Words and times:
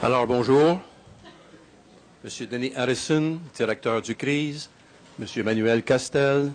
Alors, 0.00 0.28
bonjour. 0.28 0.80
Monsieur 2.22 2.46
Denis 2.46 2.72
Harrison, 2.76 3.40
directeur 3.52 4.00
du 4.00 4.14
CRISE, 4.14 4.70
Monsieur 5.18 5.42
Manuel 5.42 5.82
Castel, 5.82 6.52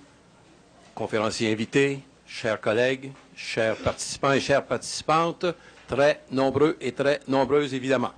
conférencier 0.96 1.52
invité, 1.52 2.00
chers 2.26 2.62
collègues, 2.62 3.12
chers 3.36 3.76
participants 3.76 4.32
et 4.32 4.40
chères 4.40 4.66
participantes, 4.66 5.46
très 5.90 6.22
nombreux 6.32 6.78
et 6.80 6.94
très 6.94 7.20
nombreuses 7.28 7.74
évidemment. 7.74 8.14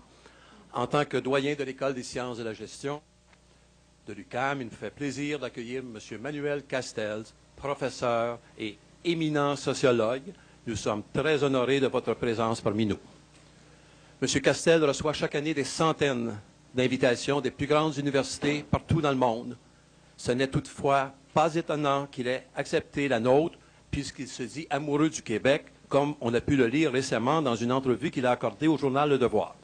En 0.71 0.86
tant 0.86 1.05
que 1.05 1.18
doyen 1.18 1.55
de 1.55 1.64
l'École 1.64 1.96
des 1.96 2.04
sciences 2.04 2.38
de 2.38 2.44
la 2.44 2.54
gestion 2.54 3.02
de 4.07 4.14
l'UCAM, 4.14 4.62
il 4.62 4.66
me 4.66 4.71
fait 4.71 4.92
plaisir 4.92 5.39
d'accueillir 5.39 5.82
Monsieur 5.82 6.20
Manuel 6.20 6.62
Castel, 6.66 7.23
professeur 7.55 8.38
et 8.60 8.78
éminent 9.04 9.55
sociologue. 9.55 10.34
Nous 10.68 10.76
sommes 10.76 11.02
très 11.12 11.44
honorés 11.44 11.80
de 11.80 11.88
votre 11.88 12.14
présence 12.14 12.62
parmi 12.62 12.86
nous. 12.86 13.00
M. 14.21 14.29
Castel 14.41 14.82
reçoit 14.86 15.12
chaque 15.12 15.35
année 15.35 15.53
des 15.53 15.66
centaines 15.66 16.40
d'invitations 16.73 17.41
des 17.41 17.52
plus 17.52 17.67
grandes 17.67 17.98
universités 17.98 18.63
partout 18.71 19.02
dans 19.02 19.09
le 19.09 19.17
monde. 19.17 19.57
Ce 20.16 20.31
n'est 20.31 20.48
toutefois 20.48 21.12
pas 21.34 21.53
étonnant 21.53 22.07
qu'il 22.09 22.27
ait 22.27 22.48
accepté 22.55 23.09
la 23.09 23.20
nôtre, 23.20 23.57
puisqu'il 23.91 24.30
se 24.30 24.43
dit 24.43 24.67
amoureux 24.70 25.09
du 25.09 25.21
Québec, 25.21 25.66
comme 25.90 26.16
on 26.21 26.34
a 26.34 26.40
pu 26.40 26.55
le 26.55 26.67
lire 26.67 26.93
récemment 26.93 27.41
dans 27.41 27.55
une 27.55 27.73
entrevue 27.73 28.09
qu'il 28.09 28.26
a 28.26 28.31
accordée 28.31 28.67
au 28.67 28.77
journal 28.77 29.09
Le 29.09 29.17
Devoir. 29.17 29.57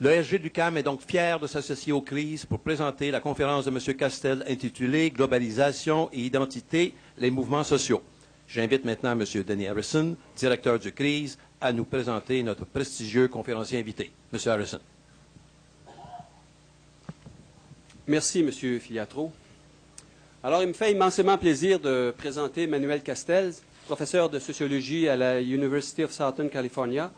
Le 0.00 0.10
SG 0.10 0.40
du 0.40 0.50
CAM 0.50 0.76
est 0.76 0.82
donc 0.82 1.02
fier 1.02 1.38
de 1.38 1.46
s'associer 1.46 1.92
aux 1.92 2.02
crises 2.02 2.44
pour 2.44 2.58
présenter 2.58 3.12
la 3.12 3.20
conférence 3.20 3.66
de 3.66 3.70
M. 3.70 3.96
Castel 3.96 4.44
intitulée 4.48 5.10
Globalisation 5.10 6.10
et 6.12 6.22
identité, 6.22 6.92
les 7.18 7.30
mouvements 7.30 7.62
sociaux. 7.62 8.02
J'invite 8.48 8.84
maintenant 8.84 9.12
M. 9.12 9.24
Denis 9.46 9.68
Harrison, 9.68 10.16
directeur 10.36 10.78
du 10.78 10.92
CRISE, 10.92 11.38
à 11.64 11.72
nous 11.72 11.86
présenter 11.86 12.42
notre 12.42 12.66
prestigieux 12.66 13.26
conférencier 13.26 13.78
invité. 13.78 14.12
M. 14.34 14.38
Harrison. 14.44 14.80
Merci, 18.06 18.40
M. 18.40 18.52
Filiatro. 18.52 19.32
Alors, 20.42 20.60
il 20.60 20.68
me 20.68 20.74
fait 20.74 20.92
immensément 20.92 21.38
plaisir 21.38 21.80
de 21.80 22.12
présenter 22.18 22.66
Manuel 22.66 23.02
Castells, 23.02 23.54
professeur 23.86 24.28
de 24.28 24.38
sociologie 24.38 25.08
à 25.08 25.16
la 25.16 25.40
University 25.40 26.04
of 26.04 26.12
Southern 26.12 26.50
California, 26.50 27.10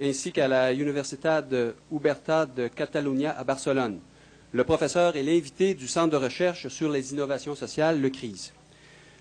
ainsi 0.00 0.32
qu'à 0.32 0.48
la 0.48 0.72
Universitat 0.72 1.42
de 1.42 1.74
Huberta 1.92 2.46
de 2.46 2.68
Catalunya 2.68 3.38
à 3.38 3.44
Barcelone. 3.44 3.98
Le 4.52 4.64
professeur 4.64 5.14
est 5.14 5.22
l'invité 5.22 5.74
du 5.74 5.86
Centre 5.86 6.08
de 6.08 6.16
recherche 6.16 6.68
sur 6.68 6.88
les 6.88 7.12
innovations 7.12 7.54
sociales, 7.54 8.00
le 8.00 8.08
CRISE. 8.08 8.54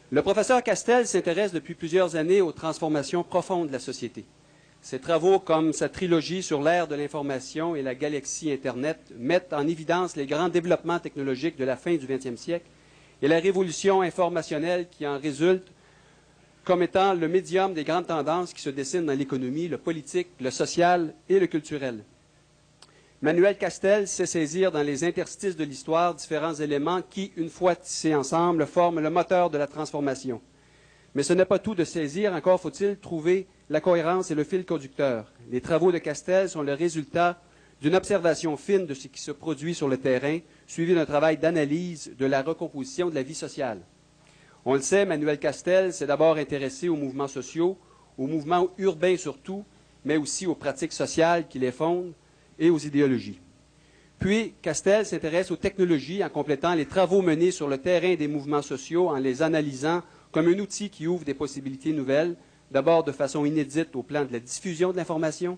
Le 0.10 0.22
professeur 0.22 0.64
Castel 0.64 1.06
s'intéresse 1.06 1.52
depuis 1.52 1.74
plusieurs 1.74 2.16
années 2.16 2.40
aux 2.40 2.54
transformations 2.54 3.24
profondes 3.24 3.68
de 3.68 3.74
la 3.74 3.80
société. 3.80 4.24
Ses 4.82 5.00
travaux, 5.00 5.40
comme 5.40 5.74
sa 5.74 5.90
trilogie 5.90 6.42
sur 6.42 6.62
l'ère 6.62 6.88
de 6.88 6.96
l'information 6.96 7.76
et 7.76 7.82
la 7.82 7.96
galaxie 7.96 8.52
Internet, 8.52 8.98
mettent 9.18 9.54
en 9.54 9.68
évidence 9.68 10.16
les 10.16 10.26
grands 10.26 10.50
développements 10.50 11.00
technologiques 11.00 11.58
de 11.58 11.66
la 11.66 11.76
fin 11.76 11.96
du 11.96 12.08
XXe 12.08 12.40
siècle 12.40 12.66
et 13.22 13.28
la 13.28 13.40
révolution 13.40 14.02
informationnelle 14.02 14.88
qui 14.90 15.06
en 15.06 15.20
résulte 15.20 15.68
comme 16.64 16.84
étant 16.84 17.14
le 17.14 17.28
médium 17.28 17.74
des 17.74 17.84
grandes 17.84 18.08
tendances 18.08 18.54
qui 18.54 18.62
se 18.62 18.70
dessinent 18.70 19.06
dans 19.06 19.18
l'économie, 19.18 19.68
le 19.68 19.78
politique, 19.78 20.28
le 20.40 20.52
social 20.52 21.14
et 21.28 21.40
le 21.40 21.48
culturel. 21.48 22.04
Manuel 23.22 23.58
Castel 23.58 24.08
sait 24.08 24.26
saisir 24.26 24.72
dans 24.72 24.84
les 24.84 25.04
interstices 25.04 25.58
de 25.58 25.66
l'histoire 25.66 26.16
différents 26.16 26.54
éléments 26.54 27.02
qui, 27.02 27.34
une 27.36 27.50
fois 27.50 27.76
tissés 27.76 28.16
ensemble, 28.16 28.66
forment 28.66 29.02
le 29.02 29.10
moteur 29.10 29.50
de 29.50 29.58
la 29.58 29.68
transformation. 29.68 30.40
Mais 31.20 31.24
ce 31.24 31.34
n'est 31.34 31.44
pas 31.44 31.60
tout 31.60 31.76
de 31.76 31.84
saisir, 31.84 32.32
encore 32.32 32.62
faut-il 32.62 32.96
trouver 32.96 33.46
la 33.70 33.82
cohérence 33.82 34.32
et 34.32 34.36
le 34.36 34.46
fil 34.46 34.64
conducteur. 34.64 35.34
Les 35.52 35.60
travaux 35.60 35.92
de 35.92 35.98
Castel 35.98 36.48
sont 36.48 36.62
le 36.62 36.74
résultat 36.74 37.42
d'une 37.82 37.96
observation 37.96 38.56
fine 38.56 38.86
de 38.86 38.94
ce 38.94 39.10
qui 39.10 39.22
se 39.22 39.32
produit 39.32 39.76
sur 39.76 39.90
le 39.90 39.98
terrain, 39.98 40.40
suivi 40.66 40.96
d'un 40.96 41.06
travail 41.06 41.38
d'analyse 41.38 42.14
de 42.18 42.26
la 42.26 42.42
recomposition 42.42 43.10
de 43.10 43.16
la 43.16 43.24
vie 43.24 43.36
sociale. 43.36 43.82
On 44.64 44.76
le 44.76 44.80
sait, 44.80 45.04
Manuel 45.06 45.40
Castel 45.40 45.92
s'est 45.92 46.08
d'abord 46.08 46.38
intéressé 46.38 46.88
aux 46.88 46.96
mouvements 46.96 47.28
sociaux, 47.28 47.78
aux 48.18 48.28
mouvements 48.28 48.70
urbains 48.78 49.18
surtout, 49.18 49.66
mais 50.06 50.16
aussi 50.16 50.48
aux 50.48 50.56
pratiques 50.56 50.94
sociales 50.94 51.50
qui 51.50 51.60
les 51.60 51.74
fondent, 51.74 52.14
et 52.58 52.70
aux 52.70 52.80
idéologies. 52.80 53.42
Puis, 54.20 54.54
Castel 54.62 55.06
s'intéresse 55.06 55.52
aux 55.52 55.58
technologies 55.58 56.24
en 56.24 56.30
complétant 56.30 56.76
les 56.76 56.86
travaux 56.86 57.22
menés 57.22 57.52
sur 57.52 57.68
le 57.68 57.78
terrain 57.78 58.16
des 58.16 58.30
mouvements 58.30 58.62
sociaux 58.62 59.10
en 59.10 59.18
les 59.18 59.42
analysant 59.42 60.02
comme 60.32 60.48
un 60.48 60.60
outil 60.60 60.90
qui 60.90 61.08
ouvre 61.08 61.26
des 61.26 61.34
possibilités 61.34 61.94
nouvelles, 61.94 62.36
d'abord 62.72 63.04
de 63.04 63.12
façon 63.12 63.46
inédite 63.46 63.96
au 63.96 64.04
plan 64.04 64.26
de 64.26 64.32
la 64.32 64.40
diffusion 64.40 64.92
de 64.92 64.98
l'information, 64.98 65.58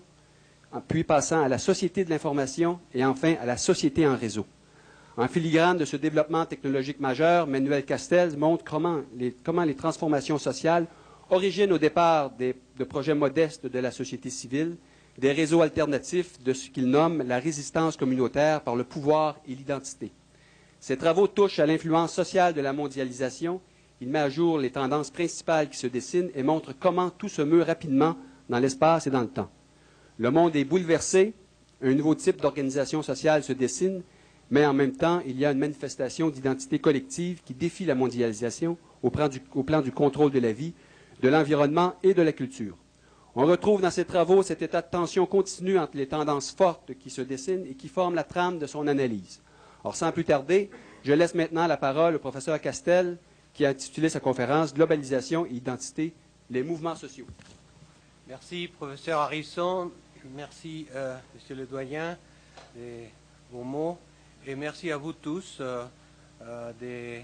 puis 0.88 1.04
passant 1.04 1.42
à 1.42 1.48
la 1.48 1.58
société 1.58 2.04
de 2.04 2.10
l'information 2.10 2.80
et 2.94 3.04
enfin 3.04 3.34
à 3.40 3.46
la 3.46 3.56
société 3.56 4.06
en 4.06 4.16
réseau. 4.16 4.46
En 5.18 5.28
filigrane 5.28 5.76
de 5.76 5.84
ce 5.84 5.96
développement 5.96 6.46
technologique 6.46 6.98
majeur, 6.98 7.46
Manuel 7.46 7.84
Castel 7.84 8.34
montre 8.38 8.64
comment 8.64 9.00
les, 9.18 9.32
comment 9.44 9.64
les 9.64 9.74
transformations 9.74 10.38
sociales 10.38 10.86
originent 11.28 11.72
au 11.72 11.78
départ 11.78 12.30
des, 12.30 12.54
de 12.78 12.84
projets 12.84 13.14
modestes 13.14 13.66
de 13.66 13.78
la 13.78 13.90
société 13.90 14.30
civile 14.30 14.76
des 15.18 15.32
réseaux 15.32 15.60
alternatifs 15.60 16.42
de 16.42 16.52
ce 16.54 16.70
qu'il 16.70 16.86
nomme 16.86 17.22
la 17.26 17.38
résistance 17.38 17.96
communautaire 17.96 18.62
par 18.62 18.76
le 18.76 18.84
pouvoir 18.84 19.36
et 19.46 19.54
l'identité. 19.54 20.10
Ses 20.80 20.96
travaux 20.96 21.26
touchent 21.26 21.58
à 21.58 21.66
l'influence 21.66 22.12
sociale 22.12 22.54
de 22.54 22.60
la 22.60 22.72
mondialisation. 22.72 23.60
Il 24.02 24.08
met 24.08 24.18
à 24.18 24.28
jour 24.28 24.58
les 24.58 24.72
tendances 24.72 25.12
principales 25.12 25.68
qui 25.68 25.76
se 25.76 25.86
dessinent 25.86 26.32
et 26.34 26.42
montre 26.42 26.72
comment 26.76 27.08
tout 27.10 27.28
se 27.28 27.40
meut 27.40 27.62
rapidement 27.62 28.16
dans 28.48 28.58
l'espace 28.58 29.06
et 29.06 29.10
dans 29.10 29.20
le 29.20 29.28
temps. 29.28 29.48
Le 30.18 30.32
monde 30.32 30.56
est 30.56 30.64
bouleversé, 30.64 31.34
un 31.80 31.94
nouveau 31.94 32.16
type 32.16 32.40
d'organisation 32.40 33.02
sociale 33.02 33.44
se 33.44 33.52
dessine, 33.52 34.02
mais 34.50 34.66
en 34.66 34.72
même 34.72 34.90
temps, 34.90 35.22
il 35.24 35.38
y 35.38 35.46
a 35.46 35.52
une 35.52 35.60
manifestation 35.60 36.30
d'identité 36.30 36.80
collective 36.80 37.44
qui 37.44 37.54
défie 37.54 37.84
la 37.84 37.94
mondialisation 37.94 38.76
au 39.04 39.10
plan, 39.10 39.28
du, 39.28 39.92
contrôle 39.92 40.32
de 40.32 40.40
la 40.40 40.52
vie, 40.52 40.74
de 41.22 41.28
l'environnement 41.28 41.94
et 42.02 42.12
de 42.12 42.22
la 42.22 42.32
culture. 42.32 42.76
On 43.36 43.46
retrouve 43.46 43.82
dans 43.82 43.90
ses 43.92 44.04
travaux 44.04 44.42
cet 44.42 44.62
état 44.62 44.82
de 44.82 44.90
tension 44.90 45.26
continue 45.26 45.78
entre 45.78 45.96
les 45.96 46.08
tendances 46.08 46.50
fortes 46.50 46.92
qui 46.98 47.10
se 47.10 47.22
dessinent 47.22 47.66
et 47.70 47.74
qui 47.74 47.86
forment 47.86 48.16
la 48.16 48.24
trame 48.24 48.58
de 48.58 48.66
son 48.66 48.88
analyse. 48.88 49.40
Alors, 49.84 49.94
sans 49.94 50.10
plus 50.10 50.24
tarder, 50.24 50.70
je 51.04 51.12
laisse 51.12 51.36
maintenant 51.36 51.68
la 51.68 51.76
parole 51.76 52.16
au 52.16 52.18
professeur 52.18 52.60
Castel, 52.60 53.18
qui 53.54 53.64
a 53.64 53.70
intitulé 53.70 54.08
sa 54.08 54.20
conférence 54.20 54.72
Globalisation 54.74 55.46
et 55.46 55.50
identité, 55.50 56.12
les 56.50 56.62
mouvements 56.62 56.96
sociaux. 56.96 57.26
Merci, 58.28 58.68
professeur 58.68 59.20
Harrison. 59.20 59.90
Merci, 60.34 60.86
euh, 60.94 61.16
monsieur 61.34 61.54
le 61.54 61.66
doyen, 61.66 62.16
de 62.76 63.04
vos 63.50 63.64
mots. 63.64 63.98
Et 64.46 64.54
merci 64.54 64.90
à 64.90 64.96
vous 64.96 65.12
tous 65.12 65.58
euh, 65.60 65.84
euh, 66.42 66.72
de 66.80 67.22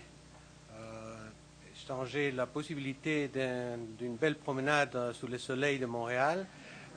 changer 1.86 2.32
la 2.32 2.46
possibilité 2.46 3.30
d'une 3.98 4.16
belle 4.16 4.36
promenade 4.36 5.12
sous 5.14 5.26
le 5.26 5.38
soleil 5.38 5.78
de 5.78 5.86
Montréal 5.86 6.46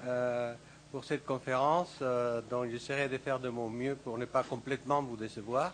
euh, 0.05 0.53
pour 0.91 1.05
cette 1.05 1.25
conférence 1.25 1.99
euh, 2.01 2.41
dont 2.49 2.69
j'essaierai 2.69 3.07
de 3.07 3.17
faire 3.17 3.39
de 3.39 3.47
mon 3.47 3.69
mieux 3.69 3.95
pour 3.95 4.17
ne 4.17 4.25
pas 4.25 4.43
complètement 4.43 5.01
vous 5.01 5.15
décevoir. 5.15 5.73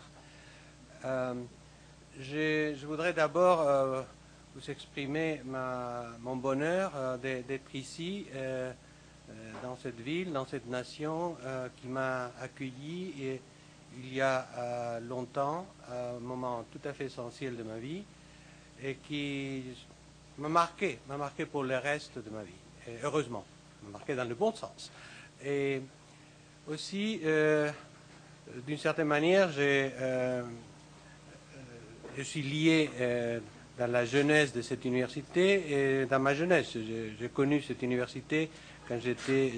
Je, 2.20 2.84
voudrais 2.84 3.12
d'abord 3.12 3.60
euh, 3.60 4.02
vous 4.56 4.70
exprimer 4.72 5.40
ma, 5.44 6.02
mon 6.20 6.34
bonheur 6.34 6.90
euh, 6.96 7.16
d'être 7.16 7.72
ici 7.74 8.26
euh, 8.34 8.72
dans 9.62 9.76
cette 9.76 10.00
ville, 10.00 10.32
dans 10.32 10.44
cette 10.44 10.66
nation 10.66 11.36
qui 11.76 11.86
m'a 11.86 12.32
accueilli 12.40 13.14
et, 13.22 13.40
il 14.00 14.14
y 14.14 14.20
a 14.20 15.00
longtemps, 15.00 15.66
un 15.90 16.20
moment 16.20 16.64
tout 16.70 16.80
à 16.88 16.92
fait 16.92 17.06
essentiel 17.06 17.56
de 17.56 17.62
ma 17.62 17.78
vie 17.78 18.04
et 18.82 18.96
qui 18.96 19.64
m'a 20.36 20.48
marqué, 20.48 20.98
m'a 21.08 21.16
marqué 21.16 21.46
pour 21.46 21.64
le 21.64 21.76
reste 21.78 22.18
de 22.18 22.30
ma 22.30 22.42
vie. 22.42 22.96
Heureusement, 23.02 23.44
m'a 23.84 23.90
marqué 23.98 24.14
dans 24.14 24.28
le 24.28 24.34
bon 24.34 24.52
sens. 24.52 24.92
Et 25.42 25.80
aussi, 26.68 27.22
d'une 28.66 28.78
certaine 28.78 29.08
manière, 29.08 29.50
j'ai, 29.50 29.90
je 32.18 32.22
suis 32.22 32.42
lié 32.42 32.90
euh, 33.00 33.40
dans 33.78 33.90
la 33.90 34.04
jeunesse 34.04 34.52
de 34.52 34.60
cette 34.60 34.84
université 34.84 36.02
et 36.02 36.06
dans 36.06 36.18
ma 36.18 36.34
jeunesse. 36.34 36.76
J'ai 36.76 37.28
connu 37.28 37.62
cette 37.62 37.82
université 37.82 38.50
quand 38.86 38.98
j'étais 39.00 39.52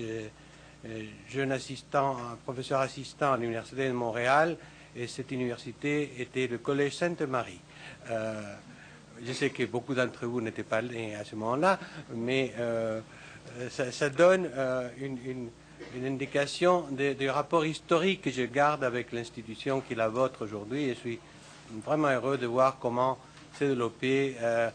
jeune 1.28 1.52
assistant, 1.52 2.16
professeur 2.44 2.80
assistant 2.80 3.32
à 3.32 3.36
l'Université 3.38 3.88
de 3.88 3.92
Montréal 3.92 4.56
et 4.94 5.06
cette 5.06 5.32
université 5.32 6.12
était 6.18 6.46
le 6.46 6.58
Collège 6.58 6.96
Sainte-Marie. 6.96 7.60
Je 8.06 9.32
sais 9.32 9.50
que 9.50 9.64
beaucoup 9.64 9.94
d'entre 9.94 10.26
vous 10.26 10.40
n'étaient 10.40 10.62
pas 10.62 10.82
nés 10.82 11.14
à 11.14 11.24
ce 11.24 11.36
moment-là, 11.36 11.78
mais 12.14 12.52
euh, 12.58 13.70
ça, 13.70 14.08
donne 14.08 14.48
euh, 14.54 14.88
une, 14.98 15.50
indication 16.04 16.86
des 16.90 17.14
de 17.14 17.28
rapports 17.28 17.66
historiques 17.66 18.22
que 18.22 18.30
je 18.30 18.42
garde 18.42 18.84
avec 18.84 19.12
l'institution 19.12 19.80
qui 19.80 19.94
est 19.94 19.96
la 19.96 20.08
vôtre 20.08 20.44
aujourd'hui. 20.44 20.94
Vraiment 21.84 22.08
heureux 22.08 22.38
de 22.38 22.46
voir 22.46 22.78
comment 22.81 23.19
s'est 23.55 23.69
développé 23.69 24.37
euh, 24.40 24.70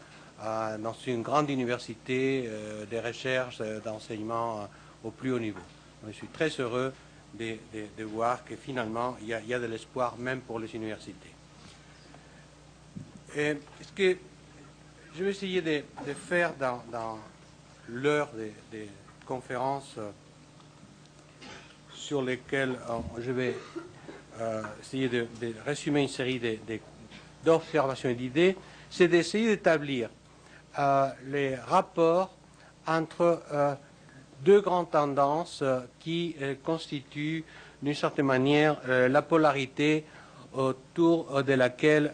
dans 0.78 0.94
une 1.06 1.22
grande 1.22 1.48
université 1.48 2.44
euh, 2.46 2.84
des 2.84 3.00
recherches, 3.00 3.58
euh, 3.62 3.80
d'enseignement 3.80 4.68
au 5.02 5.10
plus 5.10 5.32
haut 5.32 5.38
niveau. 5.38 5.60
Je 6.06 6.12
suis 6.12 6.26
très 6.26 6.48
heureux 6.48 6.92
de, 7.34 7.56
voir 8.04 8.44
que 8.44 8.54
finalement, 8.54 9.16
il 9.22 9.28
y 9.28 9.54
a, 9.54 9.58
de 9.58 9.66
l'espoir 9.66 10.16
même 10.18 10.40
pour 10.40 10.58
les 10.58 10.74
universités. 10.74 11.30
ce 13.34 13.92
que 13.94 14.16
je 15.14 15.24
vais 15.24 15.30
essayer 15.30 15.62
de, 15.62 15.82
faire 16.14 16.52
dans, 16.54 17.18
l'heure 17.88 18.28
des, 18.70 18.88
conférences 19.26 19.96
sur 21.92 22.22
lesquelles 22.22 22.78
je 23.18 23.32
vais 23.32 23.56
euh, 24.40 24.62
essayer 24.80 25.08
de, 25.08 25.26
résumer 25.64 26.02
une 26.02 26.08
série 26.08 26.40
d'observations 27.44 28.08
et 28.08 28.14
d'idées, 28.14 28.56
c'est 28.90 29.08
d'essayer 29.08 29.48
d'établir 29.48 30.10
les 31.26 31.54
rapports 31.54 32.34
entre 32.86 33.40
deux 34.44 34.60
grandes 34.60 34.90
tendances 34.90 35.64
qui 35.98 36.36
constituent 36.62 37.44
d'une 37.82 37.94
certaine 37.94 38.26
manière 38.26 38.76
la 38.86 39.22
polarité 39.22 40.04
autour 40.52 41.42
de 41.42 41.52
laquelle 41.54 42.12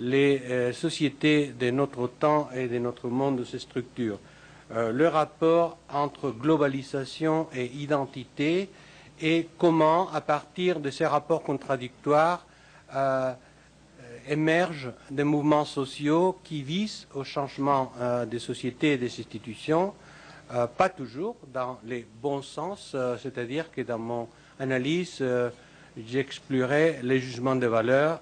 les 0.00 0.40
euh, 0.50 0.72
sociétés 0.72 1.52
de 1.58 1.70
notre 1.70 2.08
temps 2.08 2.48
et 2.54 2.66
de 2.66 2.78
notre 2.78 3.08
monde 3.08 3.44
se 3.44 3.58
structurent. 3.58 4.18
Euh, 4.72 4.92
le 4.92 5.06
rapport 5.08 5.76
entre 5.92 6.30
globalisation 6.30 7.48
et 7.54 7.66
identité 7.66 8.70
et 9.20 9.48
comment, 9.58 10.10
à 10.12 10.20
partir 10.20 10.80
de 10.80 10.90
ces 10.90 11.06
rapports 11.06 11.42
contradictoires, 11.42 12.46
euh, 12.94 13.32
émergent 14.28 14.92
des 15.10 15.24
mouvements 15.24 15.64
sociaux 15.64 16.38
qui 16.44 16.62
visent 16.62 17.06
au 17.14 17.24
changement 17.24 17.92
des 18.30 18.38
sociétés 18.38 18.92
et 18.92 18.98
des 18.98 19.06
institutions, 19.06 19.94
pas 20.76 20.88
toujours 20.90 21.36
dans 21.52 21.78
les 21.84 22.06
bons 22.20 22.42
sens, 22.42 22.94
c'est-à-dire 23.22 23.70
que 23.72 23.80
dans 23.80 23.98
mon 23.98 24.28
analyse, 24.58 25.24
j'exclurai 25.96 27.00
les 27.02 27.18
jugements 27.18 27.56
de 27.56 27.66
valeur 27.66 28.20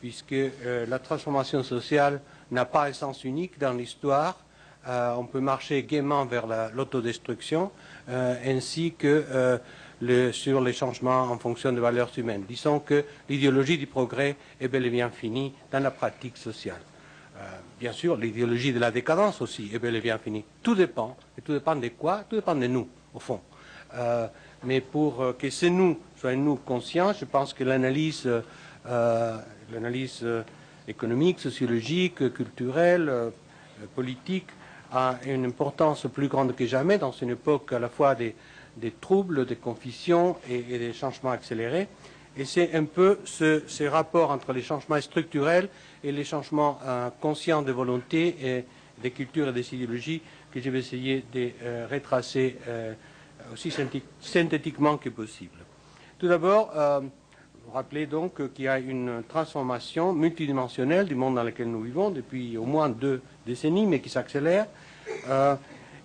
puisque 0.00 0.32
euh, 0.32 0.86
la 0.86 0.98
transformation 0.98 1.62
sociale 1.62 2.20
n'a 2.50 2.64
pas 2.64 2.86
un 2.86 2.92
sens 2.92 3.24
unique 3.24 3.58
dans 3.58 3.72
l'histoire. 3.72 4.38
Euh, 4.86 5.14
on 5.16 5.24
peut 5.24 5.40
marcher 5.40 5.82
gaiement 5.82 6.24
vers 6.24 6.46
l'autodestruction, 6.74 7.70
euh, 8.08 8.34
ainsi 8.46 8.94
que 8.96 9.58
sur 10.32 10.60
les 10.60 10.72
changements 10.72 11.22
en 11.22 11.38
fonction 11.38 11.72
des 11.72 11.80
valeurs 11.80 12.10
humaines. 12.16 12.44
Disons 12.48 12.80
que 12.80 13.04
l'idéologie 13.28 13.78
du 13.78 13.86
progrès 13.86 14.36
est 14.60 14.68
bel 14.68 14.86
et 14.86 14.90
bien 14.90 15.10
finie 15.10 15.52
dans 15.70 15.80
la 15.80 15.90
pratique 15.90 16.36
sociale. 16.36 16.80
bien 17.80 17.92
sûr, 17.92 18.16
l'idéologie 18.16 18.72
de 18.72 18.78
la 18.78 18.90
décadence 18.90 19.40
aussi 19.40 19.70
est 19.72 19.78
bel 19.78 19.96
et 19.96 20.00
bien 20.00 20.18
finie. 20.18 20.44
Tout 20.62 20.74
dépend. 20.74 21.16
Et 21.36 21.42
tout 21.42 21.52
dépend 21.52 21.76
de 21.76 21.88
quoi? 21.88 22.24
Tout 22.28 22.36
dépend 22.36 22.54
de 22.54 22.66
nous, 22.66 22.88
au 23.14 23.20
fond. 23.20 23.40
mais 24.64 24.80
pour 24.80 25.36
que 25.38 25.50
ces 25.50 25.70
nous 25.70 25.98
soient 26.16 26.34
nous 26.34 26.56
conscients, 26.56 27.12
je 27.12 27.24
pense 27.24 27.52
que 27.52 27.64
l'analyse 27.64 28.28
l'analyse 29.72 30.20
euh, 30.22 30.42
économique, 30.86 31.40
sociologique, 31.40 32.32
culturelle, 32.32 33.08
euh, 33.08 33.30
politique 33.94 34.48
a 34.92 35.16
une 35.26 35.44
importance 35.44 36.06
plus 36.12 36.28
grande 36.28 36.54
que 36.54 36.66
jamais 36.66 36.98
dans 36.98 37.12
une 37.12 37.30
époque 37.30 37.72
à 37.72 37.78
la 37.78 37.88
fois 37.88 38.14
des, 38.14 38.34
troubles, 39.00 39.46
des 39.46 39.56
confusions 39.56 40.36
et, 40.48 40.62
des 40.62 40.92
changements 40.92 41.30
accélérés. 41.30 41.88
Et 42.36 42.44
c'est 42.44 42.74
un 42.74 42.84
peu 42.84 43.18
ce, 43.24 43.62
ces 43.66 43.88
rapports 43.88 44.30
entre 44.30 44.52
les 44.52 44.62
changements 44.62 45.00
structurels 45.00 45.68
et 46.04 46.12
les 46.12 46.24
changements 46.24 46.78
euh, 46.84 47.10
conscients 47.20 47.62
de 47.62 47.72
volonté 47.72 48.36
et 48.42 48.64
des 49.02 49.10
cultures 49.10 49.48
et 49.48 49.52
des 49.52 49.74
idéologies 49.74 50.22
que 50.52 50.60
je 50.60 50.70
vais 50.70 50.78
essayer 50.78 51.24
de 51.32 51.50
retracer 51.90 52.56
aussi 53.52 53.72
synthétiquement 54.20 54.96
que 54.96 55.10
possible. 55.10 55.58
Tout 56.18 56.26
d'abord, 56.26 56.72
vous 57.68 57.74
rappelez 57.74 58.06
donc 58.06 58.54
qu'il 58.54 58.64
y 58.64 58.68
a 58.68 58.78
une 58.78 59.22
transformation 59.28 60.14
multidimensionnelle 60.14 61.06
du 61.06 61.14
monde 61.14 61.34
dans 61.34 61.42
lequel 61.42 61.70
nous 61.70 61.82
vivons 61.82 62.10
depuis 62.10 62.56
au 62.56 62.64
moins 62.64 62.88
deux 62.88 63.20
décennies, 63.46 63.84
mais 63.84 64.00
qui 64.00 64.08
s'accélère. 64.08 64.66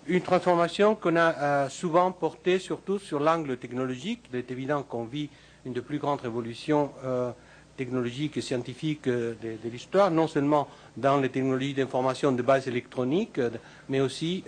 Euh, 0.08 0.14
une 0.14 0.20
transformation 0.20 0.94
qu'on 0.94 1.16
a 1.16 1.34
euh, 1.34 1.68
souvent 1.68 2.12
portée 2.12 2.58
surtout 2.58 2.98
sur 2.98 3.20
l'angle 3.20 3.56
technologique. 3.56 4.24
Il 4.32 4.38
est 4.38 4.50
évident 4.50 4.82
qu'on 4.82 5.04
vit 5.04 5.28
une 5.64 5.72
des 5.72 5.80
plus 5.80 5.98
grandes 5.98 6.20
révolutions 6.20 6.90
euh, 7.04 7.30
technologiques 7.76 8.36
et 8.36 8.40
scientifiques 8.40 9.08
de, 9.08 9.36
l'histoire, 9.64 10.10
non 10.10 10.28
seulement 10.28 10.68
dans 10.96 11.18
les 11.18 11.28
technologies 11.28 11.74
d'information 11.74 12.30
de 12.30 12.42
base 12.42 12.68
électronique, 12.68 13.40
mais 13.88 14.00
aussi 14.00 14.44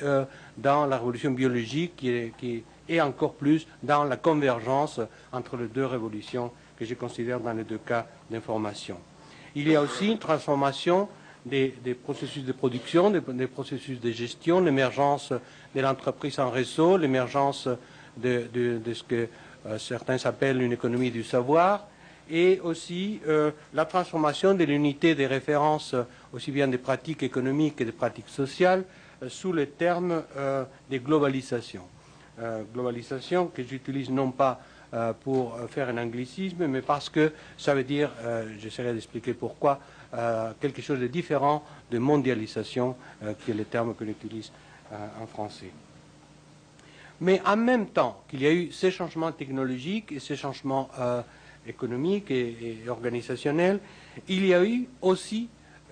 dans 0.56 0.86
la 0.86 0.96
révolution 0.96 1.32
biologique 1.32 1.96
qui 1.96 2.62
et 2.88 3.00
encore 3.00 3.34
plus 3.34 3.66
dans 3.82 4.04
la 4.04 4.16
convergence 4.16 5.00
entre 5.32 5.56
les 5.56 5.66
deux 5.66 5.86
révolutions 5.86 6.52
que 6.78 6.84
je 6.84 6.94
considère 6.94 7.40
dans 7.40 7.52
les 7.52 7.64
deux 7.64 7.78
cas 7.78 8.06
d'information. 8.30 8.98
Il 9.56 9.68
y 9.68 9.74
a 9.74 9.82
aussi 9.82 10.12
une 10.12 10.18
transformation 10.18 11.08
des, 11.46 11.94
processus 11.94 12.44
de 12.44 12.52
production, 12.52 13.10
des, 13.10 13.46
processus 13.46 14.00
de 14.00 14.10
gestion, 14.10 14.60
l'émergence 14.60 15.32
de 15.74 15.80
l'entreprise 15.80 16.38
en 16.38 16.50
réseau, 16.50 16.96
l'émergence 16.96 17.68
de, 18.16 18.48
ce 18.92 19.02
que 19.02 19.28
euh, 19.66 19.78
certains 19.78 20.18
appellent 20.24 20.60
une 20.62 20.72
économie 20.72 21.10
du 21.10 21.22
savoir, 21.22 21.86
et 22.28 22.60
aussi 22.62 23.20
euh, 23.28 23.52
la 23.72 23.84
transformation 23.84 24.54
de 24.54 24.64
l'unité 24.64 25.14
des 25.14 25.26
références, 25.26 25.94
aussi 26.32 26.50
bien 26.50 26.66
des 26.66 26.78
pratiques 26.78 27.22
économiques 27.22 27.76
que 27.76 27.84
des 27.84 27.92
pratiques 27.92 28.28
sociales, 28.28 28.84
euh, 29.22 29.28
sous 29.28 29.52
le 29.52 29.66
terme 29.66 30.22
des 30.90 30.98
globalisations. 30.98 31.86
globalisation 32.74 33.46
que 33.46 33.62
j'utilise 33.62 34.10
non 34.10 34.30
pas 34.30 34.60
euh, 34.94 35.12
pour 35.12 35.58
faire 35.68 35.88
un 35.88 35.98
anglicisme, 35.98 36.68
mais 36.68 36.80
parce 36.80 37.08
que 37.08 37.32
ça 37.58 37.74
veut 37.74 37.82
dire, 37.82 38.08
euh, 38.22 38.46
j'essaierai 38.60 38.94
d'expliquer 38.94 39.34
pourquoi, 39.34 39.80
euh, 40.14 40.52
quelque 40.60 40.82
chose 40.82 41.00
de 41.00 41.06
différent 41.06 41.62
de 41.90 41.98
mondialisation, 41.98 42.96
qui 43.44 43.50
est 43.50 43.54
le 43.54 43.64
terme 43.64 43.94
que 43.94 44.04
utilise 44.04 44.50
en 44.92 45.26
français. 45.26 45.70
Mais 47.20 47.40
en 47.46 47.56
même 47.56 47.86
temps 47.86 48.22
qu'il 48.28 48.42
y 48.42 48.46
a 48.46 48.52
eu 48.52 48.70
ces 48.72 48.90
changements 48.90 49.32
technologiques 49.32 50.12
et 50.12 50.20
ces 50.20 50.36
changements 50.36 50.88
économiques 51.66 52.30
et, 52.30 52.78
organisationnels, 52.88 53.80
il 54.28 54.46
y 54.46 54.54
a 54.54 54.64
eu 54.64 54.88
aussi 55.00 55.48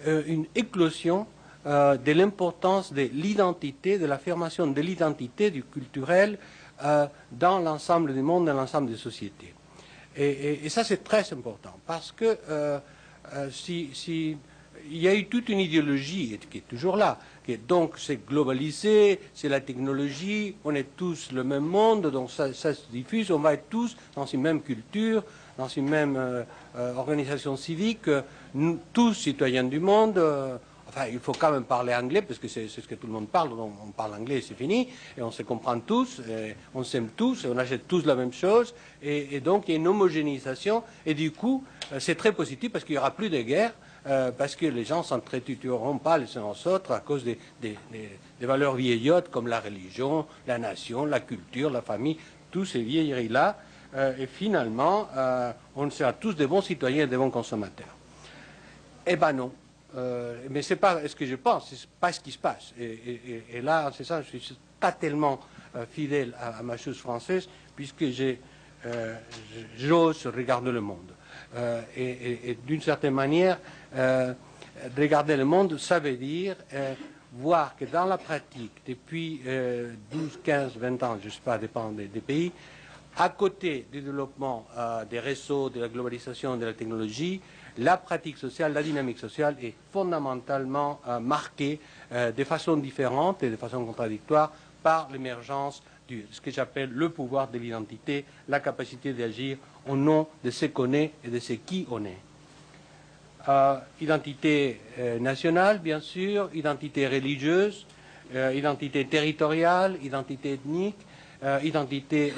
une 0.06 0.46
éclosion 0.54 1.26
de 1.64 2.12
l'importance 2.12 2.92
de 2.92 3.08
l'identité, 3.12 3.98
de 3.98 4.06
l'affirmation 4.06 4.66
de 4.66 4.80
l'identité 4.80 5.50
du 5.50 5.62
culturel 5.62 6.38
euh, 6.82 7.06
dans 7.30 7.60
l'ensemble 7.60 8.12
du 8.12 8.20
monde, 8.20 8.46
dans 8.46 8.54
l'ensemble 8.54 8.90
des 8.90 8.96
sociétés. 8.96 9.54
Et, 10.16 10.68
ça, 10.68 10.82
c'est 10.82 11.04
très 11.04 11.32
important, 11.32 11.78
parce 11.86 12.10
que 12.10 12.36
euh, 12.48 12.78
euh, 13.32 13.50
si, 13.50 13.90
il 14.90 14.98
y 14.98 15.08
a 15.08 15.14
eu 15.14 15.26
toute 15.26 15.48
une 15.48 15.60
idéologie 15.60 16.38
qui 16.50 16.58
est 16.58 16.68
toujours 16.68 16.96
là, 16.96 17.18
qui 17.46 17.56
donc 17.56 17.94
c'est 17.96 18.26
globalisé, 18.26 19.20
c'est 19.32 19.48
la 19.48 19.60
technologie, 19.60 20.56
on 20.64 20.74
est 20.74 20.96
tous 20.96 21.32
le 21.32 21.42
même 21.42 21.64
monde, 21.64 22.10
donc 22.10 22.30
ça, 22.30 22.52
se 22.52 22.90
diffuse, 22.90 23.30
on 23.30 23.38
va 23.38 23.54
être 23.54 23.68
tous 23.70 23.96
dans 24.14 24.26
une 24.26 24.42
même 24.42 24.60
culture, 24.60 25.22
dans 25.56 25.68
une 25.68 25.88
même 25.88 26.44
organisation 26.96 27.56
civique, 27.56 28.10
tous 28.92 29.14
citoyens 29.14 29.64
du 29.64 29.80
monde 29.80 30.20
il 31.10 31.18
faut 31.18 31.32
quand 31.32 31.50
même 31.50 31.64
parler 31.64 31.94
anglais, 31.94 32.22
parce 32.22 32.38
que 32.38 32.48
c'est 32.48 32.68
ce 32.68 32.80
que 32.80 32.94
tout 32.94 33.06
le 33.06 33.12
monde 33.12 33.28
parle, 33.28 33.50
on 33.52 33.90
parle 33.90 34.14
anglais 34.14 34.38
et 34.38 34.40
c'est 34.40 34.54
fini, 34.54 34.88
et 35.16 35.22
on 35.22 35.30
se 35.30 35.42
comprend 35.42 35.78
tous, 35.80 36.20
on 36.74 36.84
s'aime 36.84 37.08
tous, 37.16 37.44
et 37.44 37.48
on 37.48 37.58
achète 37.58 37.86
tous 37.88 38.04
la 38.04 38.14
même 38.14 38.32
chose, 38.32 38.74
et, 39.02 39.40
donc 39.40 39.64
il 39.68 39.72
y 39.72 39.74
a 39.74 39.76
une 39.78 39.88
homogénéisation, 39.88 40.82
et 41.04 41.14
du 41.14 41.32
coup, 41.32 41.64
euh, 41.92 42.00
c'est 42.00 42.14
très 42.14 42.32
positif 42.32 42.72
parce 42.72 42.84
qu'il 42.84 42.94
n'y 42.94 42.98
aura 42.98 43.10
plus 43.10 43.30
de 43.30 43.40
guerre, 43.40 43.72
euh, 44.06 44.30
parce 44.30 44.54
que 44.54 44.66
les 44.66 44.84
gens 44.84 45.02
s'entretueront 45.02 45.98
pas 45.98 46.18
les 46.18 46.36
uns 46.36 46.44
aux 46.44 46.68
autres 46.68 46.92
à 46.92 47.00
cause 47.00 47.24
des, 47.24 47.38
valeurs 48.40 48.74
vieillottes 48.74 49.30
comme 49.30 49.48
la 49.48 49.60
religion, 49.60 50.26
la 50.46 50.58
nation, 50.58 51.06
la 51.06 51.20
culture, 51.20 51.70
la 51.70 51.82
famille, 51.82 52.18
tous 52.50 52.66
ces 52.66 52.82
vieilleries-là, 52.82 53.58
euh, 53.96 54.16
et 54.18 54.26
finalement, 54.26 55.08
on 55.76 55.90
sera 55.90 56.12
tous 56.12 56.34
des 56.34 56.46
bons 56.46 56.62
citoyens 56.62 57.04
et 57.04 57.06
des 57.06 57.16
bons 57.16 57.30
consommateurs. 57.30 57.96
Eh 59.06 59.16
ben 59.16 59.32
non. 59.32 59.52
Euh, 59.96 60.46
mais 60.50 60.62
ce 60.62 60.74
n'est 60.74 60.80
pas 60.80 61.06
ce 61.06 61.14
que 61.14 61.26
je 61.26 61.36
pense, 61.36 61.70
ce 61.70 61.74
n'est 61.74 61.92
pas 62.00 62.12
ce 62.12 62.20
qui 62.20 62.32
se 62.32 62.38
passe. 62.38 62.72
Et, 62.78 63.60
là, 63.62 63.90
c'est 63.96 64.04
ça, 64.04 64.22
je 64.22 64.38
suis 64.38 64.58
pas 64.80 64.92
tellement 64.92 65.40
euh, 65.76 65.86
fidèle 65.86 66.34
à, 66.40 66.62
ma 66.62 66.76
chose 66.76 66.98
française, 66.98 67.48
puisque 67.76 68.02
euh, 68.02 69.14
j'ose 69.78 70.26
regarder 70.26 70.72
le 70.72 70.80
monde. 70.80 71.12
et, 71.96 72.58
d'une 72.66 72.82
certaine 72.82 73.14
manière, 73.14 73.58
regarder 74.96 75.36
le 75.36 75.44
monde, 75.44 75.78
ça 75.78 76.00
veut 76.00 76.16
dire 76.16 76.56
voir 77.36 77.76
que 77.76 77.84
dans 77.84 78.04
la 78.04 78.18
pratique, 78.18 78.82
depuis 78.86 79.40
12, 80.10 80.40
15, 80.42 80.76
20 80.76 81.02
ans, 81.02 81.18
je 81.20 81.26
ne 81.26 81.30
sais 81.30 81.40
pas, 81.44 81.58
dépend 81.58 81.90
des, 81.90 82.06
pays, 82.06 82.52
à 83.16 83.28
côté 83.28 83.86
du 83.90 84.00
développement 84.02 84.66
des 85.08 85.20
réseaux, 85.20 85.70
de 85.70 85.80
la 85.80 85.88
globalisation, 85.88 86.56
de 86.56 86.66
la 86.66 86.74
technologie, 86.74 87.40
la 87.78 87.96
pratique 87.96 88.38
sociale, 88.38 88.72
la 88.72 88.82
dynamique 88.82 89.18
sociale 89.18 89.56
est 89.62 89.74
fondamentalement 89.92 91.00
euh, 91.08 91.18
marquée 91.20 91.80
euh, 92.12 92.32
de 92.32 92.44
façon 92.44 92.76
différente 92.76 93.42
et 93.42 93.50
de 93.50 93.56
façon 93.56 93.84
contradictoire 93.84 94.52
par 94.82 95.08
l'émergence 95.10 95.82
du, 96.06 96.26
ce 96.30 96.40
que 96.40 96.50
j'appelle 96.50 96.90
le 96.90 97.08
pouvoir 97.08 97.48
de 97.48 97.58
l'identité, 97.58 98.24
la 98.48 98.60
capacité 98.60 99.12
d'agir 99.12 99.56
au 99.88 99.96
nom 99.96 100.28
de 100.44 100.50
ce 100.50 100.66
qu'on 100.66 100.92
est 100.92 101.12
et 101.24 101.28
de 101.28 101.38
ce 101.38 101.54
qui 101.54 101.86
on 101.90 102.04
est. 102.04 102.18
Euh, 103.48 103.76
identité 104.00 104.80
nationale, 105.20 105.78
bien 105.78 106.00
sûr, 106.00 106.48
identité 106.54 107.06
religieuse, 107.06 107.86
identité 108.34 109.04
territoriale, 109.04 109.98
identité 110.02 110.54
ethnique, 110.54 110.96
identité 111.62 112.32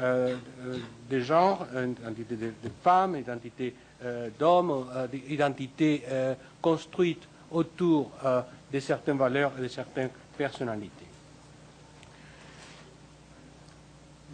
de 0.00 1.20
genre, 1.20 1.66
identité 1.74 2.36
de, 2.36 2.46
de 2.46 2.70
femmes, 2.82 3.16
identité 3.16 3.74
d'hommes, 4.38 4.86
identité 5.28 6.02
construite 6.60 7.22
autour 7.50 8.10
de 8.72 8.80
certaines 8.80 9.18
valeurs 9.18 9.52
et 9.58 9.62
de 9.62 9.68
certaines 9.68 10.10
personnalités. 10.36 11.06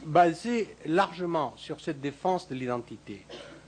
Basé 0.05 0.75
largement 0.87 1.55
sur 1.57 1.81
cette 1.81 2.01
défense 2.01 2.49
de 2.49 2.55
l'identité, 2.57 3.25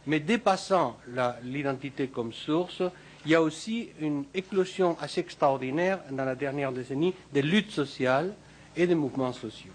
mais 0.06 0.20
dépassant 0.20 0.96
l'identité 1.44 2.08
comme 2.08 2.32
source, 2.32 2.82
il 3.24 3.30
y 3.30 3.34
a 3.34 3.42
aussi 3.42 3.88
une 4.00 4.24
éclosion 4.34 4.96
assez 5.00 5.20
extraordinaire 5.20 6.00
dans 6.10 6.24
la 6.24 6.34
dernière 6.34 6.72
décennie 6.72 7.14
des 7.32 7.42
luttes 7.42 7.70
sociales 7.70 8.34
et 8.76 8.86
des 8.86 8.94
mouvements 8.94 9.32
sociaux. 9.32 9.72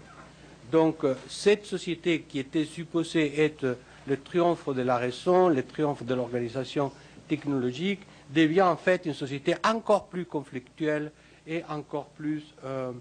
Donc 0.70 1.04
euh, 1.04 1.14
cette 1.28 1.66
société 1.66 2.22
qui 2.22 2.38
était 2.38 2.64
supposée 2.64 3.42
être 3.42 3.76
le 4.06 4.16
triomphe 4.16 4.68
de 4.74 4.82
la 4.82 4.96
raison, 4.96 5.48
le 5.48 5.62
triomphe 5.62 6.04
de 6.04 6.14
l'organisation 6.14 6.92
technologique, 7.28 8.00
devient 8.32 8.62
en 8.62 8.76
fait 8.76 9.06
une 9.06 9.14
société 9.14 9.54
encore 9.64 10.06
plus 10.06 10.24
conflictuelle 10.24 11.10
et 11.46 11.62
encore 11.68 12.06
plus 12.06 12.42
euh, 12.64 12.92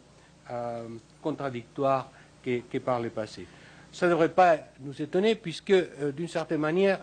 euh, 0.50 0.88
contradictoire 1.22 2.12
que, 2.44 2.78
par 2.80 3.00
le 3.00 3.10
passé. 3.10 3.46
Ça 3.92 4.08
ne 4.08 4.12
devrait 4.12 4.30
pas 4.30 4.58
nous 4.82 5.00
étonner 5.02 5.36
puisque, 5.36 5.74
d'une 6.16 6.28
certaine 6.28 6.62
manière, 6.62 7.00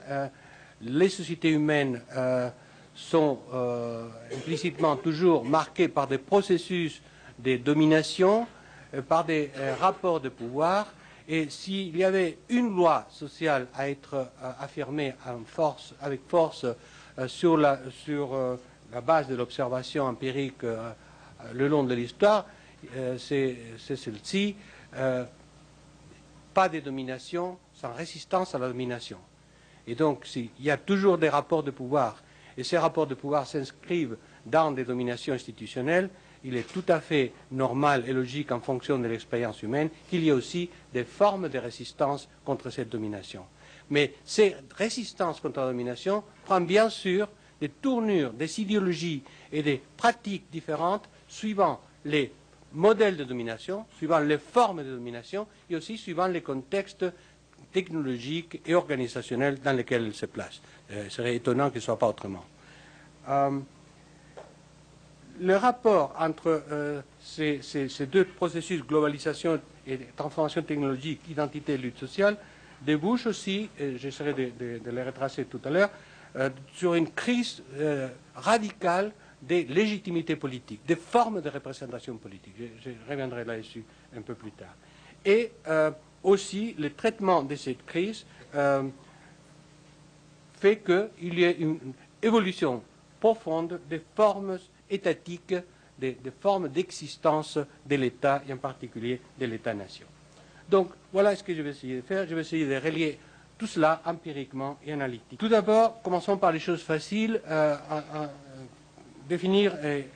les 0.80 1.08
sociétés 1.08 1.50
humaines 1.50 2.00
sont 2.94 3.40
implicitement 4.32 4.96
toujours 4.96 5.44
marquées 5.44 5.88
par 5.88 6.06
des 6.06 6.18
processus 6.18 7.02
de 7.38 7.56
domination, 7.56 8.46
par 9.02 9.24
des 9.24 9.50
rapports 9.80 10.20
de 10.20 10.28
pouvoir. 10.28 10.86
Et 11.28 11.50
s'il 11.50 11.96
y 11.96 12.04
avait 12.04 12.38
une 12.48 12.74
loi 12.74 13.06
sociale 13.10 13.66
à 13.74 13.88
être 13.88 14.28
affirmée 14.60 15.14
force, 15.46 15.94
avec 16.00 16.20
force 16.28 16.66
sur, 17.26 17.56
la, 17.56 17.80
sur 17.90 18.58
la, 18.92 19.00
base 19.00 19.26
de 19.26 19.34
l'observation 19.34 20.04
empirique 20.04 20.62
le 21.52 21.68
long 21.68 21.84
de 21.84 21.94
l'histoire, 21.94 22.46
euh, 22.94 23.18
c'est 23.18 23.56
celle-ci. 23.78 24.56
Euh, 24.94 25.24
pas 26.54 26.68
de 26.68 26.80
domination 26.80 27.58
sans 27.74 27.92
résistance 27.92 28.54
à 28.54 28.58
la 28.58 28.68
domination. 28.68 29.18
Et 29.86 29.94
donc, 29.94 30.26
il 30.34 30.50
y 30.58 30.70
a 30.70 30.76
toujours 30.76 31.18
des 31.18 31.28
rapports 31.28 31.62
de 31.62 31.70
pouvoir, 31.70 32.22
et 32.56 32.64
ces 32.64 32.78
rapports 32.78 33.06
de 33.06 33.14
pouvoir 33.14 33.46
s'inscrivent 33.46 34.16
dans 34.44 34.72
des 34.72 34.84
dominations 34.84 35.34
institutionnelles, 35.34 36.08
il 36.46 36.56
est 36.56 36.72
tout 36.72 36.84
à 36.88 37.00
fait 37.00 37.32
normal 37.50 38.04
et 38.06 38.12
logique 38.12 38.52
en 38.52 38.60
fonction 38.60 38.98
de 38.98 39.06
l'expérience 39.08 39.62
humaine 39.62 39.90
qu'il 40.08 40.22
y 40.22 40.28
ait 40.28 40.32
aussi 40.32 40.70
des 40.94 41.04
formes 41.04 41.48
de 41.48 41.58
résistance 41.58 42.28
contre 42.44 42.70
cette 42.70 42.88
domination. 42.88 43.44
Mais 43.90 44.14
ces 44.24 44.54
résistances 44.76 45.40
contre 45.40 45.60
la 45.60 45.66
domination 45.66 46.22
prennent 46.44 46.66
bien 46.66 46.88
sûr 46.88 47.28
des 47.60 47.68
tournures, 47.68 48.32
des 48.32 48.60
idéologies 48.60 49.22
et 49.52 49.62
des 49.62 49.82
pratiques 49.96 50.44
différentes 50.52 51.08
suivant 51.26 51.80
les 52.04 52.32
modèles 52.72 53.16
de 53.16 53.24
domination, 53.24 53.84
suivant 53.96 54.20
les 54.20 54.38
formes 54.38 54.84
de 54.84 54.90
domination 54.90 55.46
et 55.68 55.74
aussi 55.76 55.98
suivant 55.98 56.28
les 56.28 56.42
contextes 56.42 57.06
technologiques 57.72 58.60
et 58.64 58.74
organisationnels 58.74 59.58
dans 59.60 59.72
lesquels 59.76 60.04
elles 60.04 60.14
se 60.14 60.26
placent. 60.26 60.62
Euh, 60.92 61.08
serait 61.08 61.34
étonnant 61.34 61.70
qu'il 61.70 61.78
ne 61.78 61.84
soit 61.84 61.98
pas 61.98 62.08
autrement. 62.08 62.44
Euh, 63.28 63.58
le 65.40 65.56
rapport 65.56 66.14
entre 66.18 66.62
euh, 66.70 67.00
ces, 67.20 67.60
deux 68.10 68.24
processus, 68.24 68.82
globalisation 68.82 69.60
et 69.86 69.98
transformation 70.16 70.62
technologique, 70.62 71.20
identité 71.28 71.74
et 71.74 71.78
lutte 71.78 71.98
sociale, 71.98 72.36
débouche 72.82 73.26
aussi, 73.26 73.68
et 73.78 73.96
j'essaierai 73.98 74.34
de, 74.34 74.90
les 74.90 75.02
retracer 75.02 75.44
tout 75.44 75.60
à 75.64 75.70
l'heure, 75.70 75.90
sur 76.74 76.94
une 76.94 77.10
crise 77.10 77.62
radicale 78.34 79.12
des 79.42 79.64
légitimités 79.64 80.36
politiques, 80.36 80.80
des 80.86 80.96
formes 80.96 81.40
de 81.40 81.48
représentation 81.48 82.16
politique. 82.16 82.54
Je, 82.82 82.90
reviendrai 83.08 83.44
là-dessus 83.44 83.84
un 84.16 84.22
peu 84.22 84.34
plus 84.34 84.52
tard. 84.52 84.74
Et 85.24 85.52
euh, 85.68 85.90
aussi, 86.22 86.74
le 86.78 86.92
traitement 86.92 87.42
de 87.42 87.54
cette 87.54 87.84
crise 87.84 88.24
euh, 88.54 88.82
fait 90.58 90.78
qu'il 90.78 91.38
y 91.38 91.44
ait 91.44 91.56
une 91.58 91.78
évolution 92.22 92.82
profonde 93.20 93.80
des 93.88 94.02
formes 94.14 94.58
étatiques, 94.90 95.54
des, 95.98 96.16
formes 96.40 96.68
d'existence 96.68 97.58
de 97.86 97.96
l'État, 97.96 98.42
et 98.48 98.52
en 98.52 98.58
particulier 98.58 99.20
de 99.38 99.46
l'État-nation. 99.46 100.06
Donc, 100.68 100.90
voilà 101.12 101.34
ce 101.34 101.42
que 101.42 101.54
je 101.54 101.62
vais 101.62 101.70
essayer 101.70 101.96
de 101.96 102.02
faire. 102.02 102.26
Je 102.28 102.34
vais 102.34 102.40
essayer 102.40 102.66
de 102.66 102.74
relier 102.74 103.18
tout 103.56 103.66
cela 103.66 104.02
empiriquement 104.04 104.78
et 104.84 104.92
analytiquement. 104.92 105.38
Tout 105.38 105.48
d'abord, 105.48 106.02
commençons 106.02 106.36
par 106.36 106.52
les 106.52 106.58
choses 106.58 106.82
faciles. 106.82 107.40
Euh, 107.48 107.76
définir 109.28 109.74
et, 109.84 110.06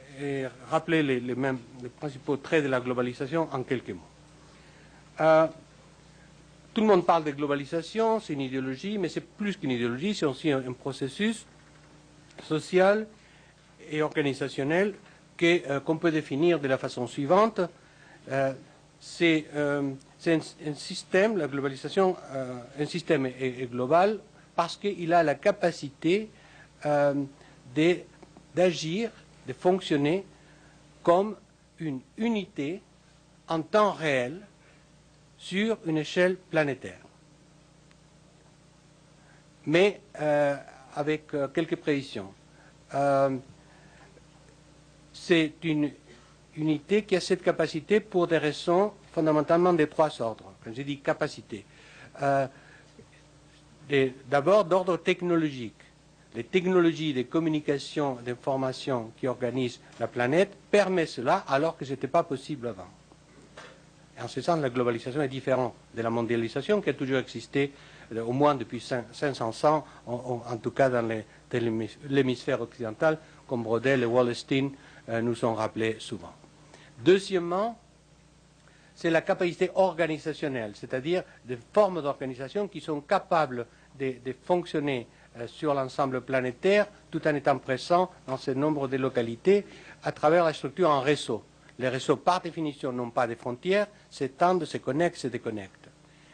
rappeler 0.70 1.02
les, 1.02 1.34
mêmes, 1.34 1.58
les 1.82 1.88
principaux 1.88 2.36
traits 2.36 2.62
de 2.62 2.68
la 2.68 2.80
globalisation 2.80 3.48
en 3.52 3.62
quelques 3.62 3.90
mots. 3.90 4.00
Euh, 5.20 5.46
tout 6.72 6.82
le 6.82 6.86
monde 6.86 7.04
parle 7.04 7.24
de 7.24 7.30
globalisation, 7.30 8.20
c'est 8.20 8.34
une 8.34 8.42
idéologie, 8.42 8.98
mais 8.98 9.08
c'est 9.08 9.22
plus 9.22 9.56
qu'une 9.56 9.70
idéologie, 9.70 10.14
c'est 10.14 10.26
aussi 10.26 10.50
un, 10.52 10.72
processus 10.72 11.46
social 12.44 13.06
et 13.90 14.02
organisationnel 14.02 14.94
euh, 15.42 15.80
qu'on 15.80 15.96
peut 15.96 16.10
définir 16.10 16.60
de 16.60 16.68
la 16.68 16.78
façon 16.78 17.06
suivante. 17.06 17.60
Euh, 18.30 18.52
c'est 19.00 19.46
un, 19.56 19.94
système, 20.74 21.38
la 21.38 21.48
globalisation, 21.48 22.16
un 22.78 22.84
système 22.84 23.24
est, 23.24 23.70
global 23.70 24.18
parce 24.54 24.76
qu'il 24.76 25.14
a 25.14 25.22
la 25.22 25.34
capacité 25.36 26.28
d'agir, 28.54 29.10
de 29.46 29.52
fonctionner 29.54 30.26
comme 31.02 31.34
une 31.78 32.00
unité 32.18 32.82
en 33.48 33.62
temps 33.62 33.92
réel 33.92 34.42
sur 35.38 35.78
une 35.86 35.96
échelle 35.96 36.36
planétaire. 36.36 37.00
Mais 39.66 40.00
euh, 40.20 40.56
avec 40.94 41.32
euh, 41.34 41.48
quelques 41.48 41.76
prévisions. 41.76 42.32
Euh, 42.94 43.36
c'est 45.22 45.52
une 45.64 45.90
unité 46.56 47.02
qui 47.04 47.14
a 47.16 47.20
cette 47.20 47.42
capacité 47.42 48.00
pour 48.00 48.26
des 48.26 48.38
raisons 48.38 48.92
fondamentalement 49.12 49.72
de 49.72 49.84
trois 49.84 50.20
ordres. 50.22 50.52
Quand 50.64 50.72
je 50.74 50.82
dis 50.82 50.98
capacité, 51.00 51.64
d'abord 54.28 54.64
d'ordre 54.64 54.96
technologique 54.96 55.74
les 56.34 56.44
technologies 56.44 57.12
de 57.12 57.22
communication 57.22 58.16
d'information 58.24 59.10
qui 59.18 59.26
organisent 59.26 59.80
la 59.98 60.06
planète 60.06 60.52
permettent 60.70 61.08
cela 61.08 61.44
alors 61.48 61.76
que 61.76 61.84
ce 61.84 61.90
n'était 61.90 62.06
pas 62.08 62.22
possible 62.22 62.68
avant. 62.68 62.86
en 64.22 64.28
ce 64.28 64.40
sens, 64.40 64.60
la 64.60 64.70
globalisation 64.70 65.22
est 65.22 65.28
différente 65.28 65.74
de 65.96 66.02
la 66.02 66.10
mondialisation 66.10 66.80
qui 66.80 66.90
a 66.90 66.94
toujours 66.94 67.18
existé 67.18 67.72
euh, 68.14 68.22
au 68.22 68.32
moins 68.32 68.54
depuis 68.54 68.80
500 68.80 69.64
ans, 69.64 69.84
en, 70.06 70.56
tout 70.58 70.70
cas 70.70 70.88
dans 70.88 71.08
l'hémisphère 72.08 72.60
occidental, 72.60 73.18
comme 73.48 73.62
Brodel 73.64 74.02
et 74.02 74.06
Wallerstein 74.06 74.66
euh, 74.66 74.89
nous 75.22 75.44
ont 75.44 75.54
rappelé 75.54 75.96
souvent. 75.98 76.32
Deuxièmement, 77.04 77.78
c'est 78.94 79.10
la 79.10 79.22
capacité 79.22 79.70
organisationnelle, 79.74 80.72
c'est-à-dire 80.74 81.24
des 81.44 81.58
formes 81.72 82.02
d'organisation 82.02 82.68
qui 82.68 82.80
sont 82.80 83.00
capables 83.00 83.66
de 83.98 84.34
fonctionner 84.44 85.06
euh, 85.38 85.46
sur 85.46 85.74
l'ensemble 85.74 86.22
planétaire 86.22 86.86
tout 87.08 87.26
en 87.28 87.34
étant 87.36 87.56
présent 87.58 88.10
dans 88.26 88.36
ce 88.36 88.50
nombre 88.50 88.88
de 88.88 88.96
localités 88.96 89.64
à 90.02 90.10
travers 90.10 90.44
la 90.44 90.52
structure 90.52 90.90
en 90.90 91.00
réseau. 91.00 91.44
Les 91.78 91.88
réseaux, 91.88 92.16
par 92.16 92.40
définition, 92.40 92.92
n'ont 92.92 93.10
pas 93.10 93.28
de 93.28 93.36
frontières, 93.36 93.86
s'étendent, 94.10 94.64
se 94.64 94.78
connectent, 94.78 95.18
se 95.18 95.28
déconnectent. 95.28 95.88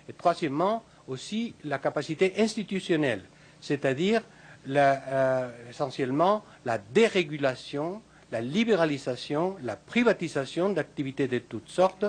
Et 0.08 0.14
troisièmement, 0.14 0.82
aussi 1.06 1.54
la 1.64 1.78
capacité 1.78 2.32
institutionnelle, 2.38 3.22
c'est-à-dire 3.60 4.22
euh, 4.68 5.50
essentiellement 5.68 6.42
la 6.64 6.78
dérégulation, 6.78 8.00
la 8.36 8.42
libéralisation, 8.42 9.56
la 9.62 9.76
privatisation 9.76 10.68
d'activités 10.68 11.26
de 11.26 11.38
toutes 11.38 11.70
sortes 11.70 12.04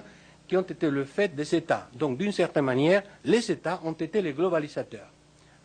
qui 0.46 0.58
ont 0.58 0.62
été 0.62 0.90
le 0.90 1.06
fait 1.06 1.34
des 1.34 1.56
États. 1.56 1.88
Donc, 1.94 2.18
d'une 2.18 2.34
certaine 2.34 2.66
manière, 2.66 3.02
les 3.24 3.50
États 3.50 3.80
ont 3.86 3.94
été 3.94 4.22
les 4.22 4.34
globalisateurs. 4.34 5.10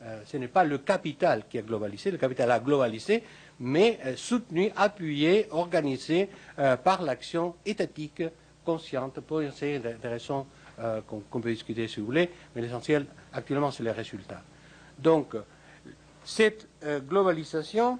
Euh, 0.03 0.21
ce 0.25 0.37
n'est 0.37 0.47
pas 0.49 0.63
le 0.63 0.79
capital 0.79 1.45
qui 1.49 1.59
a 1.59 1.63
globalisé, 1.63 2.13
le 2.13 2.19
capital 2.19 2.49
a 2.53 2.61
globalisé, 2.61 3.25
mais 3.59 3.99
euh, 4.05 4.15
soutenu, 4.17 4.71
appuyé, 4.77 5.49
organisé 5.51 6.29
euh, 6.61 6.77
par 6.77 7.03
l'action 7.03 7.57
étatique 7.67 8.23
consciente 8.65 9.19
pour 9.21 9.43
essayer 9.43 9.81
des 9.81 10.09
raisons 10.09 10.47
euh, 10.79 11.01
qu'on 11.09 11.41
peut 11.41 11.51
discuter 11.51 11.89
si 11.89 11.99
vous 11.99 12.07
voulez, 12.07 12.31
mais 12.55 12.63
l'essentiel 12.63 13.07
actuellement 13.33 13.73
c'est 13.73 13.83
les 13.83 13.91
résultats. 13.91 14.43
Donc, 14.99 15.35
cette 16.25 16.69
globalisation 17.09 17.99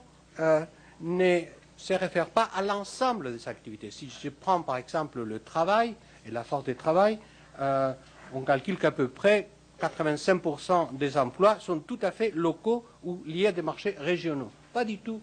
ne 1.01 1.41
se 1.83 1.95
réfère 1.95 2.31
pas 2.31 2.49
à 2.55 2.63
l'ensemble 2.63 3.33
des 3.33 3.49
activités. 3.49 3.91
Si 3.91 4.09
je 4.09 4.29
prends 4.29 4.63
par 4.63 4.77
exemple 4.77 5.21
le 5.23 5.41
travail 5.41 5.97
et 6.25 6.31
la 6.31 6.45
force 6.45 6.63
de 6.63 6.75
travail, 6.75 7.19
on 7.59 8.43
calcule 8.47 8.79
qu'à 8.79 8.93
peu 8.93 9.09
près 9.09 9.49
85% 9.81 10.97
des 10.97 11.19
emplois 11.19 11.59
sont 11.59 11.81
tout 11.81 11.99
à 12.03 12.13
fait 12.13 12.31
locaux 12.37 12.85
ou 13.03 13.21
liés 13.27 13.49
à 13.49 13.53
des 13.53 13.63
marchés 13.63 13.97
régionaux, 13.99 14.53
pas 14.73 14.85
du 14.85 14.99
tout 14.99 15.21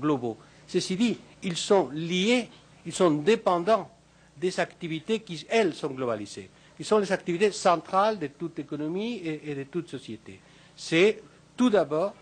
globaux. 0.00 0.38
Ceci 0.66 0.96
dit, 0.96 1.18
ils 1.42 1.58
sont 1.58 1.90
liés, 1.90 2.48
ils 2.86 2.94
sont 2.94 3.10
dépendants 3.10 3.90
des 4.38 4.58
activités 4.58 5.20
qui, 5.20 5.46
elles, 5.50 5.74
sont 5.74 5.90
globalisées, 5.90 6.48
qui 6.74 6.84
sont 6.84 6.98
les 6.98 7.12
activités 7.12 7.52
centrales 7.52 8.18
de 8.18 8.28
toute 8.28 8.58
économie 8.58 9.20
et, 9.22 9.54
de 9.54 9.64
toute 9.64 9.90
société. 9.90 10.40
C'est 10.74 11.22
tout 11.54 11.68
d'abord 11.68 12.14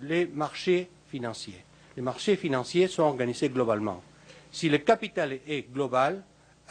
les 0.00 0.26
marchés 0.26 0.90
financiers. 1.08 1.64
Les 1.96 2.02
marchés 2.02 2.36
financiers 2.36 2.88
sont 2.88 3.02
organisés 3.04 3.48
globalement. 3.48 4.02
Si 4.50 4.68
le 4.68 4.78
capital 4.78 5.32
est 5.46 5.72
global, 5.72 6.22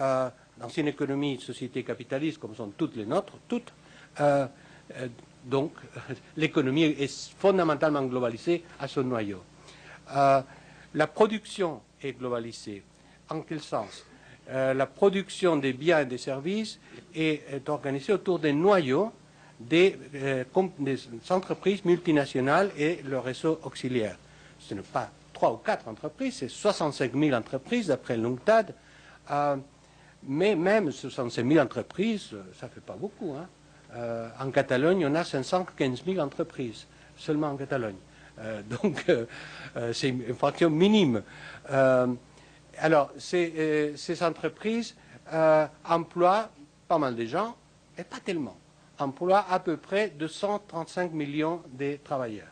euh, 0.02 0.30
dans 0.58 0.70
une 0.70 0.88
économie, 0.88 1.34
une 1.34 1.40
société 1.40 1.84
capitaliste 1.84 2.40
comme 2.40 2.56
sont 2.56 2.72
toutes 2.78 2.96
les 2.96 3.06
nôtres, 3.06 3.34
toutes, 3.48 3.74
euh, 4.20 4.48
euh, 4.96 5.08
donc 5.46 5.74
l'économie 6.38 6.84
est 6.84 7.32
fondamentalement 7.38 8.04
globalisée 8.04 8.64
à 8.80 8.88
son 8.88 9.04
noyau. 9.04 9.42
la 10.10 11.08
production 11.08 11.82
est 12.02 12.14
globalisée. 12.14 12.84
En 13.30 13.42
quel 13.42 13.62
sens? 13.62 14.06
La 14.48 14.86
production 14.86 15.56
des 15.56 15.74
biens 15.74 16.02
et 16.02 16.06
des 16.06 16.18
services 16.18 16.78
est, 17.16 17.68
organisée 17.70 18.14
autour 18.14 18.40
des 18.40 18.52
noyaux 18.54 19.12
des, 19.60 19.98
des, 20.80 21.00
entreprises 21.30 21.84
multinationales 21.86 22.72
et 22.78 23.00
le 23.06 23.20
réseau 23.20 23.60
auxiliaire. 23.64 24.18
Ce 24.68 24.74
n'est 24.74 24.82
pas 24.82 25.10
trois 25.34 25.52
ou 25.52 25.58
quatre 25.58 25.88
entreprises, 25.88 26.38
c'est 26.38 26.50
65 26.50 27.14
000 27.14 27.36
entreprises 27.36 27.88
d'après 27.88 28.18
l'UNCTAD. 28.18 28.74
Euh, 29.32 29.58
mais 30.26 30.56
même 30.56 30.92
65 30.92 31.46
000 31.46 31.64
entreprises, 31.64 32.36
ça 32.60 32.68
ne 32.68 32.72
fait 32.72 32.82
pas 32.82 32.96
beaucoup. 32.96 33.34
Hein. 33.34 33.48
en 34.40 34.52
Catalogne, 34.52 35.06
on 35.06 35.16
a 35.16 35.24
515 35.24 36.06
000 36.06 36.20
entreprises, 36.20 36.88
seulement 37.18 37.50
en 37.50 37.58
Catalogne. 37.58 37.98
donc, 38.82 39.06
c'est 39.92 40.10
une 40.10 40.34
fraction 40.34 40.70
minime. 40.70 41.22
Alors, 42.78 43.12
ces, 43.18 43.54
euh, 43.58 44.16
entreprises 44.22 44.96
euh, 45.32 45.68
emploient 45.88 46.50
pas 46.88 46.98
mal 46.98 47.16
de 47.16 47.26
gens, 47.26 47.56
et 47.98 48.04
pas 48.04 48.20
tellement. 48.24 48.58
Emploient 49.00 49.46
à 49.50 49.60
peu 49.60 49.78
près 49.78 50.10
235 50.10 51.12
millions 51.14 51.62
de 51.72 51.98
travailleurs. 52.04 52.48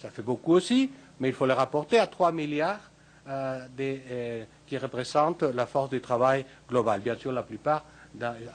Ça 0.00 0.10
fait 0.10 0.22
beaucoup 0.22 0.52
aussi, 0.52 0.90
mais 1.20 1.28
il 1.28 1.34
faut 1.34 1.46
les 1.46 1.52
rapporter 1.54 1.98
à 1.98 2.06
3 2.06 2.32
milliards 2.32 2.90
euh, 3.28 4.44
qui 4.66 4.78
représentent 4.78 5.42
la 5.42 5.66
force 5.66 5.90
du 5.90 6.00
travail 6.00 6.44
globale. 6.68 7.00
Bien 7.00 7.16
sûr, 7.16 7.32
la 7.32 7.42
plupart 7.42 7.84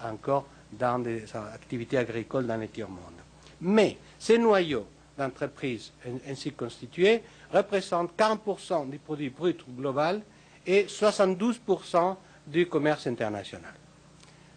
encore 0.03 0.45
dans 0.71 0.99
des 0.99 1.25
activités 1.35 1.97
agricoles 1.97 2.47
dans 2.47 2.57
le 2.57 2.67
tiers-monde. 2.67 3.19
Mais 3.61 3.97
ces 4.17 4.37
noyaux 4.37 4.87
d'entreprises 5.17 5.91
ainsi 6.27 6.51
constitués 6.53 7.21
représentent 7.53 8.11
40% 8.17 8.89
du 8.89 8.97
produit 8.97 9.29
brut 9.29 9.63
global 9.77 10.21
et 10.65 10.85
72% 10.85 12.15
du 12.47 12.67
commerce 12.67 13.07
international. 13.07 13.73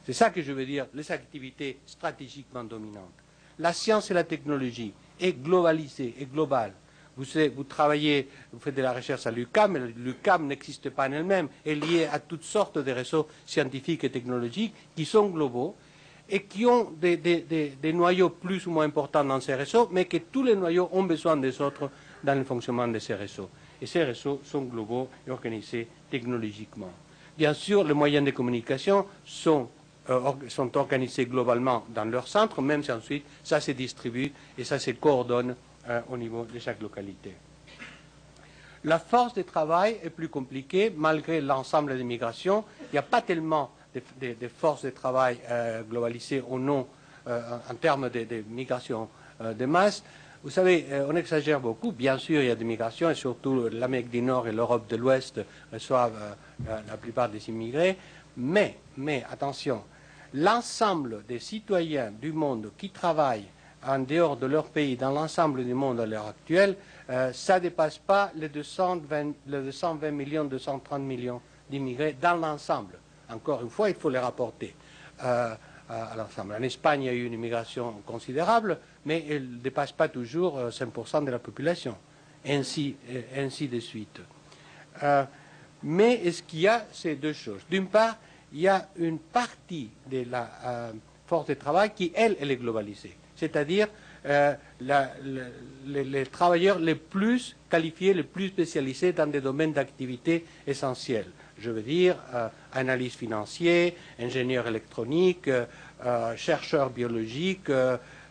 C'est 0.07 0.13
ça 0.13 0.31
que 0.31 0.43
je 0.43 0.53
veux 0.53 0.67
dire, 0.67 0.87
les 0.95 1.11
activités 1.11 1.79
stratégiquement 1.87 2.65
dominantes. 2.65 3.13
La 3.59 3.73
science 3.73 4.11
et 4.11 4.15
la 4.15 4.25
technologie 4.25 4.93
est 5.19 5.33
globalisée, 5.33 6.15
est 6.21 6.27
globale. 6.27 6.73
Vous, 7.17 7.65
travaillez, 7.65 8.29
vous 8.53 8.59
faites 8.59 8.75
de 8.75 8.83
la 8.83 8.93
recherche 8.93 9.27
à 9.27 9.31
l'UCAM, 9.31 9.73
mais 9.73 9.81
l'UCAM 9.97 10.47
n'existe 10.47 10.91
pas 10.91 11.09
en 11.09 11.13
elle-même, 11.13 11.49
elle 11.65 11.85
est 11.85 11.87
liée 11.87 12.09
à 12.11 12.19
toutes 12.19 12.43
sortes 12.43 12.79
de 12.79 12.91
réseaux 12.91 13.29
scientifiques 13.47 14.05
et 14.05 14.11
technologiques 14.11 14.75
qui 14.97 15.05
sont 15.05 15.29
globaux 15.29 15.77
et 16.29 16.43
qui 16.43 16.67
ont 16.67 16.91
des, 16.91 17.17
des, 17.17 17.93
noyaux 17.93 18.31
plus 18.31 18.67
ou 18.67 18.71
moins 18.71 18.87
importants 18.87 19.25
dans 19.25 19.41
ces 19.41 19.55
réseaux, 19.55 19.89
mais 19.93 20.07
que 20.07 20.17
tous 20.17 20.43
les 20.43 20.57
noyaux 20.57 20.89
ont 20.93 21.03
besoin 21.05 21.37
des 21.37 21.61
autres 21.61 21.91
dans 22.25 22.37
le 22.37 22.45
fonctionnement 22.45 22.89
de 22.89 22.99
ces 22.99 23.15
réseaux 23.15 23.51
et 23.81 23.87
ces 23.87 24.03
réseaux 24.03 24.41
sont 24.45 24.63
globaux 24.63 25.09
et 25.27 25.31
organisés 25.31 25.87
technologiquement. 26.11 26.91
Bien 27.37 27.53
sûr, 27.53 27.85
les 27.85 27.95
moyens 27.95 28.25
de 28.25 28.31
communication 28.31 29.07
sont, 29.25 29.69
euh, 30.09 30.33
sont 30.49 30.77
organisés 30.77 31.27
globalement 31.27 31.85
dans 31.89 32.05
leur 32.05 32.27
centre, 32.27 32.63
même 32.63 32.83
si 32.83 32.91
ensuite 32.93 33.25
ça 33.43 33.61
se 33.61 33.73
distribue 33.73 34.33
et 34.57 34.65
ça 34.65 34.79
se 34.79 34.93
coordonne 34.93 35.55
euh, 35.89 36.01
au 36.11 36.17
niveau 36.17 36.45
de 36.45 36.59
chaque 36.59 36.81
localité. 36.81 37.35
La 38.85 38.99
force 38.99 39.35
de 39.35 39.43
travail 39.43 39.99
est 40.03 40.11
plus 40.11 40.29
compliquée 40.29 40.93
malgré 40.95 41.41
l'ensemble 41.41 41.97
des 41.97 42.05
migrations. 42.05 42.65
Il 42.83 42.93
n'y 42.93 42.99
a 42.99 43.03
pas 43.03 43.23
tellement 43.23 43.71
de, 43.95 44.49
forces 44.49 44.85
de 44.85 44.91
travail 44.91 45.39
euh, 45.51 45.83
globalisées 45.83 46.43
au 46.47 46.59
nom 46.59 46.87
en 47.27 47.75
termes 47.77 48.11
de, 48.11 48.25
de 48.25 48.45
migration 48.51 49.09
de 49.41 49.65
masse. 49.65 50.03
Vous 50.45 50.51
savez, 50.51 50.85
euh, 50.91 51.07
on 51.09 51.17
exagère 51.17 51.59
beaucoup. 51.59 51.91
Bien 51.91 52.19
sûr, 52.19 52.43
il 52.43 52.49
y 52.49 52.51
a 52.51 52.55
des 52.55 52.67
migrations, 52.67 53.09
et 53.09 53.15
surtout 53.15 53.71
l'Amérique 53.73 54.11
du 54.11 54.21
Nord 54.21 54.47
et 54.47 54.53
l'Europe 54.53 54.87
de 54.91 54.97
l'Ouest 54.97 55.41
reçoivent 55.73 56.37
euh, 56.69 56.81
la 56.87 56.99
plupart 56.99 57.31
des 57.31 57.49
immigrés. 57.49 57.97
Mais, 58.37 58.77
mais 58.99 59.25
attention, 59.33 59.83
l'ensemble 60.35 61.25
des 61.27 61.39
citoyens 61.39 62.11
du 62.11 62.33
monde 62.33 62.73
qui 62.77 62.91
travaillent 62.91 63.47
en 63.87 63.99
dehors 64.01 64.37
de 64.37 64.47
leur 64.47 64.67
pays, 64.67 64.97
dans 64.97 65.11
l'ensemble 65.11 65.65
du 65.65 65.75
monde 65.75 66.01
à 66.01 66.07
l'heure 66.07 66.27
actuelle, 66.27 66.77
euh, 67.11 67.33
ça 67.33 67.57
ne 67.57 67.65
dépasse 67.65 67.99
pas 67.99 68.31
les 68.35 68.49
220, 68.49 69.33
les 69.47 69.63
220 69.63 70.11
millions, 70.11 70.45
230 70.45 71.03
millions 71.03 71.41
d'immigrés 71.71 72.17
dans 72.21 72.37
l'ensemble. 72.37 72.99
Encore 73.31 73.63
une 73.63 73.71
fois, 73.71 73.89
il 73.91 73.97
faut 73.97 74.11
les 74.11 74.19
rapporter 74.19 74.75
à 75.89 76.15
l'ensemble. 76.17 76.55
En 76.55 76.63
Espagne, 76.63 77.03
il 77.03 77.07
y 77.07 77.09
a 77.09 77.13
eu 77.13 77.27
une 77.27 77.35
immigration 77.35 78.03
considérable, 78.07 78.79
mais 79.05 79.25
elle 79.29 79.51
ne 79.51 79.57
dépasse 79.59 79.93
pas 79.93 80.09
toujours 80.09 80.59
5% 80.59 81.17
euh, 81.17 81.21
de 81.27 81.31
la 81.31 81.39
population, 81.39 81.97
ainsi, 82.47 82.97
euh, 83.11 83.49
de 83.69 83.81
suite. 83.81 84.21
Euh, 85.03 85.25
mais 85.83 86.31
ce 86.31 86.43
qu'il 86.43 86.61
y 86.61 86.69
a, 86.69 86.87
c'est 86.93 87.17
deux 87.17 87.33
choses? 87.33 87.63
D'une 87.69 87.87
part, 87.87 88.17
il 88.53 88.61
y 88.61 88.69
a 88.69 88.89
une 88.97 89.19
partie 89.19 89.91
de 90.11 90.25
la 90.31 90.93
force 91.27 91.47
de 91.47 91.55
travail 91.55 91.93
qui, 91.95 92.13
elle, 92.15 92.37
elle 92.41 92.51
est 92.51 92.57
globalisée. 92.57 93.17
C'est-à-dire 93.37 93.89
les, 94.81 96.27
travailleurs 96.27 96.79
les 96.79 96.95
plus 96.95 97.57
qualifiés, 97.71 98.15
les 98.15 98.23
plus 98.23 98.49
spécialisés 98.49 99.13
dans 99.13 99.27
des 99.27 99.41
domaines 99.41 99.73
d'activité 99.73 100.45
essentiels. 100.67 101.27
Je 101.59 101.71
veux 101.71 101.83
dire, 101.83 102.17
analyse 102.73 103.15
financière, 103.15 103.93
ingénieur 104.19 104.67
électronique, 104.67 105.51
chercheur 106.37 106.91
biologique, 106.91 107.71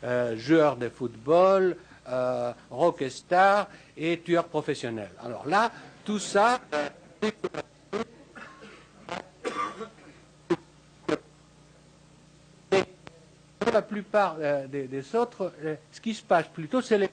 euh, 0.04 0.36
joueurs 0.36 0.76
de 0.76 0.90
football, 0.90 1.78
euh, 2.10 2.52
rockstar 2.70 3.70
et 3.96 4.20
tueurs 4.20 4.48
professionnels. 4.48 5.12
Alors 5.24 5.48
là, 5.48 5.72
tout 6.04 6.20
ça. 6.20 6.60
Pour 13.64 13.72
la 13.72 13.82
plupart 13.82 14.36
euh, 14.40 14.68
des, 14.68 15.16
autres, 15.16 15.52
ce 15.92 16.02
qui 16.02 16.14
se 16.14 16.22
passe 16.24 16.48
plutôt, 16.48 16.82
c'est 16.82 16.98
les 16.98 17.08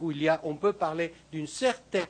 où 0.00 0.10
il 0.10 0.22
y 0.22 0.28
a, 0.28 0.40
on 0.44 0.54
peut 0.56 0.72
parler 0.72 1.14
d'une 1.30 1.46
certaine 1.46 2.06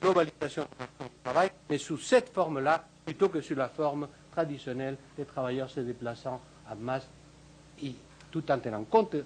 globalisation 0.00 0.66
du 1.00 1.06
travail, 1.24 1.50
mais 1.68 1.78
sous 1.78 1.98
cette 1.98 2.28
forme-là, 2.30 2.84
plutôt 3.04 3.28
que 3.28 3.40
sous 3.40 3.54
la 3.54 3.68
forme 3.68 4.08
traditionnelle 4.32 4.96
des 5.16 5.24
travailleurs 5.24 5.70
se 5.70 5.80
déplaçant 5.80 6.40
à 6.68 6.74
masse, 6.74 7.08
tout 8.30 8.50
en 8.50 8.58
tenant 8.58 8.84
compte, 8.84 9.16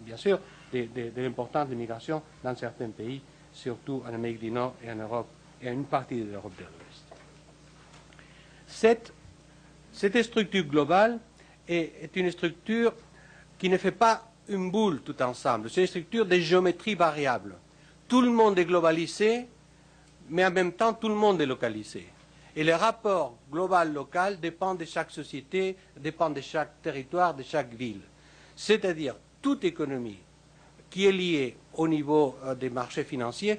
bien 0.00 0.16
sûr, 0.16 0.38
de, 0.82 1.20
l'importance 1.20 1.68
de 1.68 1.74
l'immigration 1.74 2.22
dans 2.42 2.54
certains 2.56 2.90
pays, 2.90 3.20
surtout 3.52 4.02
en 4.06 4.12
Amérique 4.12 4.40
du 4.40 4.50
Nord 4.50 4.74
et 4.84 4.90
en 4.90 4.96
Europe, 4.96 5.28
et 5.62 5.68
en 5.68 5.72
une 5.72 5.84
partie 5.84 6.20
de 6.20 6.32
l'Europe 6.32 6.52
de 6.58 6.64
l'Ouest. 6.64 7.04
Cette, 8.66 9.12
cette 9.92 10.22
structure 10.22 10.64
globale 10.64 11.18
est 11.66 12.10
une 12.16 12.30
structure 12.30 12.92
qui 13.58 13.68
ne 13.68 13.78
fait 13.78 13.92
pas 13.92 14.30
une 14.48 14.70
boule 14.70 15.00
tout 15.00 15.20
ensemble. 15.22 15.70
C'est 15.70 15.82
une 15.82 15.86
structure 15.86 16.26
de 16.26 16.36
géométrie 16.36 16.94
variable. 16.94 17.56
Tout 18.08 18.20
le 18.20 18.30
monde 18.30 18.58
est 18.58 18.64
globalisé, 18.64 19.46
mais 20.28 20.44
en 20.44 20.50
même 20.50 20.72
temps, 20.72 20.92
tout 20.92 21.08
le 21.08 21.14
monde 21.14 21.40
est 21.40 21.46
localisé. 21.46 22.06
Et 22.56 22.62
le 22.62 22.74
rapport 22.74 23.36
global-local 23.50 24.38
dépend 24.38 24.74
de 24.74 24.84
chaque 24.84 25.10
société, 25.10 25.76
dépend 25.98 26.30
de 26.30 26.40
chaque 26.40 26.80
territoire, 26.82 27.34
de 27.34 27.42
chaque 27.42 27.72
ville. 27.74 28.02
C'est-à-dire, 28.54 29.16
toute 29.42 29.64
économie 29.64 30.18
qui 30.94 31.06
est 31.06 31.12
liée 31.12 31.56
au 31.74 31.88
niveau 31.88 32.36
euh, 32.44 32.54
des 32.54 32.70
marchés 32.70 33.02
financiers 33.02 33.58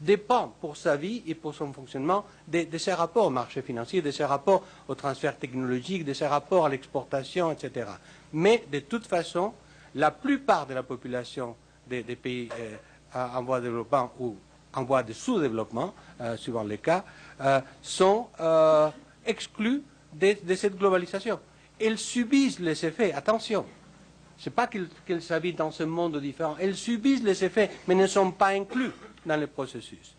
dépend 0.00 0.54
pour 0.60 0.76
sa 0.76 0.94
vie 0.94 1.24
et 1.26 1.34
pour 1.34 1.52
son 1.52 1.72
fonctionnement 1.72 2.24
de, 2.46 2.78
ses 2.78 2.92
rapports 2.92 3.26
au 3.26 3.30
marché 3.30 3.62
financier, 3.62 4.00
de 4.00 4.12
ses 4.12 4.24
rapports 4.24 4.62
au 4.86 4.94
transfert 4.94 5.36
technologique, 5.36 6.04
de 6.04 6.12
ses 6.12 6.28
rapports 6.28 6.66
à 6.66 6.68
l'exportation, 6.68 7.50
etc. 7.50 7.90
Mais 8.32 8.64
de 8.70 8.78
toute 8.78 9.08
façon, 9.08 9.54
la 9.96 10.12
plupart 10.12 10.68
de 10.68 10.74
la 10.74 10.84
population 10.84 11.56
des, 11.88 12.04
pays 12.04 12.48
euh, 12.56 12.76
en 13.12 13.42
voie 13.42 13.58
de 13.58 13.64
développement 13.64 14.12
ou 14.20 14.36
en 14.72 14.84
voie 14.84 15.02
de 15.02 15.12
sous-développement, 15.12 15.92
euh, 16.20 16.36
suivant 16.36 16.62
les 16.62 16.78
cas, 16.78 17.02
sont 17.82 18.28
exclus 19.26 19.82
de 20.12 20.54
cette 20.54 20.78
globalisation. 20.78 21.40
Elles 21.80 21.98
subissent 21.98 22.60
les 22.60 22.86
effets, 22.86 23.12
attention, 23.12 23.64
ce 24.38 24.48
n'est 24.48 24.54
pas 24.54 24.68
qu'elles 24.68 25.22
s'habitent 25.22 25.58
dans 25.58 25.72
ce 25.72 25.82
monde 25.82 26.20
différent, 26.20 26.56
elles 26.60 26.76
subissent 26.76 27.24
les 27.24 27.44
effets, 27.44 27.70
mais 27.88 27.94
ne 27.96 28.06
sont 28.06 28.30
pas 28.30 28.48
inclus 28.48 28.92
dans 29.26 29.36
le 29.38 29.48
processus. 29.48 30.14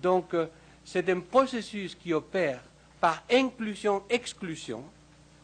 Donc, 0.00 0.34
euh, 0.34 0.46
c'est 0.84 1.08
un 1.08 1.20
processus 1.20 1.94
qui 1.94 2.12
opère 2.12 2.60
par 3.00 3.22
inclusion-exclusion 3.30 4.84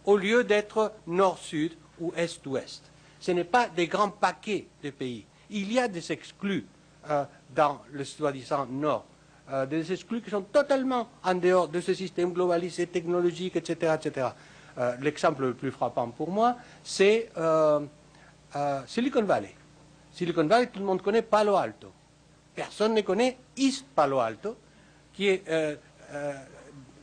au 0.04 0.16
lieu 0.16 0.44
d'être 0.44 0.92
nord-sud 1.06 1.72
ou 2.00 2.12
est-ouest. 2.16 2.82
Ce 3.18 3.30
n'est 3.30 3.44
pas 3.44 3.68
des 3.68 3.86
grands 3.86 4.10
paquets 4.10 4.66
de 4.82 4.90
pays. 4.90 5.24
Il 5.50 5.72
y 5.72 5.78
a 5.78 5.88
des 5.88 6.12
exclus 6.12 6.66
euh, 7.08 7.24
dans 7.54 7.80
le 7.90 8.04
soi-disant 8.04 8.66
nord, 8.66 9.06
euh, 9.50 9.64
des 9.64 9.90
exclus 9.90 10.20
qui 10.20 10.30
sont 10.30 10.42
totalement 10.42 11.08
en 11.24 11.34
dehors 11.34 11.68
de 11.68 11.80
ce 11.80 11.94
système 11.94 12.34
globalisé, 12.34 12.86
technologique, 12.86 13.56
etc. 13.56 13.94
etc. 13.94 14.28
L'exemple 15.00 15.42
le 15.42 15.54
plus 15.54 15.72
frappant 15.72 16.08
pour 16.10 16.30
moi, 16.30 16.54
c'est 16.84 17.32
Silicon 18.86 19.22
Valley. 19.22 19.54
Silicon 20.12 20.44
Valley, 20.46 20.66
tout 20.68 20.80
le 20.80 20.84
monde 20.86 21.02
connaît 21.02 21.22
Palo 21.22 21.54
Alto. 21.56 21.92
Personne 22.54 22.94
ne 22.94 23.02
connaît 23.02 23.36
East 23.56 23.86
Palo 23.94 24.18
Alto, 24.18 24.56
qui 25.12 25.28
est... 25.28 25.42
euh, 25.48 25.76
euh, 26.12 26.32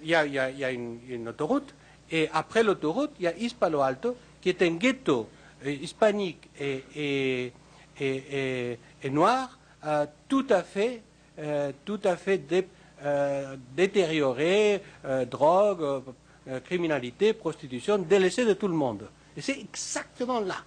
Il 0.03 0.09
y, 0.09 0.15
a, 0.15 0.71
une, 0.71 1.27
autoroute, 1.29 1.73
et 2.11 2.29
après 2.31 2.61
l'autoroute, 2.61 3.11
il 3.19 3.23
y 3.23 3.27
a 3.27 3.35
East 3.37 3.57
Palo 3.57 3.81
Alto, 3.81 4.15
qui 4.41 4.49
est 4.49 4.61
un 4.61 4.75
ghetto 4.75 5.27
euh, 5.65 5.71
hispanique 5.71 6.49
et, 6.59 7.51
noir, 9.09 9.57
tout 10.27 10.45
à 10.49 10.61
fait, 10.63 11.01
tout 11.85 11.99
à 12.03 12.15
fait 12.17 12.37
dé- 12.39 12.67
détérioré, 13.75 14.81
drogue, 15.29 16.03
criminalité, 16.65 17.33
prostitution, 17.33 17.97
délaissé 17.97 18.45
de 18.45 18.53
tout 18.53 18.67
le 18.67 18.75
monde. 18.75 19.07
Et 19.37 19.41
c'est 19.41 19.59
exactement 19.59 20.39
là. 20.39 20.57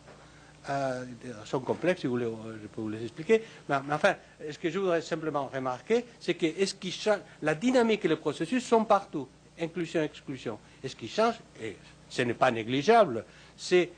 Euh, 0.71 1.05
sont 1.45 1.61
complexes, 1.61 2.03
si 2.03 2.07
vous 2.07 2.15
voulez, 2.15 2.27
euh, 2.27 2.59
je 2.63 2.67
peux 2.67 2.83
vous 2.83 2.91
les 2.91 3.03
expliquer. 3.03 3.43
Mais, 3.69 3.77
enfin, 3.91 4.17
ce 4.51 4.59
que 4.59 4.69
je 4.69 4.79
voudrais 4.79 5.01
simplement 5.01 5.51
remarquer, 5.53 6.05
c'est 6.21 6.35
que 6.35 6.45
est-ce 6.45 6.75
change, 6.91 7.21
la 7.43 7.55
dynamique 7.55 8.05
et 8.05 8.09
le 8.09 8.17
processus 8.17 8.65
sont 8.67 8.85
partout, 8.85 9.27
inclusion, 9.59 10.03
exclusion. 10.03 10.59
Et 10.83 10.89
ce 10.89 10.97
qui 10.97 11.09
change, 11.09 11.37
et 11.63 11.77
ce 12.09 12.23
n'est 12.23 12.35
pas 12.35 12.51
négligeable, 12.51 13.25
c'est 13.57 13.91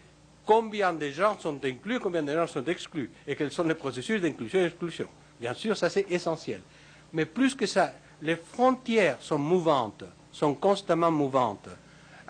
combien 0.47 0.93
de 0.93 1.11
gens 1.11 1.37
sont 1.39 1.59
inclus, 1.65 1.99
combien 1.99 2.23
de 2.23 2.33
gens 2.33 2.47
sont 2.47 2.65
exclus, 2.65 3.11
et 3.27 3.35
quels 3.35 3.51
sont 3.51 3.65
les 3.65 3.75
processus 3.75 4.21
d'inclusion 4.21 4.61
et 4.61 4.65
d'exclusion. 4.65 5.09
Bien 5.41 5.55
sûr, 5.55 5.77
ça 5.77 5.91
c'est 5.91 6.09
essentiel. 6.11 6.61
Mais 7.13 7.25
plus 7.25 7.57
que 7.57 7.67
ça, 7.67 7.93
les 8.23 8.37
frontières 8.37 9.17
sont 9.21 9.39
mouvantes, 9.39 10.05
sont 10.31 10.55
constamment 10.55 11.11
mouvantes. 11.11 11.69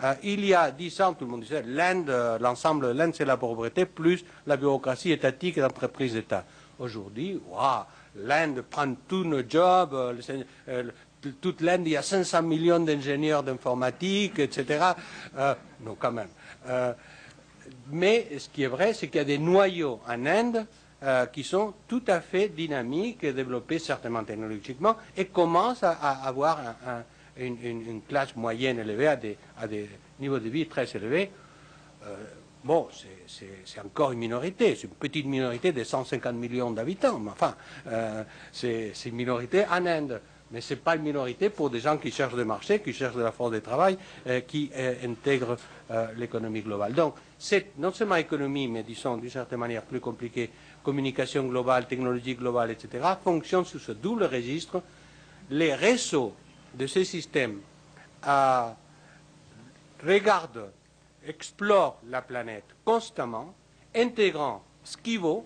Euh, 0.03 0.15
il 0.23 0.45
y 0.45 0.55
a 0.55 0.71
dix 0.71 1.01
ans, 1.01 1.13
tout 1.15 1.25
le 1.25 1.31
monde 1.31 1.43
disait, 1.43 1.63
l'Inde, 1.67 2.09
euh, 2.11 2.39
l'ensemble 2.39 2.87
de 2.89 2.93
l'Inde, 2.93 3.15
c'est 3.15 3.25
la 3.25 3.37
pauvreté 3.37 3.85
plus 3.85 4.25
la 4.47 4.57
bureaucratie 4.57 5.13
étatique 5.13 5.59
et 5.59 5.61
l'entreprise 5.61 6.15
d'État. 6.15 6.45
Aujourd'hui, 6.79 7.41
waouh, 7.49 7.85
l'Inde 8.17 8.63
prend 8.63 8.95
tous 9.07 9.25
nos 9.25 9.43
jobs, 9.47 9.93
euh, 9.95 10.85
toute 11.41 11.61
l'Inde, 11.61 11.83
il 11.87 11.93
y 11.93 11.97
a 11.99 12.03
500 12.03 12.43
millions 12.43 12.81
d'ingénieurs 12.81 13.43
d'informatique, 13.43 14.39
etc. 14.39 14.85
Non, 15.85 15.95
quand 15.99 16.13
même. 16.13 16.29
Mais 17.91 18.27
ce 18.39 18.49
qui 18.49 18.63
est 18.63 18.69
vrai, 18.69 18.95
c'est 18.95 19.09
qu'il 19.09 19.17
y 19.19 19.21
a 19.21 19.25
des 19.25 19.37
noyaux 19.39 20.01
en 20.09 20.25
Inde 20.25 20.65
qui 21.31 21.45
sont 21.45 21.75
tout 21.87 22.03
à 22.09 22.23
fait 22.23 22.49
dynamiques 22.49 23.27
développés 23.27 23.79
certainement 23.79 24.25
technologiquement 24.25 24.97
et 25.15 25.27
commencent 25.27 25.83
à, 25.83 25.93
avoir 26.25 26.59
un- 26.87 27.03
une, 27.37 28.03
classe 28.09 28.35
moyenne 28.37 28.79
élevée 28.79 29.09
à 29.09 29.17
des, 29.17 29.89
niveaux 30.19 30.39
de 30.39 30.49
vie 30.49 30.67
très 30.67 30.85
élevés. 30.97 31.31
Euh, 32.05 32.17
bon, 32.65 32.89
c'est- 33.27 33.81
encore 33.81 34.13
une 34.13 34.19
minorité, 34.19 34.75
c'est 34.77 34.85
une 34.87 34.95
petite 34.95 35.27
minorité 35.27 35.73
de 35.73 35.85
150 35.85 36.35
millions 36.35 36.71
d'habitants, 36.71 37.19
mais 37.19 37.31
enfin, 37.31 37.55
euh, 37.87 38.25
c'est 38.53 38.93
une 39.07 39.15
minorité 39.15 39.65
en 39.67 39.87
Inde. 39.87 40.21
Mais 40.53 40.61
ce 40.61 40.75
n'est 40.75 40.81
pas 40.81 40.97
une 40.97 41.03
minorité 41.03 41.49
pour 41.49 41.71
des 41.71 41.79
gens 41.79 41.97
qui 41.97 42.11
cherchent 42.11 42.35
des 42.35 42.45
marchés, 42.45 42.81
qui 42.81 42.93
cherchent 42.93 43.15
de 43.15 43.23
la 43.23 43.31
force 43.31 43.53
de 43.53 43.61
travail, 43.61 43.97
euh, 44.27 44.41
qui 44.41 44.71
intègrent 45.05 45.57
l'économie 46.17 46.61
globale. 46.63 46.93
Donc, 46.93 47.15
c'est 47.39 47.73
non 47.79 47.93
seulement 47.93 48.17
économie, 48.17 48.69
mais 48.69 48.83
disons 48.83 49.17
d'une 49.17 49.31
certaine 49.31 49.59
manière 49.59 49.83
plus 49.83 49.99
compliquée, 50.01 50.51
communication 50.83 51.47
globale, 51.47 51.87
technologie 51.87 52.35
globale, 52.35 52.71
etc., 52.73 53.05
fonctionne 53.23 53.65
sous 53.65 53.79
ce 53.79 53.93
double 53.93 54.25
registre. 54.25 54.83
Les 55.51 55.75
réseaux 55.75 56.35
de 56.75 56.87
ces 56.87 57.05
systèmes 57.05 57.61
euh, 58.27 58.71
regardent, 60.05 60.71
explorent 61.27 61.99
la 62.09 62.23
planète 62.23 62.65
constamment, 62.85 63.55
intégrant 63.95 64.63
ce 64.85 64.97
qui 64.97 65.17
vaut 65.17 65.45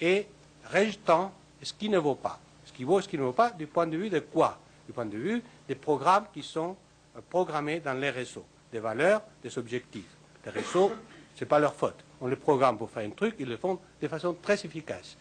et 0.00 0.26
rejetant 0.72 1.32
ce 1.62 1.72
qui 1.72 1.88
ne 1.88 1.98
vaut 1.98 2.14
pas. 2.14 2.38
Ce 2.64 2.72
qui 2.72 2.84
vaut 2.84 2.98
et 2.98 3.02
ce 3.02 3.08
qui 3.08 3.16
ne 3.16 3.22
vaut 3.22 3.32
pas 3.32 3.50
du 3.50 3.66
point 3.66 3.86
de 3.86 3.96
vue 3.96 4.10
de 4.10 4.20
quoi? 4.20 4.58
Du 4.86 4.92
point 4.92 5.06
de 5.06 5.16
vue 5.16 5.42
des 5.66 5.74
programmes 5.74 6.26
qui 6.32 6.42
sont 6.42 6.76
euh, 7.16 7.20
programmés 7.30 7.80
dans 7.80 7.94
les 7.94 8.10
réseaux, 8.10 8.44
des 8.72 8.80
valeurs, 8.80 9.22
des 9.42 9.56
objectifs. 9.56 10.16
Les 10.44 10.50
réseaux, 10.50 10.92
ce 11.34 11.44
n'est 11.44 11.48
pas 11.48 11.58
leur 11.58 11.74
faute. 11.74 12.04
On 12.20 12.26
les 12.26 12.36
programme 12.36 12.76
pour 12.76 12.90
faire 12.90 13.06
un 13.06 13.10
truc, 13.10 13.36
ils 13.38 13.48
le 13.48 13.56
font 13.56 13.78
de 14.00 14.08
façon 14.08 14.34
très 14.40 14.54
efficace. 14.54 15.16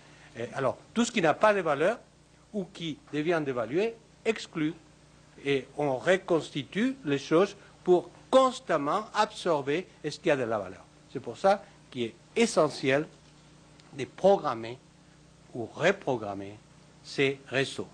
Alors, 0.54 0.78
tout 0.94 1.06
ce 1.06 1.12
qui 1.12 1.22
n'a 1.22 1.34
pas 1.34 1.54
de 1.54 1.62
valeur 1.62 2.00
ou 2.54 2.66
qui 2.66 2.98
devient 3.12 3.42
dévalué, 3.46 3.96
exclut. 4.26 4.74
Et 5.46 5.68
on 5.78 5.98
reconstitue 5.98 6.96
les 7.06 7.18
choses 7.18 7.56
pour 7.84 8.10
constamment 8.30 9.06
absorber 9.14 9.88
ce 10.04 10.18
qui 10.20 10.32
a 10.32 10.36
de 10.36 10.44
la 10.44 10.58
valeur. 10.58 10.84
C'est 11.12 11.20
pour 11.20 11.38
ça 11.38 11.64
qu'il 11.92 12.04
est 12.04 12.16
essentiel 12.36 13.06
de 13.98 14.06
programmer 14.06 14.78
ou 15.54 15.66
reprogrammer 15.66 16.56
ces 17.04 17.40
réseaux. 17.48 17.88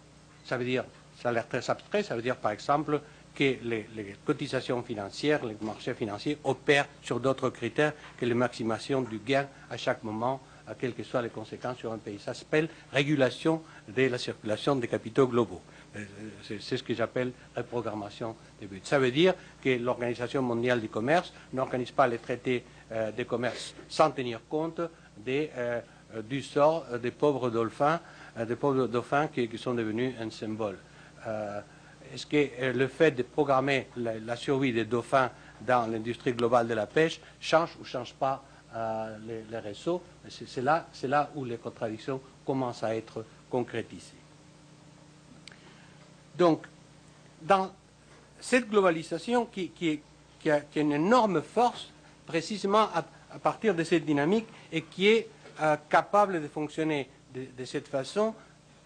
Ça 0.45 0.58
veut 0.58 0.65
dire, 0.65 0.86
ça 1.21 1.30
a 1.30 1.32
l'air 1.32 1.47
très 1.47 1.69
abstrait, 1.69 2.04
ça 2.04 2.15
veut 2.15 2.21
dire 2.21 2.38
par 2.38 2.52
exemple 2.52 3.02
que 3.36 3.58
les, 3.63 3.88
les 3.95 4.15
cotisations 4.25 4.82
financières, 4.84 5.45
les 5.45 5.58
marchés 5.62 5.93
financiers 5.93 6.38
opèrent 6.43 6.88
sur 7.02 7.19
d'autres 7.19 7.49
critères 7.49 7.93
que 8.17 8.25
la 8.25 8.36
maximation 8.36 9.02
du 9.02 9.19
gain 9.19 9.47
à 9.69 9.78
chaque 9.78 10.04
moment, 10.04 10.39
à 10.67 10.75
quelles 10.75 10.93
que 10.93 11.04
soient 11.04 11.21
les 11.21 11.30
conséquences 11.30 11.78
sur 11.78 11.91
un 11.91 11.97
pays. 11.97 12.19
Ça 12.19 12.34
s'appelle 12.34 12.69
régulation 12.93 13.62
de 13.88 14.04
la 14.04 14.17
circulation 14.17 14.75
des 14.75 14.88
capitaux 14.88 15.28
globaux. 15.28 15.62
Euh, 15.95 16.06
C'est 16.43 16.78
ce 16.78 16.84
que 16.84 16.93
j'appelle 16.93 17.32
reprogrammation 17.56 18.36
des 18.60 18.67
buts. 18.67 18.82
Ça 18.84 18.99
veut 18.99 19.12
dire 19.12 19.34
que 19.63 19.78
l'Organisation 19.78 20.41
mondiale 20.41 20.82
du 20.82 20.89
commerce 20.89 21.34
n'organise 21.54 21.91
pas 21.91 22.08
les 22.08 22.19
traités 22.19 22.63
euh, 22.91 23.12
de 23.12 23.23
commerce 23.23 23.73
sans 23.88 24.12
tenir 24.12 24.41
compte 24.47 24.82
euh, 25.28 25.82
du 26.28 26.41
sort 26.41 26.86
des 27.02 27.12
pauvres 27.12 27.49
dauphins, 27.49 27.99
des 28.47 28.56
pauvres 28.56 28.88
dauphins 28.88 29.28
qui, 29.28 29.49
sont 29.58 29.73
devenus 29.73 30.15
un 30.19 30.32
symbole. 30.32 30.78
Est-ce 32.12 32.25
que 32.25 32.71
le 32.71 32.88
fait 32.88 33.12
de 33.12 33.21
programmer 33.21 33.89
la, 33.97 34.36
survie 34.36 34.73
des 34.73 34.86
dauphins 34.86 35.30
dans 35.62 35.86
l'industrie 35.91 36.34
globale 36.34 36.67
de 36.67 36.73
la 36.73 36.88
pêche 36.88 37.19
change 37.39 37.75
ou 37.75 37.82
ne 37.82 37.86
change 37.86 38.13
pas 38.13 38.43
les, 39.28 39.60
réseaux? 39.60 40.02
C'est 40.28 40.63
là 40.63 41.30
où 41.36 41.45
les 41.45 41.58
contradictions 41.58 42.19
commencent 42.43 42.84
à 42.84 42.95
être 42.95 43.23
concrétisées. 43.49 44.18
Donc, 46.39 46.63
dans 47.41 47.69
cette 48.39 48.69
globalisation 48.69 49.45
qui, 49.45 50.02
a, 50.49 50.60
une 50.78 50.93
énorme 50.93 51.41
force, 51.41 51.89
précisément 52.25 52.88
à, 52.95 53.04
partir 53.43 53.75
de 53.75 53.84
cette 53.84 54.06
dynamique, 54.06 54.47
et 54.71 54.82
qui 54.82 55.08
est 55.08 55.28
euh, 55.62 55.75
capable 55.89 56.41
de 56.41 56.47
fonctionner 56.47 57.10
de, 57.36 57.65
cette 57.65 57.89
façon 57.89 58.34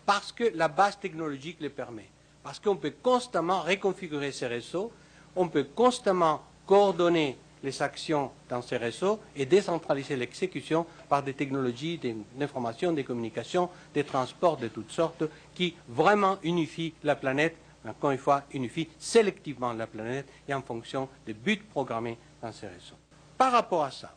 parce 0.05 0.31
que 0.33 0.51
la 0.55 0.67
base 0.67 0.99
technologique 0.99 1.61
le 1.61 1.69
permet. 1.69 2.09
Parce 2.41 2.59
qu'on 2.59 2.75
peut 2.75 2.93
constamment 3.01 3.61
reconfigurer 3.61 4.31
ces 4.31 4.47
réseaux, 4.47 4.91
on 5.35 5.47
peut 5.47 5.67
constamment 5.75 6.41
coordonner 6.65 7.37
les 7.63 7.81
actions 7.81 8.31
dans 8.49 8.61
ces 8.61 8.77
réseaux 8.77 9.19
et 9.35 9.45
décentraliser 9.45 10.17
l'exécution 10.17 10.85
par 11.07 11.23
des 11.23 11.33
technologies 11.33 11.99
d'information, 12.35 12.91
des 12.91 13.05
communications, 13.05 13.69
des 13.93 14.03
transports 14.03 14.57
de 14.57 14.67
toutes 14.67 14.91
sortes 14.91 15.23
qui 15.53 15.75
vraiment 15.87 16.37
unifient 16.43 16.93
la 17.03 17.15
planète, 17.15 17.55
encore 17.87 18.11
une 18.11 18.17
fois, 18.17 18.43
unifient 18.53 18.89
sélectivement 18.97 19.73
la 19.73 19.87
planète 19.87 20.27
et 20.47 20.53
en 20.53 20.61
fonction 20.61 21.09
des 21.25 21.33
buts 21.33 21.63
programmés 21.71 22.17
dans 22.41 22.51
ces 22.51 22.67
réseaux. 22.67 22.95
Par 23.37 23.51
rapport 23.51 23.83
à 23.83 23.91
ça, 23.91 24.13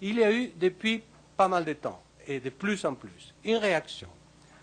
il 0.00 0.18
y 0.18 0.24
a 0.24 0.32
eu 0.32 0.52
depuis 0.56 1.02
pas 1.36 1.48
mal 1.48 1.64
de 1.64 1.72
temps, 1.74 2.00
et 2.26 2.40
de 2.40 2.50
plus 2.50 2.84
en 2.84 2.94
plus, 2.94 3.34
une 3.44 3.56
réaction 3.56 4.08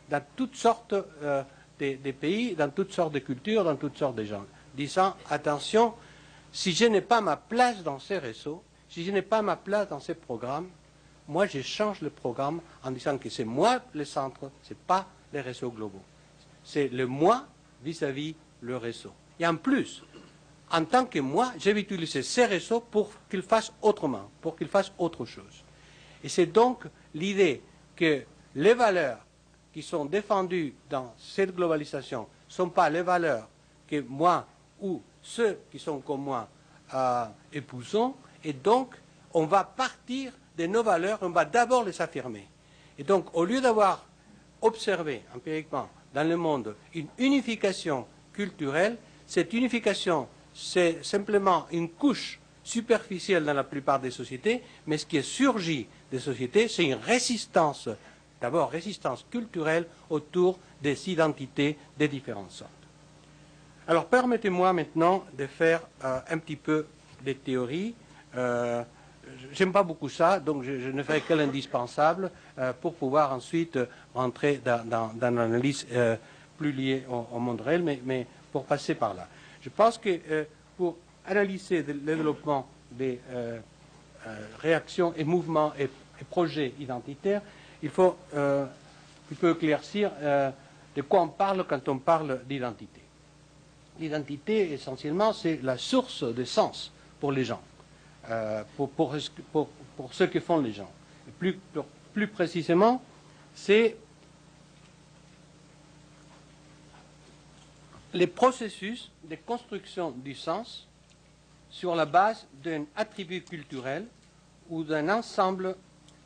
dans 0.10 0.24
toutes 0.36 0.56
sortes 0.56 0.94
euh, 0.94 1.44
des, 1.78 1.96
des 1.96 2.14
pays, 2.14 2.56
dans 2.56 2.70
toutes 2.70 2.94
sortes 2.94 3.14
de 3.14 3.20
cultures, 3.20 3.64
dans 3.64 3.76
toutes 3.76 3.98
sortes 3.98 4.16
de 4.16 4.24
gens, 4.24 4.46
disant 4.74 5.16
attention, 5.30 5.94
si 6.52 6.74
je 6.74 6.86
n'ai 6.86 7.02
pas 7.02 7.22
ma 7.22 7.38
place 7.38 7.82
dans 7.84 8.00
ces 8.00 8.18
réseaux, 8.18 8.64
si 8.90 9.06
je 9.06 9.12
n'ai 9.12 9.22
pas 9.22 9.42
ma 9.42 9.56
place 9.56 9.88
dans 9.88 10.00
ces 10.00 10.16
programmes, 10.16 10.70
moi 11.28 11.46
je 11.46 11.62
change 11.62 12.02
le 12.02 12.10
programme 12.10 12.60
en 12.84 12.92
disant 12.92 13.18
que 13.18 13.30
c'est 13.30 13.46
moi 13.46 13.80
le 13.94 14.04
centre, 14.04 14.52
ce 14.64 14.74
n'est 14.74 14.80
pas 14.86 15.08
les 15.34 15.42
réseaux 15.42 15.72
globaux. 15.72 16.02
C'est 16.64 16.88
le 16.90 17.08
moi 17.08 17.46
vis-à-vis 17.84 18.36
le 18.62 18.78
réseau. 18.78 19.12
Et 19.40 19.48
en 19.48 19.56
plus, 19.56 20.04
en 20.72 20.86
tant 20.86 21.06
que 21.06 21.20
moi, 21.20 21.52
je 21.60 21.72
vais 21.72 21.82
utiliser 21.82 22.24
ces 22.24 22.46
réseaux 22.46 22.80
pour 22.80 23.12
qu'ils 23.30 23.42
fassent 23.42 23.74
autrement, 23.82 24.30
pour 24.42 24.56
qu'ils 24.56 24.68
fassent 24.68 24.94
autre 24.98 25.26
chose. 25.26 25.64
Et 26.24 26.30
c'est 26.30 26.46
donc 26.46 26.86
l'idée 27.14 27.62
que 27.96 28.24
les 28.56 28.74
valeurs 28.74 29.20
qui 29.74 29.82
sont 29.82 30.06
défendues 30.06 30.74
dans 30.90 31.14
cette 31.18 31.56
globalisation 31.56 32.22
ne 32.22 32.54
sont 32.54 32.70
pas 32.70 32.90
les 32.90 33.02
valeurs 33.02 33.48
que 33.88 34.02
moi 34.02 34.46
ou 34.82 35.02
ceux 35.22 35.60
qui 35.72 35.80
sont 35.80 36.00
comme 36.00 36.22
moi 36.24 36.48
euh, 36.94 37.26
épousons, 37.54 38.16
et 38.44 38.54
donc 38.54 38.96
on 39.34 39.46
va 39.46 39.64
partir 39.64 40.34
de 40.58 40.66
nos 40.66 40.84
valeurs, 40.84 41.20
on 41.22 41.30
va 41.30 41.46
d'abord 41.46 41.84
les 41.84 42.02
affirmer. 42.02 42.48
Et 42.98 43.04
donc, 43.04 43.34
au 43.34 43.46
lieu 43.46 43.62
d'avoir 43.62 44.06
observé 44.62 45.22
empiriquement 45.36 45.90
dans 46.14 46.28
le 46.28 46.38
monde 46.38 46.76
une 46.94 47.08
unification 47.18 48.06
culturelle, 48.34 48.98
cette 49.26 49.54
unification, 49.54 50.28
c'est 50.54 51.04
simplement 51.04 51.66
une 51.72 51.90
couche 51.90 52.40
superficielle 52.64 53.46
dans 53.46 53.54
la 53.54 53.64
plupart 53.64 54.00
des 54.00 54.12
sociétés, 54.12 54.62
mais 54.86 54.98
ce 54.98 55.06
qui 55.06 55.18
est 55.18 55.22
surgi 55.22 55.88
des 56.12 56.20
sociétés, 56.20 56.68
c'est 56.68 56.86
une 56.86 56.96
résistance, 56.96 57.90
d'abord 58.40 58.70
résistance 58.70 59.26
culturelle 59.30 59.88
autour 60.10 60.60
des 60.82 61.10
identités 61.10 61.78
des 61.98 62.08
différentes 62.08 62.52
sortes. 62.52 62.72
Alors 63.88 64.06
permettez-moi 64.06 64.74
maintenant 64.74 65.26
de 65.38 65.48
faire 65.48 65.82
euh, 66.04 66.20
un 66.30 66.38
petit 66.38 66.56
peu 66.56 66.86
des 67.24 67.36
théories. 67.36 67.96
Euh, 68.36 68.84
J'aime 69.54 69.72
pas 69.72 69.84
beaucoup 69.84 70.10
ça, 70.10 70.40
donc 70.40 70.64
je, 70.64 70.90
ne 70.90 71.04
ferai 71.04 71.22
que 71.22 71.34
l'indispensable 71.34 72.32
euh, 72.58 72.74
pour 72.80 72.94
pouvoir 72.94 73.34
ensuite 73.34 73.78
rentrer 74.14 74.62
dans, 74.64 75.12
l'analyse 75.20 75.86
euh, 75.92 76.16
plus 76.58 76.72
liée 76.72 77.04
au, 77.10 77.40
monde 77.40 77.62
réel, 77.62 77.84
mais, 78.06 78.28
pour 78.52 78.66
passer 78.66 78.96
par 78.96 79.14
là. 79.14 79.28
Je 79.62 79.70
pense 79.70 79.98
que 79.98 80.10
euh, 80.30 80.44
pour 80.78 80.98
analyser 81.26 81.84
le 81.84 81.94
développement 81.94 82.68
des 82.92 83.20
euh, 83.32 83.60
réactions 84.60 85.14
et 85.16 85.24
mouvements 85.24 85.74
et, 85.80 85.84
et, 85.84 86.24
projets 86.30 86.74
identitaires, 86.80 87.42
il 87.82 87.90
faut 87.90 88.16
un 88.36 88.68
peu 89.40 89.52
éclaircir 89.52 90.12
de 90.96 91.02
quoi 91.02 91.22
on 91.22 91.30
parle 91.30 91.66
quand 91.68 91.88
on 91.90 91.98
parle 91.98 92.42
d'identité. 92.48 93.02
L'identité, 94.00 94.74
essentiellement, 94.74 95.34
c'est 95.34 95.60
la 95.64 95.78
source 95.78 96.24
de 96.24 96.44
sens 96.44 96.92
pour 97.20 97.32
les 97.32 97.46
gens. 97.46 97.62
Euh, 98.30 98.64
pour, 98.78 98.90
pour, 98.92 99.16
ce 99.16 100.24
que 100.26 100.40
font 100.40 100.60
les 100.60 100.74
gens. 100.74 100.92
Plus, 101.40 101.58
plus 102.14 102.28
précisément, 102.28 103.02
c'est 103.56 103.98
les 108.14 108.28
processus 108.28 109.10
de 109.24 109.36
construction 109.36 110.12
du 110.12 110.36
sens 110.36 110.88
sur 111.70 111.96
la 111.96 112.06
base 112.06 112.46
d'un 112.64 112.86
attribut 112.96 113.42
culturel 113.42 114.06
ou 114.70 114.84
d'un 114.84 115.10
ensemble 115.10 115.76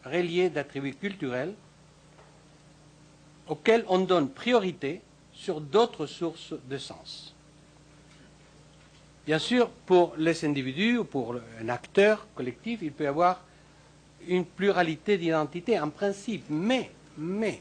relié 0.04 0.50
d'attributs 0.50 0.96
culturels 0.96 1.54
auxquels 3.48 3.86
on 3.88 4.00
donne 4.00 4.30
priorité 4.30 5.02
sur 5.32 5.62
d'autres 5.62 6.08
sources 6.08 6.54
de 6.68 6.78
sens. 6.78 7.35
Bien 9.26 9.40
sûr, 9.40 9.70
pour 9.88 10.14
les 10.18 10.46
individus 10.46 11.00
ou 11.00 11.04
pour 11.04 11.36
un 11.60 11.70
acteur 11.70 12.28
collectif, 12.36 12.80
il 12.84 12.92
peut 12.92 13.06
y 13.06 13.08
avoir 13.08 13.42
une 14.28 14.46
pluralité 14.46 15.18
d'identités 15.18 15.80
en 15.80 15.90
principe, 15.90 16.44
mais, 16.48 16.92
mais, 17.18 17.60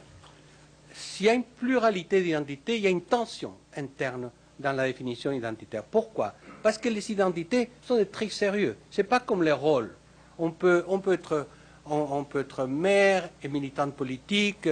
s'il 0.92 1.26
y 1.26 1.28
a 1.30 1.34
une 1.34 1.44
pluralité 1.44 2.22
d'identités, 2.22 2.76
il 2.76 2.82
y 2.82 2.86
a 2.86 2.90
une 2.90 3.00
tension 3.02 3.54
interne 3.76 4.30
dans 4.58 4.72
la 4.72 4.86
définition 4.86 5.32
identitaire. 5.32 5.82
Pourquoi? 5.84 6.34
Parce 6.62 6.76
que 6.76 6.90
les 6.90 7.10
identités 7.10 7.70
sont 7.82 7.96
des 7.96 8.06
trucs 8.06 8.32
sérieux. 8.32 8.76
Ce 8.90 9.00
n'est 9.00 9.08
pas 9.08 9.20
comme 9.20 9.42
les 9.42 9.52
rôles. 9.52 9.94
On 10.38 10.50
peut, 10.50 10.84
on 10.86 10.98
peut, 10.98 11.14
être, 11.14 11.48
on, 11.86 12.24
peut 12.24 12.40
être 12.40 12.66
mère 12.66 13.30
et 13.42 13.48
militante 13.48 13.94
politique 13.94 14.68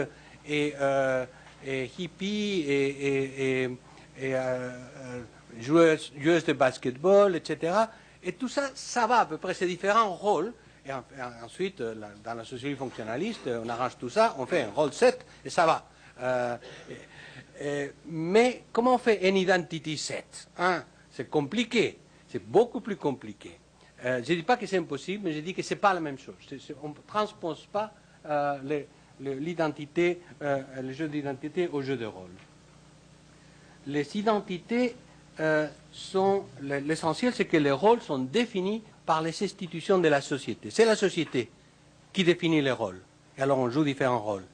et, 0.46 0.74
euh, 0.78 1.24
et 1.66 1.90
hippie 1.98 2.64
et 2.68 3.68
euh, 4.20 4.70
joueuse, 5.59 6.12
joueuse, 6.19 6.45
de 6.45 6.53
basketball, 6.53 7.37
etc. 7.37 7.75
Et 8.23 8.33
tout 8.33 8.49
ça, 8.49 8.71
ça 8.75 9.07
va 9.07 9.21
à 9.21 9.27
peu 9.27 9.38
près, 9.38 9.55
ces 9.55 9.67
différents 9.67 10.15
rôles. 10.15 10.53
Et, 10.85 10.93
en, 10.93 11.05
et 11.17 11.45
ensuite, 11.45 11.81
la, 11.81 12.11
dans 12.25 12.35
la 12.35 12.45
sociologie 12.45 12.77
fonctionnaliste, 12.77 13.47
on 13.47 13.69
arrange 13.69 13.97
tout 13.99 14.09
ça, 14.09 14.35
on 14.38 14.47
fait 14.47 14.62
un 14.62 14.71
rôle 14.71 14.93
7 14.93 15.25
et 15.45 15.51
ça 15.51 15.67
va. 15.67 15.87
Euh, 16.21 16.57
mais 18.07 18.65
comment 18.73 18.95
on 18.95 18.99
fait 18.99 19.21
un 19.29 19.35
identity 19.35 19.97
set 19.97 20.49
hein? 20.59 20.85
C'est 21.11 21.29
compliqué, 21.29 21.99
c'est 22.29 22.43
beaucoup 22.43 22.81
plus 22.81 22.97
compliqué. 22.97 23.59
Euh, 24.05 24.21
je 24.25 24.33
ne 24.33 24.38
dis 24.38 24.43
pas 24.43 24.57
que 24.57 24.67
c'est 24.67 24.79
impossible, 24.79 25.25
mais 25.25 25.33
je 25.33 25.41
dis 25.41 25.55
que 25.55 25.62
ce 25.62 25.75
n'est 25.75 25.81
pas 25.81 25.95
la 25.95 26.01
même 26.01 26.19
chose. 26.19 26.35
On 26.83 26.88
ne 26.88 26.95
transpose 27.07 27.67
pas 27.71 27.93
euh, 28.27 28.85
l'identité, 29.21 30.21
euh, 30.43 30.62
le 30.83 30.93
jeu 30.93 31.09
d'identité 31.09 31.69
au 31.69 31.83
jeu 31.83 31.97
de 31.97 32.07
rôle. 32.07 32.31
Les 33.87 34.17
identités 34.17 34.97
euh, 35.40 35.66
l'essentiel, 36.61 37.33
c'est 37.35 37.45
que 37.45 37.57
les 37.57 37.71
rôles 37.71 38.01
sont 38.01 38.18
définis 38.18 38.83
par 39.07 39.23
les 39.23 39.42
institutions 39.42 39.99
de 39.99 40.09
la 40.09 40.21
société. 40.21 40.71
C'est 40.71 40.85
la 40.85 40.97
société 40.97 41.51
qui 42.12 42.25
définit 42.25 42.62
les 42.62 42.71
rôles. 42.71 43.01
Et 43.38 43.42
alors 43.42 43.59
on 43.59 43.71
joue 43.71 43.85
différents 43.85 44.21
rôles. 44.21 44.45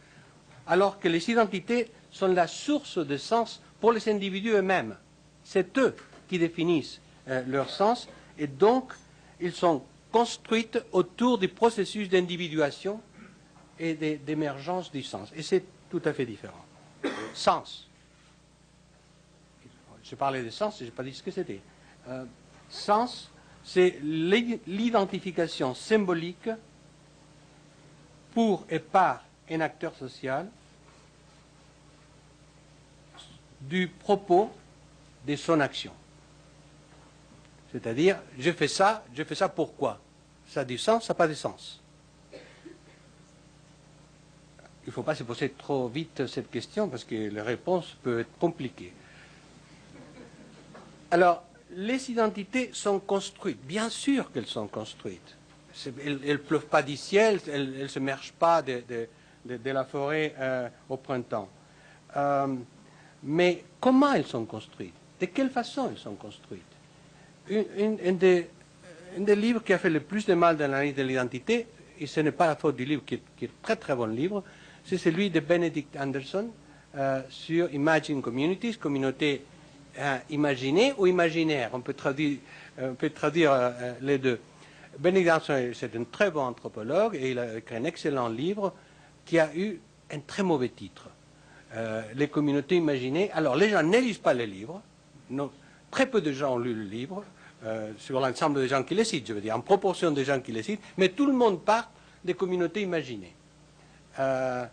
Alors 0.66 0.98
que 0.98 1.08
les 1.08 1.30
identités 1.30 1.90
sont 2.10 2.28
la 2.28 2.46
source 2.46 2.98
de 2.98 3.16
sens 3.16 3.60
pour 3.80 3.92
les 3.92 4.08
individus 4.08 4.50
eux-mêmes. 4.50 4.96
C'est 5.44 5.76
eux 5.78 5.94
qui 6.28 6.38
définissent 6.38 7.00
euh, 7.28 7.42
leur 7.46 7.70
sens 7.70 8.08
et 8.38 8.46
donc 8.46 8.92
ils 9.40 9.52
sont 9.52 9.82
construites 10.12 10.78
autour 10.92 11.38
du 11.38 11.48
processus 11.48 12.08
d'individuation 12.08 13.00
et 13.78 13.94
d'émergence 13.94 14.90
du 14.90 15.02
sens. 15.02 15.30
Et 15.36 15.42
c'est 15.42 15.64
tout 15.90 16.02
à 16.04 16.12
fait 16.12 16.26
différent. 16.26 16.64
Sens. 17.34 17.87
Je 20.08 20.14
parlais 20.14 20.42
de 20.42 20.50
sens, 20.50 20.78
je 20.78 20.84
n'ai 20.84 20.90
pas 20.90 21.02
dit 21.02 21.12
ce 21.12 21.22
que 21.22 21.30
c'était. 21.30 21.60
Euh, 22.08 22.24
sens, 22.70 23.30
c'est 23.62 23.98
l'identification 24.02 25.74
symbolique 25.74 26.48
pour 28.32 28.64
et 28.70 28.78
par 28.78 29.24
un 29.50 29.60
acteur 29.60 29.94
social 29.94 30.48
du 33.60 33.88
propos 33.88 34.50
de 35.26 35.36
son 35.36 35.60
action. 35.60 35.92
C'est-à-dire, 37.70 38.18
je 38.38 38.50
fais 38.52 38.68
ça, 38.68 39.04
je 39.14 39.24
fais 39.24 39.34
ça 39.34 39.50
pourquoi? 39.50 40.00
Ça 40.46 40.60
a 40.60 40.64
du 40.64 40.78
sens, 40.78 41.04
ça 41.04 41.12
n'a 41.12 41.18
pas 41.18 41.28
de 41.28 41.34
sens. 41.34 41.82
Il 42.32 42.38
ne 44.86 44.92
faut 44.92 45.02
pas 45.02 45.14
se 45.14 45.22
poser 45.22 45.50
trop 45.50 45.86
vite 45.88 46.26
cette 46.26 46.50
question 46.50 46.88
parce 46.88 47.04
que 47.04 47.30
la 47.30 47.44
réponse 47.44 47.94
peut 48.02 48.20
être 48.20 48.38
compliquée. 48.38 48.94
Alors, 51.10 51.44
les 51.70 52.10
identités 52.10 52.70
sont 52.72 52.98
construites. 52.98 53.60
Bien 53.66 53.88
sûr 53.88 54.30
qu'elles 54.32 54.46
sont 54.46 54.66
construites. 54.66 55.36
Elles 56.04 56.18
ne 56.20 56.36
pleuvent 56.36 56.66
pas 56.66 56.82
du 56.82 56.96
ciel, 56.96 57.40
elles 57.50 57.70
ne 57.70 57.86
se 57.86 57.98
mergent 57.98 58.32
pas 58.32 58.62
de, 58.62 59.06
la 59.64 59.84
forêt 59.84 60.34
euh, 60.38 60.68
au 60.88 60.96
printemps. 60.96 61.48
Euh, 62.16 62.54
mais 63.22 63.64
comment 63.80 64.12
elles 64.12 64.26
sont 64.26 64.44
construites? 64.44 64.94
De 65.20 65.26
quelle 65.26 65.50
façon 65.50 65.90
elles 65.90 65.98
sont 65.98 66.14
construites? 66.14 66.62
Des, 67.48 68.48
un, 69.16 69.20
des, 69.20 69.36
livres 69.36 69.62
qui 69.62 69.72
a 69.72 69.78
fait 69.78 69.90
le 69.90 70.00
plus 70.00 70.26
de 70.26 70.34
mal 70.34 70.56
dans 70.56 70.70
l'analyse 70.70 70.94
de 70.94 71.02
l'identité, 71.02 71.66
et 71.98 72.06
ce 72.06 72.20
n'est 72.20 72.32
pas 72.32 72.46
la 72.46 72.56
faute 72.56 72.76
du 72.76 72.84
livre, 72.84 73.02
qui 73.06 73.14
est, 73.14 73.22
qui 73.36 73.44
est 73.46 73.48
un 73.48 73.62
très 73.62 73.76
très 73.76 73.94
bon 73.94 74.06
livre, 74.06 74.42
c'est 74.84 74.98
celui 74.98 75.30
de 75.30 75.40
Benedict 75.40 75.96
Anderson 75.96 76.50
euh, 76.96 77.22
sur 77.30 77.72
Imagine 77.72 78.20
Communities, 78.20 78.76
communautés 78.76 79.44
euh, 79.98 80.18
imaginé 80.30 80.94
ou 80.96 81.06
imaginaire. 81.06 81.70
On 81.72 81.80
peut 81.80 81.94
traduire, 81.94 82.38
traduire 83.14 83.52
euh, 83.52 83.92
les 84.00 84.18
deux. 84.18 84.40
Benedict 84.98 85.74
c'est 85.74 85.94
un 85.94 86.04
très 86.04 86.30
bon 86.30 86.42
anthropologue 86.42 87.14
et 87.14 87.30
il 87.30 87.38
a 87.38 87.58
écrit 87.58 87.76
un 87.76 87.84
excellent 87.84 88.28
livre 88.28 88.72
qui 89.24 89.38
a 89.38 89.54
eu 89.54 89.80
un 90.10 90.20
très 90.20 90.42
mauvais 90.42 90.70
titre. 90.70 91.08
Euh, 91.74 92.02
les 92.14 92.28
communautés 92.28 92.76
imaginées. 92.76 93.30
Alors, 93.32 93.54
les 93.54 93.68
gens 93.68 93.82
ne 93.82 93.98
lisent 93.98 94.18
pas 94.18 94.32
les 94.32 94.46
livres. 94.46 94.80
Très 95.90 96.06
peu 96.06 96.20
de 96.22 96.32
gens 96.32 96.54
ont 96.54 96.58
lu 96.58 96.74
le 96.74 96.84
livre, 96.84 97.24
euh, 97.64 97.92
sur 97.98 98.20
l'ensemble 98.20 98.60
des 98.60 98.68
gens 98.68 98.82
qui 98.82 98.94
les 98.94 99.04
citent, 99.04 99.26
je 99.28 99.34
veux 99.34 99.40
dire, 99.40 99.54
en 99.54 99.60
proportion 99.60 100.10
des 100.10 100.24
gens 100.24 100.40
qui 100.40 100.52
les 100.52 100.62
citent, 100.62 100.80
mais 100.96 101.10
tout 101.10 101.26
le 101.26 101.32
monde 101.32 101.62
part 101.62 101.90
des 102.24 102.34
communautés 102.34 102.82
imaginées. 102.82 103.34
euh, 104.18 104.64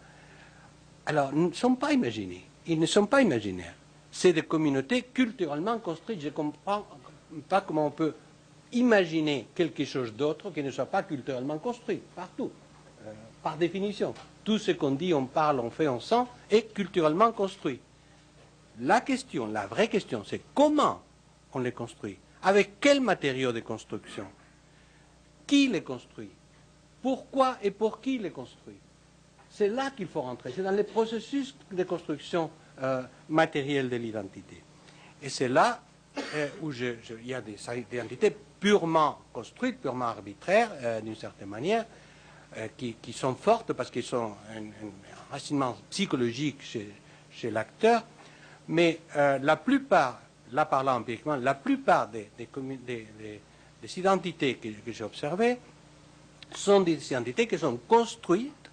alors, 1.06 1.34
ne 1.34 1.52
sont 1.52 1.76
pas 1.76 1.94
imaginés. 1.94 2.46
Ils 2.66 2.80
ne 2.80 2.86
sont 2.86 3.06
pas 3.06 3.22
imaginaires. 3.22 3.76
C'est 4.16 4.32
des 4.32 4.44
communautés 4.44 5.02
culturellement 5.02 5.78
construites. 5.80 6.22
Je 6.22 6.28
ne 6.28 6.32
comprends 6.32 6.88
pas 7.50 7.60
comment 7.60 7.88
on 7.88 7.92
peut 7.92 8.14
imaginer 8.72 9.46
quelque 9.54 9.84
chose 9.84 10.14
d'autre 10.14 10.52
qui 10.52 10.64
ne 10.64 10.72
soit 10.72 10.86
pas 10.86 11.04
culturellement 11.04 11.58
construit, 11.58 12.02
partout, 12.16 12.50
euh, 13.06 13.12
par 13.44 13.58
définition. 13.58 14.14
Tout 14.46 14.58
ce 14.58 14.72
qu'on 14.72 14.92
dit, 14.92 15.14
on 15.14 15.26
parle, 15.26 15.60
on 15.60 15.70
fait, 15.70 15.90
on 15.90 16.00
sent, 16.00 16.24
est 16.50 16.74
culturellement 16.74 17.34
construit. 17.34 17.82
La 18.80 19.02
question, 19.02 19.48
la 19.48 19.68
vraie 19.68 19.90
question, 19.90 20.24
c'est 20.26 20.44
comment 20.54 21.02
on 21.52 21.60
les 21.60 21.74
construit? 21.74 22.18
Avec 22.44 22.80
quels 22.80 23.02
matériaux 23.02 23.52
de 23.52 23.60
construction? 23.60 24.28
Qui 25.46 25.68
les 25.68 25.84
construit? 25.84 26.32
Pourquoi 27.02 27.58
et 27.62 27.72
pour 27.72 28.00
qui 28.00 28.18
les 28.18 28.32
construit? 28.32 28.80
C'est 29.50 29.68
là 29.68 29.92
qu'il 29.92 30.08
faut 30.08 30.22
rentrer, 30.22 30.54
c'est 30.56 30.64
dans 30.64 30.72
les 30.72 30.86
processus 30.86 31.54
de 31.70 31.84
construction 31.84 32.50
euh, 32.84 33.04
matérielle 33.30 33.90
de 33.90 33.96
l'identité. 33.96 34.62
Et 35.22 35.30
c'est 35.30 35.48
là 35.48 35.80
euh, 36.36 36.50
où 36.62 36.74
il 36.74 37.26
y 37.26 37.34
a 37.34 37.40
des 37.40 37.56
identités 37.90 38.36
purement 38.60 39.20
construites, 39.32 39.80
purement 39.80 40.08
arbitraires, 40.08 40.72
euh, 40.82 41.00
d'une 41.00 41.16
certaine 41.16 41.48
manière, 41.48 41.86
qui, 42.78 42.96
sont 43.14 43.36
fortes 43.36 43.72
parce 43.74 43.90
qu'ils 43.90 44.04
sont 44.04 44.34
un, 44.56 44.64
un, 44.64 45.32
racinement 45.32 45.78
psychologique 45.90 46.62
chez 46.62 47.52
l'acteur, 47.52 48.04
mais 48.70 49.00
la 49.14 49.58
plupart, 49.58 50.22
là 50.54 50.66
parlant 50.66 50.96
empiriquement, 50.96 51.36
la 51.36 51.54
plupart 51.54 52.08
des, 52.08 52.30
identités 53.98 54.56
que, 54.56 54.70
j'ai 54.90 55.04
observées 55.04 55.58
sont 56.54 56.80
des 56.80 57.06
identités 57.12 57.46
qui 57.46 57.58
sont 57.58 57.76
construites, 57.90 58.70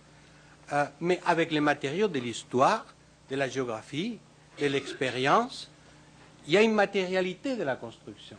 mais 1.01 1.21
avec 1.27 1.51
les 1.51 1.61
matériaux 1.61 2.07
de 2.07 2.21
l'histoire, 2.21 2.87
de 3.33 3.37
la 3.39 3.49
géographie, 3.49 4.19
de 4.61 4.67
l'expérience. 4.67 5.71
Il 6.47 6.53
y 6.53 6.59
a 6.59 6.63
une 6.63 6.75
matérialité 6.75 7.57
de 7.57 7.63
la 7.63 7.77
construction. 7.77 8.37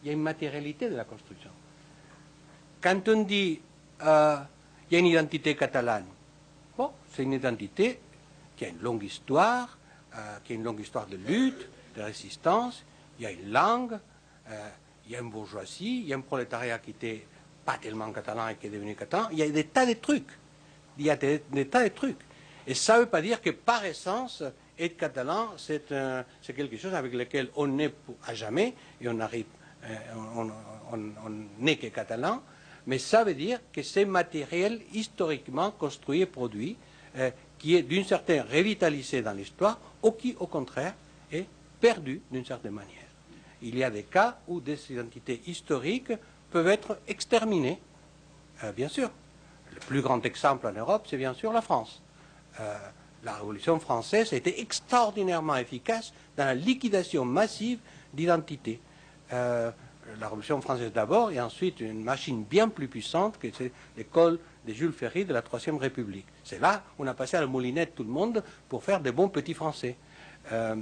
Il 0.00 0.06
y 0.06 0.10
a 0.10 0.12
une 0.12 0.22
matérialité 0.22 0.88
de 0.88 0.94
la 0.94 1.04
construction. 1.04 1.50
Quand 2.80 3.08
on 3.08 3.24
dit 3.24 3.60
euh, 4.02 4.36
il 4.88 4.94
y 4.94 4.96
a 4.96 5.00
une 5.00 5.06
identité 5.06 5.56
catalane, 5.56 6.06
bon, 6.76 6.92
c'est 7.12 7.24
une 7.24 7.32
identité 7.32 7.98
qui 8.56 8.64
a 8.64 8.68
une 8.68 8.80
longue 8.80 9.02
histoire, 9.02 9.76
euh, 10.14 10.36
qui 10.44 10.52
a 10.52 10.54
une 10.54 10.62
longue 10.62 10.80
histoire 10.80 11.06
de 11.06 11.16
lutte, 11.16 11.68
de 11.96 12.02
résistance. 12.02 12.84
Il 13.18 13.24
y 13.24 13.26
a 13.26 13.32
une 13.32 13.50
langue, 13.50 13.98
euh, 14.50 14.68
il 15.06 15.12
y 15.12 15.16
a 15.16 15.18
une 15.18 15.30
bourgeoisie, 15.30 16.02
il 16.02 16.06
y 16.06 16.12
a 16.12 16.16
un 16.16 16.20
prolétariat 16.20 16.78
qui 16.78 16.90
n'était 16.90 17.26
pas 17.64 17.76
tellement 17.78 18.12
catalan 18.12 18.46
et 18.46 18.54
qui 18.54 18.68
est 18.68 18.70
devenu 18.70 18.94
catalan. 18.94 19.30
Il 19.32 19.38
y 19.38 19.42
a 19.42 19.50
des 19.50 19.64
tas 19.64 19.84
de 19.84 19.94
trucs. 19.94 20.30
Il 20.96 21.06
y 21.06 21.10
a 21.10 21.16
des, 21.16 21.40
tas 21.68 21.82
de 21.82 21.88
trucs. 21.88 22.27
Et 22.66 22.74
ça 22.74 22.96
ne 22.96 23.00
veut 23.00 23.08
pas 23.08 23.22
dire 23.22 23.40
que 23.40 23.50
par 23.50 23.84
essence, 23.84 24.42
être 24.78 24.96
catalan, 24.96 25.48
c'est 25.56 25.88
quelque 26.54 26.76
chose 26.76 26.94
avec 26.94 27.12
lequel 27.12 27.48
on 27.56 27.78
est 27.78 27.94
à 28.26 28.34
jamais 28.34 28.74
et 29.00 29.08
on 29.08 29.18
arrive, 29.20 29.46
euh, 29.84 29.96
on 30.92 31.30
n'est 31.58 31.76
que 31.76 31.88
catalan. 31.88 32.42
Mais 32.86 32.98
ça 32.98 33.24
veut 33.24 33.34
dire 33.34 33.60
que 33.72 33.82
c'est 33.82 34.04
matériel 34.04 34.80
historiquement 34.92 35.70
construit 35.72 36.22
et 36.22 36.26
produit 36.26 36.76
qui 37.58 37.74
est 37.74 37.82
d'une 37.82 38.04
certaine 38.04 38.42
revitalisé 38.42 39.20
dans 39.20 39.32
l'histoire 39.32 39.78
ou 40.02 40.12
qui, 40.12 40.36
au 40.38 40.46
contraire, 40.46 40.94
est 41.32 41.46
perdu 41.80 42.22
d'une 42.30 42.44
certaine 42.44 42.72
manière. 42.72 42.94
Il 43.60 43.76
y 43.76 43.82
a 43.82 43.90
des 43.90 44.04
cas 44.04 44.38
où 44.46 44.60
des 44.60 44.78
identités 44.92 45.42
historiques 45.46 46.12
peuvent 46.50 46.68
être 46.68 46.98
exterminées, 47.08 47.80
euh, 48.62 48.72
bien 48.72 48.88
sûr. 48.88 49.10
Le 49.74 49.80
plus 49.80 50.00
grand 50.00 50.24
exemple 50.24 50.66
en 50.66 50.72
Europe, 50.72 51.06
c'est 51.08 51.16
bien 51.16 51.34
sûr 51.34 51.52
la 51.52 51.60
France. 51.60 52.00
Euh, 52.60 52.76
la 53.24 53.34
Révolution 53.34 53.80
française 53.80 54.32
a 54.32 54.36
été 54.36 54.60
extraordinairement 54.60 55.56
efficace 55.56 56.12
dans 56.36 56.44
la 56.44 56.54
liquidation 56.54 57.24
massive 57.24 57.80
d'identités. 58.14 58.80
Euh, 59.32 59.70
la 60.20 60.26
Révolution 60.26 60.60
française 60.60 60.92
d'abord, 60.92 61.30
et 61.30 61.40
ensuite 61.40 61.80
une 61.80 62.02
machine 62.02 62.44
bien 62.44 62.68
plus 62.68 62.88
puissante 62.88 63.38
que 63.38 63.48
c'est 63.52 63.72
l'école 63.96 64.38
de 64.66 64.72
Jules 64.72 64.92
Ferry 64.92 65.24
de 65.24 65.34
la 65.34 65.42
Troisième 65.42 65.76
République. 65.76 66.26
C'est 66.44 66.60
là 66.60 66.82
où 66.98 67.04
on 67.04 67.06
a 67.06 67.14
passé 67.14 67.36
à 67.36 67.40
la 67.40 67.46
moulinette 67.46 67.94
tout 67.94 68.04
le 68.04 68.10
monde 68.10 68.42
pour 68.68 68.82
faire 68.82 69.00
des 69.00 69.12
bons 69.12 69.28
petits 69.28 69.54
Français. 69.54 69.96
Euh, 70.52 70.76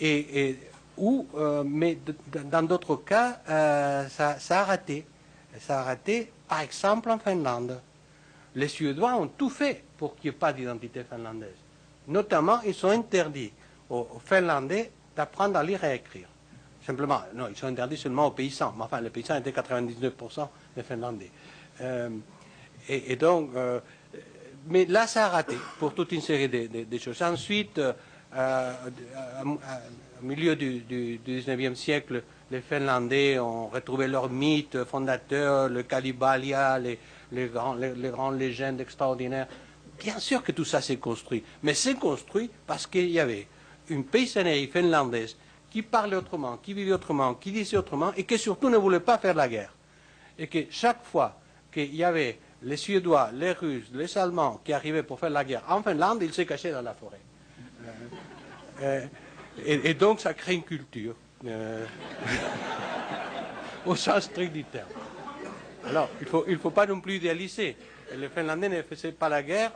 et, 0.00 0.56
euh, 1.00 1.64
mais 1.66 1.98
dans 2.44 2.62
d'autres 2.62 2.96
cas, 2.96 3.40
ça, 4.08 4.38
ça, 4.38 4.60
a 4.60 4.64
raté. 4.64 5.04
Ça 5.60 5.80
a 5.80 5.82
raté, 5.82 6.30
par 6.46 6.60
exemple, 6.60 7.10
en 7.10 7.18
Finlande. 7.18 7.80
Les 8.58 8.68
Suédois 8.68 9.14
ont 9.14 9.28
tout 9.28 9.50
fait 9.50 9.84
pour 9.96 10.16
qu'il 10.16 10.30
n'y 10.30 10.36
ait 10.36 10.38
pas 10.38 10.52
d'identité 10.52 11.04
finlandaise. 11.04 11.54
Notamment, 12.08 12.60
ils 12.66 12.74
sont 12.74 12.88
interdits 12.88 13.52
aux, 13.88 14.06
Finlandais 14.24 14.90
d'apprendre 15.14 15.56
à 15.58 15.62
lire 15.62 15.84
et 15.84 15.86
à 15.88 15.94
écrire. 15.94 16.26
Simplement, 16.84 17.20
non, 17.34 17.46
ils 17.48 17.56
sont 17.56 17.66
interdits 17.68 17.96
seulement 17.96 18.26
aux 18.26 18.30
paysans. 18.32 18.74
Mais 18.76 18.84
enfin, 18.84 19.00
les 19.00 19.10
paysans 19.10 19.36
étaient 19.36 19.52
99% 19.52 20.48
des 20.74 20.82
Finlandais. 20.82 21.30
et, 22.88 23.16
donc, 23.16 23.50
mais 24.66 24.86
là, 24.86 25.06
ça 25.06 25.26
a 25.26 25.28
raté 25.28 25.56
pour 25.78 25.94
toute 25.94 26.10
une 26.12 26.20
série 26.20 26.48
de, 26.48 26.98
choses. 26.98 27.22
Ensuite, 27.22 27.78
euh, 27.78 27.92
euh, 28.34 28.72
au 30.20 30.24
milieu 30.26 30.56
du, 30.56 30.80
du, 30.80 31.20
19e 31.24 31.74
siècle, 31.74 32.22
les 32.50 32.60
Finlandais 32.60 33.38
ont 33.38 33.68
retrouvé 33.68 34.08
leur 34.08 34.28
mythe 34.28 34.84
fondateur, 34.84 35.68
le 35.68 35.82
Kalibalia, 35.84 36.78
les, 36.78 36.98
les, 37.32 37.50
les, 37.96 38.10
grandes 38.10 38.38
légendes 38.38 38.80
extraordinaires. 38.80 39.46
Bien 39.98 40.18
sûr 40.18 40.42
que 40.42 40.52
tout 40.52 40.64
ça 40.64 40.80
s'est 40.80 40.96
construit, 40.96 41.42
mais 41.62 41.74
c'est 41.74 41.94
construit 41.94 42.50
parce 42.66 42.86
qu'il 42.86 43.10
y 43.10 43.20
avait 43.20 43.48
une 43.88 44.04
paysannerie 44.04 44.68
finlandaise 44.68 45.36
qui 45.70 45.82
parlait 45.82 46.16
autrement, 46.16 46.56
qui 46.56 46.72
vivait 46.72 46.92
autrement, 46.92 47.34
qui 47.34 47.52
disait 47.52 47.76
autrement, 47.76 48.12
et 48.16 48.24
qui 48.24 48.38
surtout 48.38 48.70
ne 48.70 48.76
voulait 48.76 49.00
pas 49.00 49.18
faire 49.18 49.34
la 49.34 49.48
guerre. 49.48 49.74
Et 50.38 50.46
que 50.46 50.66
chaque 50.70 51.04
fois 51.04 51.38
qu'il 51.72 51.94
y 51.94 52.04
avait 52.04 52.38
les 52.62 52.76
Suédois, 52.76 53.30
les 53.32 53.52
Russes, 53.52 53.90
les 53.92 54.16
Allemands 54.18 54.60
qui 54.64 54.72
arrivaient 54.72 55.02
pour 55.02 55.18
faire 55.18 55.30
la 55.30 55.44
guerre 55.44 55.64
en 55.68 55.82
Finlande, 55.82 56.22
ils 56.22 56.32
se 56.32 56.42
cachaient 56.42 56.72
dans 56.72 56.82
la 56.82 56.94
forêt. 56.94 57.20
Euh, 58.82 59.06
et, 59.64 59.94
donc 59.94 60.20
ça 60.20 60.34
crée 60.34 60.54
une 60.54 60.62
culture, 60.62 61.14
euh, 61.44 61.84
au 63.86 63.96
sens 63.96 64.24
strict 64.24 64.52
du 64.52 64.64
terme. 64.64 64.88
Alors, 65.88 66.08
il 66.20 66.24
ne 66.24 66.28
faut, 66.28 66.44
il 66.48 66.58
faut 66.58 66.70
pas 66.70 66.86
non 66.86 67.00
plus 67.00 67.16
idéaliser. 67.16 67.76
Les 68.16 68.28
Finlandais 68.28 68.68
ne 68.68 68.82
faisaient 68.82 69.12
pas 69.12 69.28
la 69.28 69.42
guerre, 69.42 69.72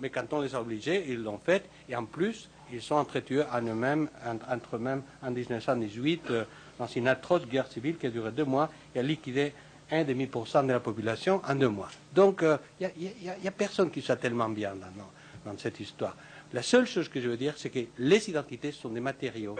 mais 0.00 0.10
quand 0.10 0.32
on 0.32 0.40
les 0.40 0.54
a 0.54 0.60
obligés, 0.60 1.04
ils 1.08 1.22
l'ont 1.22 1.38
fait. 1.38 1.64
Et 1.88 1.96
en 1.96 2.04
plus, 2.04 2.48
ils 2.72 2.82
sont 2.82 2.96
entretués 2.96 3.42
entre 3.42 4.76
eux-mêmes, 4.76 5.02
en 5.22 5.30
1918, 5.30 6.32
dans 6.78 6.86
une 6.86 7.08
atroce 7.08 7.46
guerre 7.46 7.66
civile 7.66 7.96
qui 7.96 8.06
a 8.06 8.10
duré 8.10 8.30
deux 8.32 8.44
mois 8.44 8.70
et 8.94 8.98
a 8.98 9.02
liquidé 9.02 9.52
1,5% 9.90 10.66
de 10.66 10.72
la 10.72 10.80
population 10.80 11.40
en 11.46 11.54
deux 11.54 11.68
mois. 11.68 11.88
Donc, 12.14 12.40
il 12.42 12.46
euh, 12.86 12.88
n'y 12.98 13.48
a, 13.48 13.52
personne 13.52 13.90
qui 13.90 14.02
soit 14.02 14.16
tellement 14.16 14.48
bien 14.48 14.74
dans, 14.74 15.50
dans, 15.52 15.58
cette 15.58 15.78
histoire. 15.80 16.16
La 16.52 16.62
seule 16.62 16.86
chose 16.86 17.08
que 17.08 17.20
je 17.20 17.28
veux 17.28 17.36
dire, 17.36 17.54
c'est 17.56 17.70
que 17.70 17.80
les 17.98 18.28
identités 18.28 18.72
sont 18.72 18.88
des 18.88 19.00
matériaux 19.00 19.56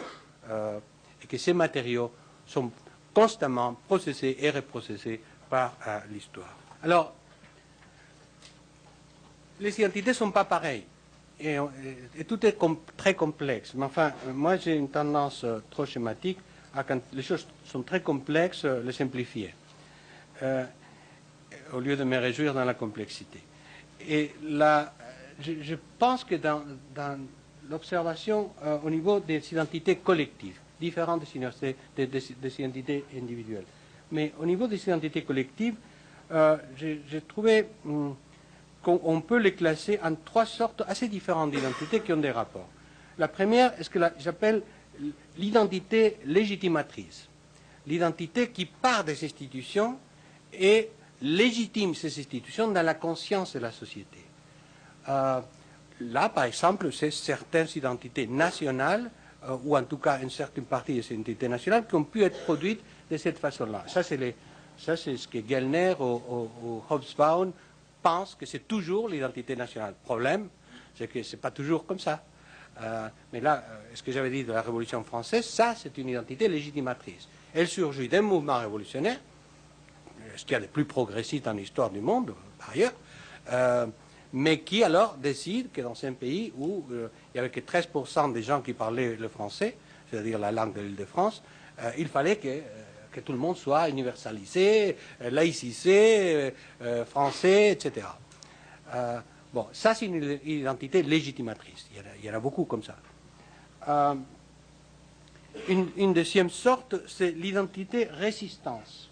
euh, 0.51 0.79
et 1.23 1.27
que 1.27 1.39
ces 1.39 1.53
matériaux 1.53 2.11
sont 2.47 2.71
constamment 3.15 3.75
processés 3.87 4.37
et 4.41 4.51
reprocessés 4.51 5.21
par 5.49 5.77
euh, 5.87 5.99
l'histoire. 6.11 6.57
Alors, 6.83 7.15
les 9.61 9.79
identités 9.81 10.11
ne 10.11 10.15
sont 10.15 10.31
pas 10.31 10.45
pareilles. 10.45 10.85
Et, 11.39 11.59
tout 12.27 12.45
est 12.47 12.57
très 12.97 13.15
complexe. 13.15 13.75
Mais 13.75 13.85
enfin, 13.85 14.13
moi 14.33 14.57
j'ai 14.57 14.75
une 14.75 14.89
tendance 14.89 15.45
trop 15.71 15.85
schématique 15.85 16.39
à 16.75 16.83
quand 16.83 17.01
les 17.13 17.23
choses 17.23 17.47
sont 17.65 17.83
très 17.83 18.01
complexes, 18.01 18.65
les 18.65 18.93
simplifier. 18.93 19.55
Euh, 20.43 20.65
au 21.73 21.81
lieu 21.81 21.97
de 21.97 22.05
me 22.05 22.19
réjouir 22.19 22.55
dans 22.55 22.65
la 22.65 22.75
complexité. 22.75 23.41
Et 24.07 24.33
là, 24.45 24.93
je, 25.41 25.75
pense 25.99 26.25
que 26.25 26.35
dans, 26.37 26.63
l'observation 27.69 28.53
euh, 28.63 28.79
au 28.85 28.91
niveau 28.91 29.19
des 29.21 29.43
identités 29.53 29.97
collectives, 29.97 30.59
différentes 30.81 31.25
des, 31.97 32.61
identités 32.61 33.05
individuelles, 33.17 33.65
mais 34.13 34.33
au 34.39 34.47
niveau 34.47 34.67
des 34.67 34.83
identités 34.83 35.23
collectives, 35.23 35.75
euh, 36.33 36.57
j'ai 36.77 37.21
trouvé 37.27 37.67
hum, 37.85 38.15
qu'on 38.83 39.21
peut 39.21 39.39
les 39.39 39.55
classer 39.55 39.99
en 40.03 40.15
trois 40.15 40.47
sortes 40.47 40.83
assez 40.87 41.09
différentes 41.09 41.51
d'identités 41.51 42.01
qui 42.01 42.13
ont 42.13 42.17
des 42.19 42.31
rapports. 42.31 42.69
La 43.19 43.29
première 43.29 43.79
est 43.81 43.83
ce 43.85 43.91
que 43.91 43.99
j'appelle 44.19 44.63
l'identité 45.39 46.19
légitimatrice, 46.25 47.29
l'identité 47.87 48.51
qui 48.51 48.65
part 48.67 49.03
des 49.05 49.25
institutions 49.25 49.99
et 50.53 50.91
légitime 51.23 51.95
ces 51.95 52.19
institutions 52.19 52.71
dans 52.71 52.83
la 52.85 52.95
conscience 52.95 53.55
de 53.55 53.59
la 53.59 53.73
société. 53.73 54.19
Euh, 55.09 55.41
là, 56.01 56.29
par 56.29 56.45
exemple, 56.45 56.93
c'est 56.93 57.11
certaines 57.11 57.69
identités 57.75 58.27
nationales, 58.27 59.11
euh, 59.49 59.57
ou 59.65 59.77
en 59.77 59.83
tout 59.85 59.99
cas 59.99 60.21
une 60.21 60.31
certaine 60.31 60.65
partie 60.65 60.95
de 60.97 61.03
ces 61.03 61.15
identités 61.15 61.49
nationales, 61.49 61.87
qui 61.87 61.95
ont 61.95 62.05
pu 62.05 62.23
être 62.23 62.43
produites 62.45 62.81
de 63.11 63.17
cette 63.17 63.39
façon-là. 63.39 63.85
Ça, 63.87 64.03
c'est 64.03 64.35
ce 65.17 65.29
que 65.29 65.39
Gellner 65.47 65.95
ou, 66.01 66.51
ou, 66.63 66.83
Hobsbawm 66.89 67.53
pensent 68.03 68.35
que 68.35 68.47
c'est 68.47 68.67
toujours 68.67 69.09
l'identité 69.09 69.57
nationale. 69.57 69.95
Le 70.01 70.05
problème, 70.05 70.49
c'est 70.95 71.09
que 71.09 71.23
ce 71.23 71.37
n'est 71.37 71.41
pas 71.41 71.51
toujours 71.51 71.87
comme 71.87 71.99
ça. 71.99 72.23
Euh, 72.83 73.09
mais 73.33 73.41
là, 73.41 73.65
euh, 73.69 73.81
ce 73.95 74.03
que 74.03 74.13
j'avais 74.13 74.31
dit 74.31 74.45
de 74.45 74.53
la 74.53 74.63
Révolution 74.63 75.03
française, 75.03 75.47
ça, 75.47 75.75
c'est 75.77 75.97
une 75.99 76.11
identité 76.11 76.47
légitimatrice. 76.49 77.29
Elle 77.55 77.69
surgit 77.69 78.09
d'un 78.09 78.23
mouvement 78.23 78.59
révolutionnaire, 78.59 79.19
ce 80.37 80.45
qu'il 80.45 80.53
y 80.53 80.57
a 80.57 80.61
de 80.61 80.67
plus 80.67 80.85
progressiste 80.85 81.47
dans 81.47 81.53
l'histoire 81.53 81.91
du 81.91 82.01
monde, 82.01 82.35
par 82.59 82.71
ailleurs, 82.71 82.93
euh, 83.51 83.87
mais 84.33 84.61
qui 84.61 84.85
alors 84.85 85.15
décide 85.15 85.73
que 85.73 85.81
dans 85.81 85.95
un 86.05 86.13
pays 86.13 86.53
où 86.59 86.85
il 86.91 87.09
n'y 87.35 87.41
avait 87.41 87.49
que 87.49 87.61
13% 87.61 88.33
des 88.33 88.43
gens 88.43 88.61
qui 88.61 88.75
parlaient 88.75 89.17
le 89.17 89.29
français, 89.29 89.77
c'est-à-dire 90.11 90.39
la 90.39 90.53
langue 90.53 90.75
de 90.75 90.81
l'île 90.83 90.97
de 90.97 91.05
France, 91.07 91.43
il 91.97 92.09
fallait 92.09 92.37
que, 92.37 92.61
que, 93.17 93.21
tout 93.21 93.33
le 93.33 93.39
monde 93.39 93.57
soit 93.57 93.89
universalisé, 93.89 94.97
laïcisé, 95.21 96.53
français, 97.07 97.73
etc. 97.73 98.07
Bon, 99.57 99.69
ça 99.73 99.95
c'est 99.95 100.05
une 100.05 100.39
identité 100.45 101.03
légitimatrice. 101.03 101.87
Il 102.21 102.25
y 102.27 102.31
en 102.31 102.35
a, 102.35 102.41
beaucoup 102.41 102.67
comme 102.67 102.83
ça. 102.83 102.97
Euh, 103.89 104.15
une, 105.69 106.13
deuxième 106.13 106.51
sorte, 106.51 106.97
c'est 107.09 107.31
l'identité 107.31 108.05
résistance. 108.05 109.09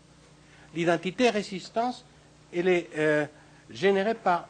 L'identité 0.74 1.30
résistance, 1.30 2.04
elle 2.54 2.68
est 2.68 2.90
euh, 2.98 3.24
générée 3.70 4.14
par 4.14 4.48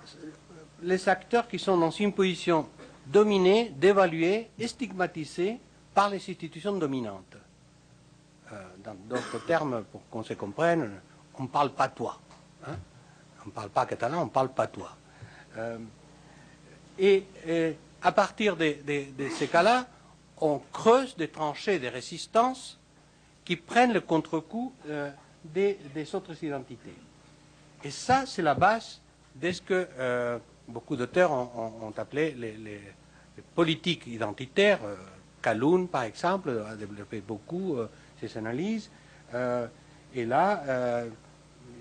les 0.82 1.09
acteurs 1.09 1.46
qui 1.46 1.61
sont 1.61 1.76
dans 1.76 1.92
une 1.92 2.12
position 2.12 2.68
dominée, 3.07 3.72
dévaluée 3.76 4.48
et 4.59 4.66
stigmatisée 4.66 5.59
par 5.94 6.11
les 6.11 6.16
institutions 6.16 6.76
dominantes. 6.76 7.34
Euh, 8.55 8.62
dans 8.84 8.94
d'autres 9.09 9.44
termes, 9.46 9.84
pour 9.90 10.00
qu'on 10.11 10.22
se 10.22 10.34
comprenne, 10.34 11.00
on 11.38 11.44
ne 11.44 11.48
parle 11.48 11.70
pas 11.70 11.88
toi. 11.88 12.20
Hein. 12.66 12.76
On 13.44 13.48
ne 13.48 13.52
parle 13.52 13.70
pas 13.70 13.86
catalan, 13.86 14.22
on 14.22 14.26
ne 14.26 14.30
parle 14.30 14.50
pas 14.50 14.66
toi. 14.66 14.96
Euh, 15.57 15.78
et, 16.98 17.24
à 18.02 18.12
partir 18.12 18.57
de, 18.57 18.76
ces 19.36 19.48
cas-là, 19.48 19.86
on 20.40 20.61
creuse 20.72 21.16
des 21.16 21.28
tranchées 21.28 21.78
de 21.78 21.88
résistance 21.88 22.78
qui 23.44 23.57
prennent 23.57 23.92
le 23.92 24.00
contre-coup 24.00 24.72
euh, 24.88 25.11
des, 25.44 25.78
autres 26.14 26.42
identités. 26.44 26.94
Et 27.82 27.90
ça, 27.90 28.24
c'est 28.26 28.42
la 28.42 28.55
base 28.55 29.00
de 29.34 29.50
ce 29.52 29.61
que 29.61 29.88
euh, 29.98 30.38
beaucoup 30.68 30.96
d'auteurs 30.96 31.32
ont, 31.32 31.92
appelé 31.96 32.32
les, 32.32 32.80
politiques 33.55 34.07
identitaires. 34.07 34.80
Kaloun, 35.42 35.88
par 35.88 36.05
exemple, 36.05 36.64
a 36.70 36.76
développé 36.76 37.20
beaucoup 37.20 37.76
ces 38.29 38.39
analyses. 38.39 38.91
et 40.14 40.25
là, 40.27 41.05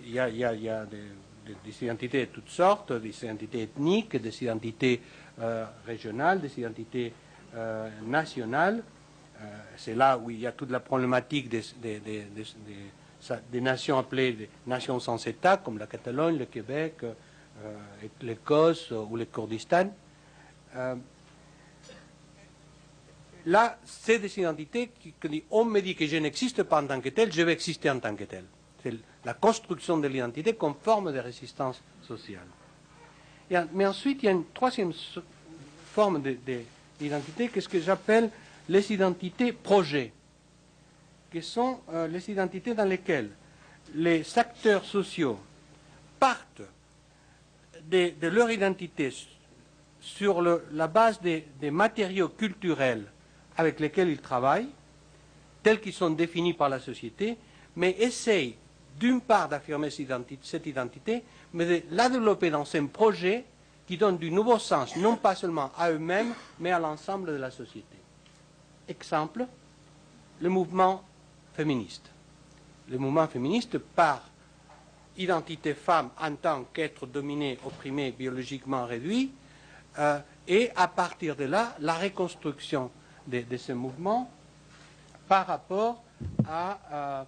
il 0.06 0.12
y 0.14 0.20
a, 0.20 0.86
des 0.86 0.98
des 1.46 1.84
identités 1.84 2.26
de 2.26 2.32
toutes 2.32 2.50
sortes, 2.50 2.94
des 2.94 3.24
identités 3.24 3.64
ethniques, 3.64 4.16
des 4.16 4.44
identités 4.44 5.02
euh, 5.42 5.66
régionales, 5.86 6.40
des 6.42 6.60
identités 6.60 7.14
euh, 7.56 7.90
nationales. 8.06 8.84
Euh, 9.42 9.46
c'est 9.76 9.96
là 9.96 10.18
où 10.18 10.30
il 10.30 10.40
y 10.40 10.48
a 10.48 10.52
toute 10.52 10.72
la 10.72 10.80
problématique 10.80 11.50
des, 11.50 11.64
des, 11.82 13.62
nations 13.62 13.98
appelées 13.98 14.34
des 14.34 14.50
nations 14.68 15.00
sans 15.00 15.26
État, 15.28 15.58
comme 15.58 15.78
la 15.78 15.88
Catalogne, 15.88 16.38
le 16.38 16.46
Québec, 16.46 17.06
l'Écosse 18.22 18.92
ou 18.92 19.16
le 19.16 19.26
Kurdistan. 19.26 19.90
Là, 23.46 23.78
c'est 23.86 24.20
des 24.20 24.40
identités 24.40 24.90
qui, 25.00 25.14
qui, 25.20 25.44
on 25.52 25.66
me 25.66 25.82
dit 25.82 25.96
que 25.96 26.06
je 26.06 26.18
n'existe 26.18 26.64
pas 26.64 26.82
en 26.82 26.88
tant 26.88 27.02
que 27.02 27.10
tel, 27.10 27.32
je 27.32 27.42
vais 27.42 27.54
exister 27.54 27.90
en 27.90 28.00
tant 28.00 28.16
que 28.16 28.24
tel. 28.24 28.46
C'est 28.82 28.94
la 29.26 29.34
construction 29.34 29.98
de 29.98 30.08
l'identité 30.08 30.54
comme 30.54 30.76
forme 30.82 31.14
de 31.14 31.20
résistance 31.20 31.82
sociale. 32.02 32.48
mais 33.74 33.86
ensuite, 33.86 34.24
il 34.24 34.26
y 34.26 34.30
a 34.30 34.32
une 34.32 34.46
troisième 34.54 34.94
forme 35.94 36.22
d'identité, 37.00 37.50
que 37.50 37.62
ce 37.62 37.70
que 37.70 37.80
j'appelle 37.80 38.30
les 38.70 38.92
identités 38.92 39.52
projets, 39.54 40.12
qui 41.32 41.42
sont 41.42 41.80
euh, 41.92 42.08
les 42.08 42.30
identités 42.30 42.74
dans 42.74 42.86
lesquelles 42.86 43.30
les 43.96 44.38
acteurs 44.38 44.86
sociaux 44.86 45.40
partent 46.20 46.62
de, 47.90 48.14
leur 48.28 48.50
identité 48.50 49.14
sur 50.00 50.42
la 50.42 50.88
base 50.88 51.20
des, 51.22 51.46
matériaux 51.72 52.30
culturels 52.30 53.06
avec 53.58 53.80
lesquels 53.80 54.10
ils 54.10 54.22
travaillent, 54.22 54.70
tels 55.62 55.80
qu'ils 55.80 55.94
sont 55.94 56.10
définis 56.10 56.54
par 56.54 56.70
la 56.70 56.80
société, 56.80 57.38
mais 57.76 57.96
essayent 58.00 58.56
d'une 59.00 59.22
part 59.22 59.50
d'affirmer 59.50 59.90
cette 59.90 60.66
identité, 60.66 61.24
mais 61.54 61.66
de 61.66 61.84
la 61.92 62.10
développer 62.10 62.50
dans 62.50 62.64
un 62.76 62.86
projet 62.86 63.46
qui 63.88 63.98
donne 63.98 64.18
du 64.18 64.32
nouveau 64.32 64.60
sens, 64.60 64.96
non 64.96 65.18
pas 65.18 65.36
seulement 65.36 65.72
à 65.78 65.92
eux-mêmes, 65.92 66.34
mais 66.60 66.72
à 66.72 66.80
l'ensemble 66.80 67.32
de 67.32 67.38
la 67.38 67.52
société. 67.52 67.98
Exemple, 68.88 69.46
le 70.40 70.50
mouvement 70.50 71.04
féministe. 71.54 72.10
Le 72.90 72.98
mouvement 72.98 73.28
féministe, 73.28 73.78
par 73.78 74.22
identité 75.18 75.74
femme 75.74 76.10
en 76.20 76.36
tant 76.36 76.66
qu'être 76.74 77.06
dominé, 77.06 77.58
opprimé, 77.66 78.12
biologiquement 78.12 78.86
réduit, 78.86 79.32
euh, 80.00 80.20
et 80.48 80.72
à 80.76 80.88
partir 80.88 81.36
de 81.36 81.46
là, 81.46 81.76
la 81.80 81.94
reconstruction 81.94 82.90
de, 83.28 83.58
ce 83.58 83.72
mouvement 83.72 84.30
par 85.28 85.48
rapport 85.48 86.04
à 86.48 86.80
euh, 86.92 87.24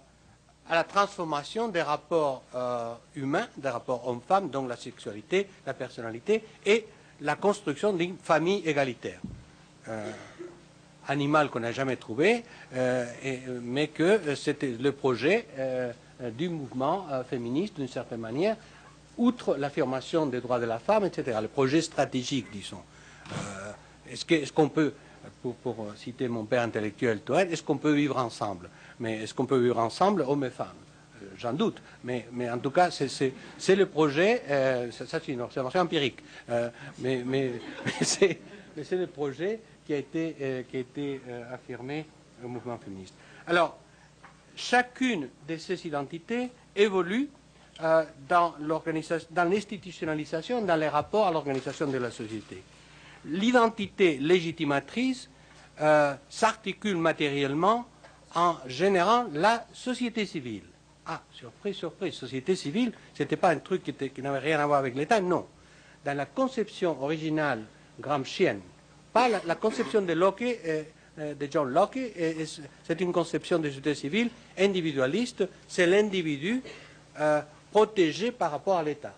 la 0.70 0.84
transformation 0.84 1.68
des 1.68 1.82
rapports 1.82 2.42
euh, 2.54 2.94
humains, 3.14 3.46
des 3.56 3.68
rapports 3.68 4.06
hommes-femmes, 4.08 4.50
donc 4.50 4.68
la 4.68 4.76
sexualité, 4.76 5.48
la 5.66 5.74
personnalité, 5.74 6.44
et 6.64 6.86
la 7.20 7.36
construction 7.36 7.92
d'une 7.92 8.16
famille 8.18 8.62
égalitaire. 8.66 9.20
Euh, 9.88 10.10
animal 11.08 11.50
qu'on 11.50 11.60
n'a 11.60 11.70
jamais 11.70 11.94
trouvé, 11.94 12.42
mais 13.62 13.86
que 13.86 14.34
c'était 14.34 14.72
le 14.72 14.90
projet 14.90 15.46
du 16.32 16.48
mouvement 16.48 17.06
féministe 17.30 17.76
d'une 17.76 17.86
certaine 17.86 18.18
manière, 18.18 18.56
outre 19.16 19.54
l'affirmation 19.54 20.26
des 20.26 20.40
droits 20.40 20.58
de 20.58 20.64
la 20.64 20.80
femme, 20.80 21.04
etc. 21.04 21.38
Le 21.40 21.46
projet 21.46 21.80
stratégique, 21.80 22.46
disons. 22.50 22.82
est-ce 24.10 24.52
qu'on 24.52 24.68
peut, 24.68 24.94
pour, 25.42 25.86
citer 25.96 26.28
mon 26.28 26.44
père 26.44 26.62
intellectuel, 26.62 27.20
est-ce 27.50 27.62
qu'on 27.62 27.78
peut 27.78 27.92
vivre 27.92 28.16
ensemble? 28.16 28.68
Mais 29.00 29.22
est-ce 29.22 29.34
qu'on 29.34 29.46
peut 29.46 29.58
vivre 29.58 29.78
ensemble, 29.78 30.22
hommes 30.22 30.44
et 30.44 30.50
femmes? 30.50 30.68
Euh, 31.22 31.26
J'en 31.38 31.52
doute. 31.52 31.82
Mais, 32.04 32.26
en 32.50 32.58
tout 32.58 32.70
cas, 32.70 32.90
c'est 32.90 33.76
le 33.76 33.86
projet, 33.86 34.42
euh, 34.48 34.90
ça, 34.90 35.06
c'est 35.06 35.28
une 35.28 35.40
observation 35.40 35.80
empirique, 35.80 36.18
euh, 36.50 36.68
mais, 36.98 37.22
mais, 37.24 37.52
c'est 38.00 38.38
le 38.92 39.06
projet 39.06 39.60
qui 39.84 39.94
a 39.94 39.98
été, 39.98 40.64
qui 40.68 40.76
a 40.76 40.80
été 40.80 41.20
affirmé 41.52 42.06
au 42.44 42.48
mouvement 42.48 42.76
féministe. 42.76 43.14
Alors, 43.46 43.78
chacune 44.56 45.28
de 45.46 45.56
ces 45.56 45.86
identités 45.86 46.50
évolue 46.74 47.28
dans 48.28 48.54
l'institutionnalisation, 48.58 50.62
dans 50.62 50.74
les 50.74 50.88
rapports 50.88 51.28
à 51.28 51.30
l'organisation 51.30 51.86
de 51.86 51.98
la 51.98 52.10
société. 52.10 52.60
L'identité 53.26 54.18
légitimatrice 54.18 55.28
s'articule 56.28 56.96
matériellement 56.96 57.86
en 58.34 58.56
générant 58.66 59.26
la 59.32 59.66
société 59.72 60.26
civile. 60.26 60.62
Ah, 61.06 61.22
surprise, 61.32 61.76
surprise, 61.76 62.14
société 62.14 62.56
civile, 62.56 62.92
ce 63.14 63.22
n'était 63.22 63.36
pas 63.36 63.50
un 63.50 63.58
truc 63.58 63.82
qui, 63.84 64.22
n'avait 64.22 64.38
rien 64.40 64.58
à 64.58 64.66
voir 64.66 64.80
avec 64.80 64.96
l'État, 64.96 65.20
non. 65.20 65.46
Dans 66.04 66.16
la 66.16 66.26
conception 66.26 67.00
originale 67.00 67.62
gramscienne, 68.00 68.60
pas 69.12 69.28
la, 69.28 69.54
conception 69.54 70.02
de 70.02 70.12
Locke, 70.12 70.42
euh, 70.42 70.82
euh, 71.18 71.34
de 71.34 71.48
John 71.50 71.70
Locke, 71.70 71.98
c'est 72.84 73.00
une 73.00 73.12
conception 73.12 73.58
de 73.58 73.68
société 73.68 73.94
civile 73.94 74.30
individualiste, 74.58 75.48
c'est 75.68 75.86
l'individu 75.86 76.60
euh, 77.20 77.40
protégé 77.70 78.32
par 78.32 78.50
rapport 78.50 78.76
à 78.76 78.82
l'État. 78.82 79.14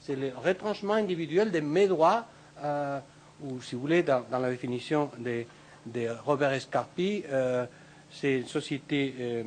C'est 0.00 0.16
le 0.16 0.32
retranchement 0.44 0.94
individuel 0.94 1.52
de 1.52 1.60
mes 1.60 1.86
droits, 1.86 2.26
ou 3.44 3.60
si 3.60 3.74
vous 3.74 3.80
voulez, 3.80 4.02
dans, 4.02 4.24
la 4.30 4.50
définition 4.50 5.10
de, 5.18 5.44
de 5.86 6.08
Robert 6.24 6.52
Escarpi, 6.52 7.24
c'est 8.12 8.38
une 8.40 8.46
société 8.46 9.14
euh, 9.18 9.42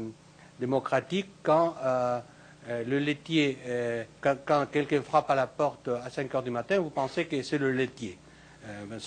démocratique 0.60 1.28
quand 1.44 1.76
euh, 1.84 2.20
euh, 2.68 2.84
le 2.84 2.98
laitier, 2.98 3.58
quand, 4.22 4.66
quelqu'un 4.72 5.02
frappe 5.04 5.30
à 5.30 5.36
la 5.36 5.48
porte 5.48 5.88
à 5.88 6.10
5 6.10 6.34
heures 6.34 6.44
du 6.44 6.50
matin, 6.50 6.80
vous 6.80 6.90
pensez 6.90 7.26
que 7.26 7.42
c'est 7.44 7.60
le 7.60 7.72
laitier. 7.72 8.18
Ben 8.90 9.00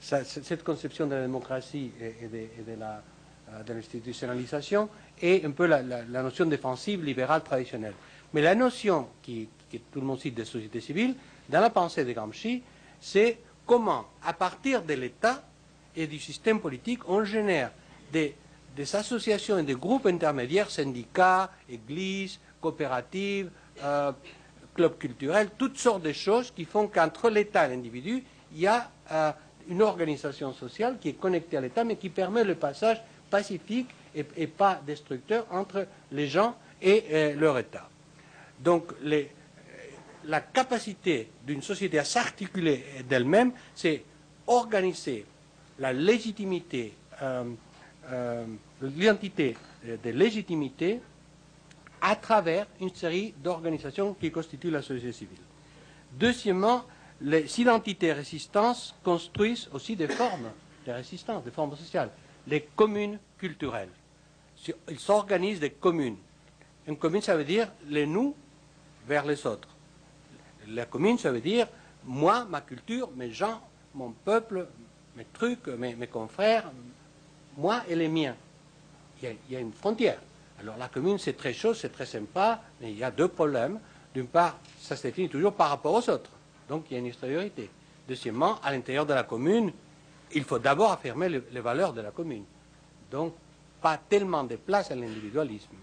cette 0.00 0.62
conception 0.62 1.06
de 1.08 1.14
la 1.16 1.22
démocratie 1.22 1.90
et, 2.00 2.28
de, 2.28 3.72
l'institutionnalisation 3.72 4.88
est 5.20 5.44
un 5.44 5.50
peu 5.50 5.66
la, 5.66 5.82
notion 6.22 6.46
défensive 6.46 7.04
libérale 7.04 7.42
traditionnelle. 7.42 7.94
Mais 8.32 8.40
la 8.40 8.54
notion 8.54 9.08
qui, 9.20 9.48
que 9.70 9.78
tout 9.78 10.00
le 10.00 10.06
monde 10.06 10.20
cite 10.20 10.36
de 10.36 10.44
société 10.44 10.80
civile, 10.80 11.16
dans 11.48 11.60
la 11.60 11.70
pensée 11.70 12.04
de 12.04 12.12
Gramsci, 12.12 12.62
c'est 13.00 13.38
comment, 13.72 14.04
à 14.22 14.34
partir 14.34 14.82
de 14.82 14.92
l'État 14.92 15.42
et 15.96 16.06
du 16.06 16.18
système 16.18 16.60
politique, 16.60 17.08
on 17.08 17.24
génère 17.24 17.70
des 18.12 18.34
associations 18.92 19.56
et 19.56 19.62
des 19.62 19.74
groupes 19.74 20.04
intermédiaires, 20.04 20.68
syndicats, 20.68 21.50
églises, 21.70 22.38
coopératives, 22.60 23.48
euh, 23.82 24.12
club 24.74 24.98
culturel, 24.98 25.48
toutes 25.56 25.78
sortes 25.78 26.02
de 26.02 26.12
choses 26.12 26.50
qui 26.50 26.66
font 26.66 26.86
qu'entre 26.86 27.30
l'État 27.30 27.64
et 27.64 27.70
l'individu, 27.70 28.22
il 28.52 28.60
y 28.60 28.66
a 28.66 28.90
euh, 29.10 29.32
une 29.66 29.80
organisation 29.80 30.52
sociale 30.52 30.98
qui 31.00 31.08
est 31.08 31.18
connectée 31.18 31.56
à 31.56 31.62
l'État, 31.62 31.82
mais 31.82 31.96
qui 31.96 32.10
permet 32.10 32.44
le 32.44 32.56
passage 32.56 33.00
pacifique 33.30 33.88
et, 34.14 34.46
pas 34.48 34.82
destructeur 34.86 35.46
entre 35.50 35.86
les 36.10 36.28
gens 36.28 36.56
et 36.82 37.04
euh, 37.10 37.34
leur 37.36 37.58
État. 37.58 37.88
Donc, 38.60 38.92
la 40.26 40.40
capacité 40.40 41.28
d'une 41.44 41.62
société 41.62 41.98
à 41.98 42.04
s'articuler 42.04 42.84
d'elle-même, 43.08 43.52
c'est 43.74 44.04
organiser 44.46 45.24
la 45.78 45.92
légitimité, 45.92 46.94
l'identité 48.82 49.56
de 49.84 50.10
légitimité 50.10 51.00
à 52.00 52.16
travers 52.16 52.66
une 52.80 52.94
série 52.94 53.32
d'organisations 53.42 54.14
qui 54.14 54.30
constituent 54.30 54.70
la 54.70 54.82
société 54.82 55.12
civile. 55.12 55.38
Deuxièmement, 56.12 56.84
les 57.20 57.60
identités 57.60 58.12
résistances 58.12 58.94
construisent 59.04 59.68
aussi 59.72 59.94
des 59.96 60.08
formes 60.08 60.50
de 60.86 60.92
résistance, 60.92 61.44
des 61.44 61.52
formes 61.52 61.76
sociales. 61.76 62.10
Les 62.46 62.62
communes 62.74 63.18
culturelles. 63.38 63.88
Ils 64.88 64.98
s'organisent 64.98 65.60
des 65.60 65.70
communes. 65.70 66.16
Une 66.86 66.96
commune, 66.96 67.22
ça 67.22 67.36
veut 67.36 67.44
dire 67.44 67.68
les 67.88 68.06
nous 68.06 68.34
vers 69.06 69.24
les 69.24 69.46
autres. 69.46 69.68
La 70.68 70.86
commune, 70.86 71.18
ça 71.18 71.30
veut 71.30 71.40
dire 71.40 71.66
moi, 72.04 72.44
ma 72.48 72.60
culture, 72.60 73.10
mes 73.16 73.30
gens, 73.30 73.60
mon 73.94 74.10
peuple, 74.10 74.66
mes 75.16 75.26
trucs, 75.32 75.66
mes, 75.68 76.06
confrères, 76.06 76.70
moi 77.56 77.82
et 77.88 77.94
les 77.94 78.08
miens. 78.08 78.34
il 79.22 79.36
y 79.50 79.56
a 79.56 79.60
une 79.60 79.72
frontière. 79.72 80.18
Alors 80.60 80.76
la 80.76 80.88
commune, 80.88 81.18
c'est 81.18 81.36
très 81.36 81.52
chaud, 81.52 81.74
c'est 81.74 81.90
très 81.90 82.06
sympa, 82.06 82.60
mais 82.80 82.92
il 82.92 82.98
y 82.98 83.04
a 83.04 83.10
deux 83.10 83.28
problèmes. 83.28 83.78
D'une 84.14 84.26
part, 84.26 84.58
ça 84.80 84.96
se 84.96 85.02
définit 85.04 85.28
toujours 85.28 85.52
par 85.52 85.70
rapport 85.70 85.94
aux 85.94 86.10
autres. 86.10 86.30
Donc 86.68 86.86
il 86.90 86.94
y 86.94 86.96
a 86.96 87.00
une 87.00 87.06
extériorité. 87.06 87.70
Deuxièmement, 88.08 88.60
à 88.62 88.72
l'intérieur 88.72 89.06
de 89.06 89.14
la 89.14 89.22
commune, 89.22 89.72
il 90.34 90.44
faut 90.44 90.58
d'abord 90.58 90.92
affirmer 90.92 91.28
les, 91.28 91.60
valeurs 91.60 91.92
de 91.92 92.00
la 92.00 92.10
commune. 92.10 92.44
Donc, 93.10 93.34
pas 93.80 93.98
tellement 93.98 94.44
de 94.44 94.56
place 94.56 94.90
à 94.90 94.94
l'individualisme. 94.94 95.74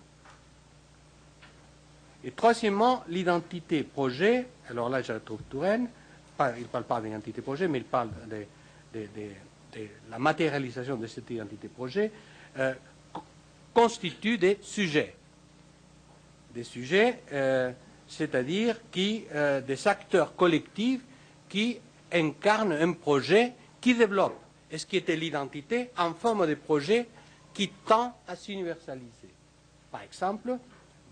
Et 2.24 2.32
troisièmement, 2.32 3.03
l'identité 3.07 3.84
projet. 3.84 4.47
Alors 4.70 4.89
là, 4.89 5.01
je 5.01 5.13
trouve 5.13 5.41
Touraine. 5.49 5.88
il 6.57 6.61
ne 6.61 6.67
parle 6.67 6.84
pas 6.84 6.99
d'identité 6.99 7.41
projet, 7.41 7.67
mais 7.67 7.78
il 7.80 7.86
parle 7.86 8.09
de, 8.30 8.45
la 10.09 10.20
matérialisation 10.20 10.97
de 10.97 11.07
cette 11.07 11.30
identité 11.30 11.67
projet. 11.70 12.11
Euh, 12.57 12.74
constituent 13.74 14.38
des 14.38 14.57
sujets. 14.61 15.15
Des 16.53 16.63
sujets, 16.63 17.22
euh, 17.32 17.72
c'est-à-dire 18.07 18.78
qui, 18.91 19.26
euh, 19.34 19.61
des 19.61 19.88
acteurs 19.88 20.36
collectifs 20.36 21.01
qui 21.47 21.80
incarnent 22.11 22.74
un 22.74 22.93
projet 22.93 23.53
qui 23.80 23.93
développe, 23.95 24.38
et 24.72 24.78
ce 24.78 24.86
qui 24.86 24.97
était 24.97 25.15
l'identité, 25.15 25.91
en 25.97 26.13
forme 26.13 26.47
de 26.47 26.55
projet 26.55 27.07
qui 27.53 27.70
tend 27.70 28.13
à 28.28 28.36
s'universaliser. 28.36 29.30
Par 29.91 30.01
exemple, 30.01 30.57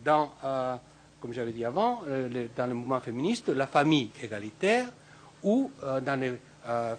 dans, 0.03 0.31
comme 1.19 1.33
j'avais 1.33 1.51
dit 1.51 1.65
avant, 1.65 2.01
dans 2.55 2.67
le 2.67 2.73
mouvement 2.73 2.99
féministe, 2.99 3.49
la 3.49 3.67
famille 3.67 4.11
égalitaire, 4.21 4.87
ou 5.43 5.71
dans 6.01 6.19
le 6.19 6.37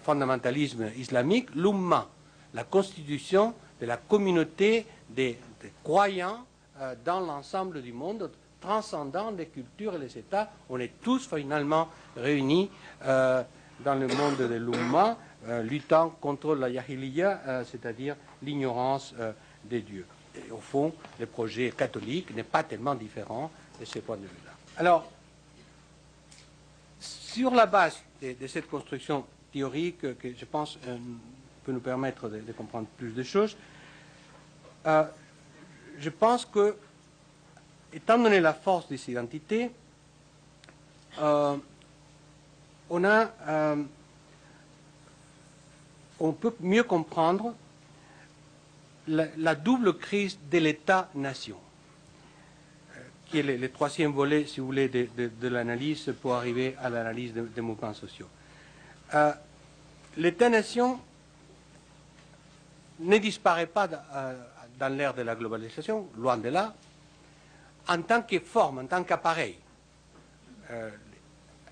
fondamentalisme 0.03 0.89
islamique, 0.97 1.49
l'umma, 1.55 2.07
la 2.53 2.63
constitution 2.63 3.53
de 3.79 3.85
la 3.85 3.97
communauté 3.97 4.85
des 5.09 5.37
croyants 5.83 6.45
euh, 6.81 6.95
dans 7.03 7.19
l'ensemble 7.19 7.81
du 7.81 7.91
monde, 7.93 8.29
transcendant 8.61 9.31
les 9.31 9.47
cultures 9.47 9.95
et 9.95 9.99
les 9.99 10.17
États. 10.17 10.49
On 10.69 10.79
est 10.79 11.01
tous 11.01 11.27
finalement 11.27 11.89
réunis 12.15 12.69
euh, 13.05 13.43
dans 13.83 13.95
le 13.95 14.07
monde 14.07 14.37
de 14.37 14.55
l'Umma, 14.55 15.17
euh, 15.47 15.63
luttant 15.63 16.09
contre 16.21 16.55
la 16.55 16.69
Yahiliya, 16.69 17.63
c'est-à-dire 17.65 18.15
l'ignorance 18.43 19.13
des 19.63 19.81
dieux. 19.81 20.05
Au 20.51 20.57
fond, 20.57 20.93
le 21.19 21.25
projet 21.25 21.71
catholique 21.71 22.35
n'est 22.35 22.43
pas 22.43 22.63
tellement 22.63 22.95
différent 22.95 23.51
de 23.79 23.85
ce 23.85 23.99
point 23.99 24.17
de 24.17 24.23
vue-là. 24.23 24.51
Alors, 24.77 25.09
sur 26.99 27.51
la 27.51 27.65
base 27.65 27.97
de, 28.21 28.47
cette 28.47 28.69
construction 28.69 29.25
théorique 29.51 30.17
que 30.17 30.33
je 30.35 30.45
pense 30.45 30.77
peut 31.63 31.71
nous 31.71 31.79
permettre 31.79 32.29
de, 32.29 32.51
comprendre 32.51 32.87
plus 32.97 33.11
de 33.11 33.23
choses, 33.23 33.55
je 35.99 36.09
pense 36.09 36.45
que, 36.45 36.75
étant 37.93 38.17
donné 38.17 38.39
la 38.39 38.53
force 38.53 38.87
de 38.87 38.97
ces 38.97 39.11
identités, 39.11 39.71
euh, 41.19 41.57
on, 42.89 43.03
a, 43.03 43.31
euh, 43.47 43.83
on 46.19 46.31
peut 46.31 46.53
mieux 46.59 46.83
comprendre 46.83 47.53
la, 49.07 49.55
double 49.55 49.97
crise 49.97 50.37
de 50.51 50.59
l'État-nation, 50.59 51.57
euh, 51.57 51.68
qui 53.29 53.39
est 53.39 53.43
le, 53.43 53.69
troisième 53.71 54.11
volet, 54.11 54.45
si 54.45 54.59
vous 54.59 54.67
voulez, 54.67 54.89
de, 54.89 55.47
l'analyse 55.47 56.13
pour 56.21 56.33
arriver 56.35 56.75
à 56.81 56.89
l'analyse 56.89 57.33
des 57.33 57.61
mouvements 57.61 57.93
sociaux. 57.93 58.27
L'État-nation 60.17 60.99
ne 62.99 63.17
disparaît 63.17 63.67
pas 63.67 63.87
dans 63.87 64.97
l'ère 64.97 65.13
de 65.13 65.21
la 65.21 65.35
globalisation, 65.35 66.07
loin 66.17 66.37
de 66.37 66.49
là, 66.49 66.73
en 67.87 68.01
tant 68.01 68.21
que 68.21 68.39
forme, 68.39 68.79
en 68.79 68.85
tant 68.85 69.03
qu'appareil. 69.03 69.57
Euh, 70.71 70.89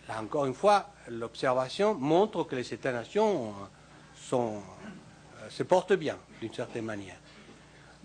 là 0.07 0.21
encore 0.21 0.45
une 0.45 0.53
fois, 0.53 0.89
l'observation 1.09 1.93
montre 1.93 2.43
que 2.43 2.55
les 2.55 2.73
États-nations 2.73 3.53
euh, 4.33 4.59
se 5.49 5.63
portent 5.63 5.93
bien, 5.93 6.17
d'une 6.41 6.53
certaine 6.53 6.85
manière. 6.85 7.17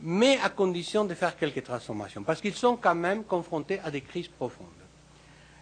Mais 0.02 0.38
à 0.42 0.48
condition 0.48 1.04
de 1.04 1.14
faire 1.14 1.36
quelques 1.36 1.62
transformations, 1.62 2.24
parce 2.24 2.40
qu'ils 2.40 2.54
sont 2.54 2.76
quand 2.76 2.94
même 2.94 3.24
confrontés 3.24 3.78
à 3.80 3.90
des 3.90 4.00
crises 4.00 4.28
profondes. 4.28 4.66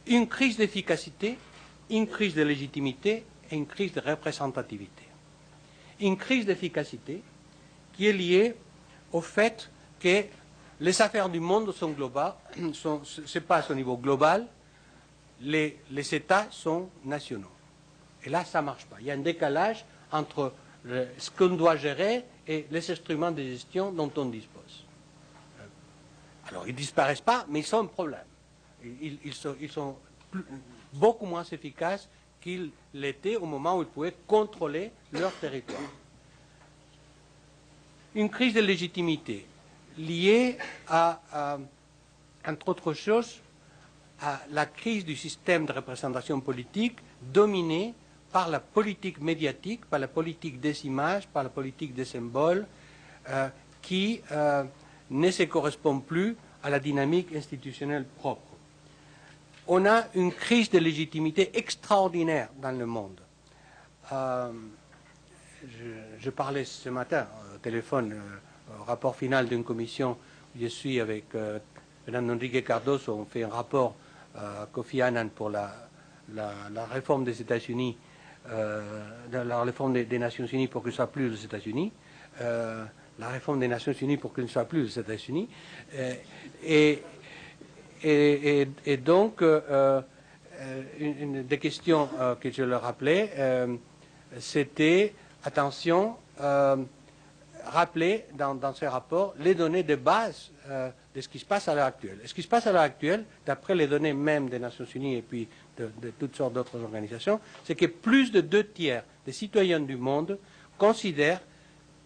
Une 0.07 0.26
crise 0.26 0.57
d'efficacité, 0.57 1.36
une 1.91 2.07
crise 2.07 2.34
de 2.34 2.43
légitimité 2.43 3.24
et 3.51 3.55
une 3.55 3.66
crise 3.66 3.93
de 3.93 4.01
représentativité. 4.01 5.03
Une 6.01 6.16
crise 6.16 6.47
d'efficacité 6.47 7.22
qui 7.93 8.07
est 8.07 8.12
liée 8.12 8.55
au 9.12 9.20
fait 9.20 9.70
que 9.99 10.24
les 10.80 11.03
affaires 11.03 11.28
du 11.28 11.41
monde 11.41 11.72
sont 11.72 11.91
globales, 11.91 12.34
se 12.72 13.38
passent 13.41 13.70
au 13.70 13.74
niveau 13.74 13.99
global, 13.99 14.47
les, 15.43 15.78
États 16.14 16.47
sont 16.51 16.88
nationaux. 17.05 17.51
Et 18.24 18.30
là, 18.30 18.45
ça 18.45 18.61
ne 18.61 18.66
marche 18.66 18.86
pas. 18.86 18.97
Il 19.01 19.07
y 19.07 19.11
a 19.11 19.14
un 19.14 19.18
décalage 19.18 19.84
entre 20.12 20.53
ce 21.18 21.30
qu'on 21.30 21.57
doit 21.57 21.76
gérer 21.76 22.24
et 22.47 22.66
les 22.70 22.91
instruments 22.91 23.30
de 23.30 23.43
gestion 23.43 23.93
dont 23.93 24.11
on 24.16 24.26
dispose. 24.26 24.84
Alors, 26.49 26.66
ils 26.66 26.72
ne 26.72 26.76
disparaissent 26.76 27.20
pas, 27.20 27.45
mais 27.49 27.61
ils 27.61 27.66
sont 27.66 27.80
un 27.80 27.86
problème. 27.86 28.24
Ils, 28.82 29.34
sont, 29.34 29.97
beaucoup 30.93 31.26
moins 31.26 31.45
efficaces 31.45 32.09
qu'ils 32.41 32.70
l'étaient 32.95 33.36
au 33.36 33.47
moment 33.47 33.76
où 33.78 33.82
ils 33.82 33.88
pouvaient 33.88 34.14
contrôler 34.26 34.91
leur 35.12 35.32
territoire 35.34 35.80
une 38.14 38.28
crise 38.28 38.55
de 38.55 38.61
légitimité 38.61 39.47
liée 39.99 40.59
entre 42.47 42.68
autres 42.68 42.95
choses, 42.95 43.41
à 44.20 44.41
la 44.51 44.66
crise 44.66 45.05
du 45.05 45.16
système 45.16 45.66
de 45.66 45.72
représentation 45.72 46.41
politique 46.41 46.99
dominé 47.22 47.95
par 48.33 48.49
la 48.49 48.61
politique 48.61 49.20
médiatique, 49.20 49.85
par 49.87 49.99
la 49.99 50.09
politique 50.09 50.61
des 50.61 50.87
images, 50.87 51.26
par 51.26 51.43
la 51.43 51.49
politique 51.49 51.95
des 51.95 52.05
symboles, 52.05 52.66
euh, 53.28 53.49
qui 53.83 54.20
euh, 54.33 54.64
ne 55.11 55.31
se 55.31 55.43
correspond 55.45 56.01
plus 56.01 56.37
à 56.62 56.70
la 56.70 56.78
dynamique 56.78 57.35
institutionnelle 57.35 58.05
propre. 58.05 58.43
On 59.66 59.87
a 59.87 60.05
une 60.14 60.33
crise 60.33 60.70
de 60.70 60.78
légitimité 60.78 61.51
extraordinaire 61.57 62.49
dans 62.61 62.76
le 62.76 62.87
monde. 62.87 63.20
Euh, 64.12 64.51
je, 66.18 66.31
parlais 66.31 66.64
ce 66.64 66.89
matin 66.89 67.26
téléphone 67.62 68.12
euh, 68.12 68.83
rapport 68.87 69.14
final 69.14 69.47
d'une 69.47 69.62
commission 69.62 70.16
où 70.57 70.61
je 70.61 70.66
suis 70.66 71.01
avec 71.01 71.26
Mme 72.07 72.31
Enrique 72.31 72.64
Cardoso. 72.64 73.14
On 73.14 73.24
fait 73.24 73.45
un 73.45 73.49
rapport 73.49 73.95
à 74.35 74.66
Kofi 74.72 75.03
Annan 75.03 75.28
pour 75.28 75.51
la, 75.51 75.72
réforme 76.91 77.24
des 77.24 77.41
États-Unis, 77.41 77.97
euh, 78.49 78.82
la 79.32 79.62
réforme 79.62 79.93
des, 79.93 80.18
Nations 80.18 80.47
Unies 80.47 80.68
pour 80.68 80.82
que 80.82 80.91
ce 80.91 80.97
soit 80.97 81.07
plus 81.07 81.28
les 81.28 81.45
États-Unis, 81.45 81.93
la 82.41 83.28
réforme 83.28 83.61
des 83.61 83.68
Nations 83.68 83.93
Unies 83.93 84.16
pour 84.16 84.32
que 84.32 84.41
ce 84.41 84.47
ne 84.47 84.51
soit 84.51 84.64
plus 84.64 84.84
les 84.84 84.99
États-Unis. 84.99 85.49
Et, 86.64 87.03
et, 88.03 88.97
donc, 88.97 89.43
une, 90.99 91.43
des 91.43 91.59
questions 91.59 92.09
que 92.41 92.51
je 92.51 92.62
leur 92.62 92.82
rappelais, 92.82 93.30
c'était 94.38 95.12
attention 95.45 96.16
rappeler 97.66 98.24
dans, 98.34 98.55
dans 98.55 98.74
ces 98.74 98.86
rapports 98.86 99.34
les 99.38 99.55
données 99.55 99.82
de 99.82 99.97
base 99.97 100.51
euh, 100.68 100.91
de 101.14 101.20
ce 101.20 101.28
qui 101.28 101.38
se 101.38 101.45
passe 101.45 101.68
à 101.68 101.74
l'heure 101.74 101.86
actuelle. 101.86 102.20
Ce 102.24 102.34
qui 102.34 102.43
se 102.43 102.49
passe 102.49 102.66
à 102.66 102.72
l'heure 102.72 102.82
actuelle, 102.82 103.24
d'après 103.45 103.74
les 103.74 103.86
données 103.86 104.12
même 104.12 104.49
des 104.49 104.59
Nations 104.59 104.84
Unies 104.95 105.16
et 105.16 105.22
puis 105.22 105.49
de, 105.76 106.10
toutes 106.18 106.36
sortes 106.36 106.52
d'autres 106.52 106.82
organisations, 106.82 107.40
c'est 107.64 107.74
que 107.74 107.86
plus 107.86 108.30
de 108.32 108.40
deux 108.40 108.66
tiers 108.66 109.04
des 109.24 109.32
citoyens 109.32 109.80
du 109.80 109.96
monde 109.96 110.38
considèrent 110.78 111.40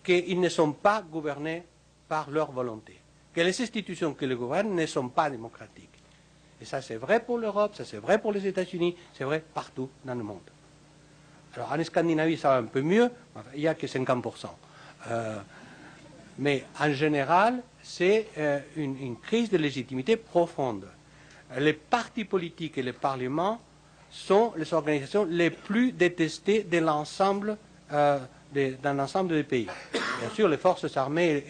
qu'ils 0.02 0.40
ne 0.40 0.48
sont 0.48 0.72
pas 0.72 1.02
gouvernés 1.02 1.64
par 2.08 2.30
leur 2.30 2.52
volonté, 2.52 2.98
que 3.32 3.40
les 3.40 3.60
institutions 3.60 4.14
qui 4.14 4.26
les 4.26 4.34
gouvernent 4.34 4.74
ne 4.74 4.86
sont 4.86 5.08
pas 5.08 5.30
démocratiques. 5.30 5.88
Et 6.60 6.64
ça, 6.64 6.80
c'est 6.82 6.96
vrai 6.96 7.20
pour 7.20 7.38
l'Europe, 7.38 7.74
ça, 7.74 7.84
c'est 7.84 7.98
vrai 7.98 8.18
pour 8.18 8.32
les 8.32 8.46
États-Unis, 8.46 8.96
c'est 9.12 9.24
vrai 9.24 9.42
partout 9.52 9.88
dans 10.04 10.14
le 10.14 10.22
monde. 10.22 10.38
Alors, 11.54 11.72
en 11.72 11.84
Scandinavie, 11.84 12.36
ça 12.36 12.48
va 12.50 12.56
un 12.56 12.64
peu 12.64 12.82
mieux, 12.82 13.10
il 13.54 13.60
n'y 13.60 13.68
a 13.68 13.74
que 13.74 13.86
50%. 13.86 14.46
Euh, 15.08 15.38
mais 16.38 16.64
en 16.80 16.92
général, 16.92 17.62
c'est 17.82 18.28
euh, 18.38 18.60
une 18.76 19.16
crise 19.18 19.50
de 19.50 19.56
légitimité 19.56 20.16
profonde. 20.16 20.86
Les 21.58 21.72
partis 21.72 22.24
politiques 22.24 22.78
et 22.78 22.82
les 22.82 22.92
parlements 22.92 23.60
sont 24.10 24.52
les 24.56 24.72
organisations 24.72 25.24
les 25.24 25.50
plus 25.50 25.92
détestées 25.92 26.62
de 26.64 26.78
l'ensemble 26.78 27.56
euh, 27.92 28.18
dans 28.82 29.24
des 29.24 29.42
pays. 29.44 29.68
Bien 29.92 30.30
sûr, 30.32 30.48
les 30.48 30.56
forces 30.56 30.96
armées 30.96 31.44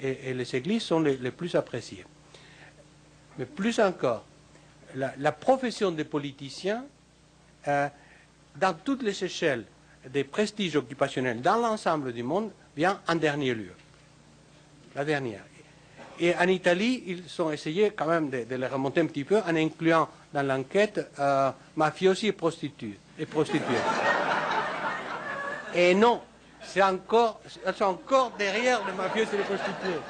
et 0.00 0.34
les, 0.34 0.56
églises 0.56 0.82
sont 0.82 1.00
les, 1.00 1.30
plus 1.30 1.54
appréciées. 1.54 2.04
Mais 3.38 3.44
plus 3.44 3.78
encore, 3.80 4.24
la, 4.94 5.12
la 5.18 5.32
profession 5.32 5.90
des 5.90 6.04
politiciens, 6.04 6.84
euh, 7.68 7.88
dans 8.56 8.74
toutes 8.74 9.02
les 9.02 9.22
échelles 9.24 9.64
des 10.08 10.24
prestiges 10.24 10.76
occupationnels 10.76 11.42
dans 11.42 11.56
l'ensemble 11.56 12.12
du 12.12 12.22
monde, 12.22 12.50
vient 12.76 13.00
en 13.06 13.14
dernier 13.14 13.54
lieu. 13.54 13.72
La 14.94 15.04
dernière. 15.04 15.42
Et 16.20 16.34
en 16.34 16.48
Italie, 16.48 17.04
ils 17.06 17.42
ont 17.42 17.50
essayé 17.50 17.92
quand 17.96 18.06
même 18.06 18.28
de, 18.30 18.54
les 18.54 18.66
remonter 18.66 19.00
un 19.00 19.06
petit 19.06 19.24
peu 19.24 19.38
en 19.38 19.54
incluant 19.54 20.08
dans 20.32 20.42
l'enquête 20.42 21.10
euh, 21.18 21.50
mafiosi 21.76 22.26
et 22.28 22.32
prostituées. 22.32 22.98
Et 25.74 25.94
non, 25.94 26.20
c'est 26.62 26.82
encore, 26.82 27.40
elles 27.64 27.74
sont 27.74 27.84
encore 27.84 28.32
derrière 28.38 28.80
les 28.86 28.92
mafiosi 28.92 29.34
et 29.34 29.38
les 29.38 29.44
prostituées. 29.44 30.00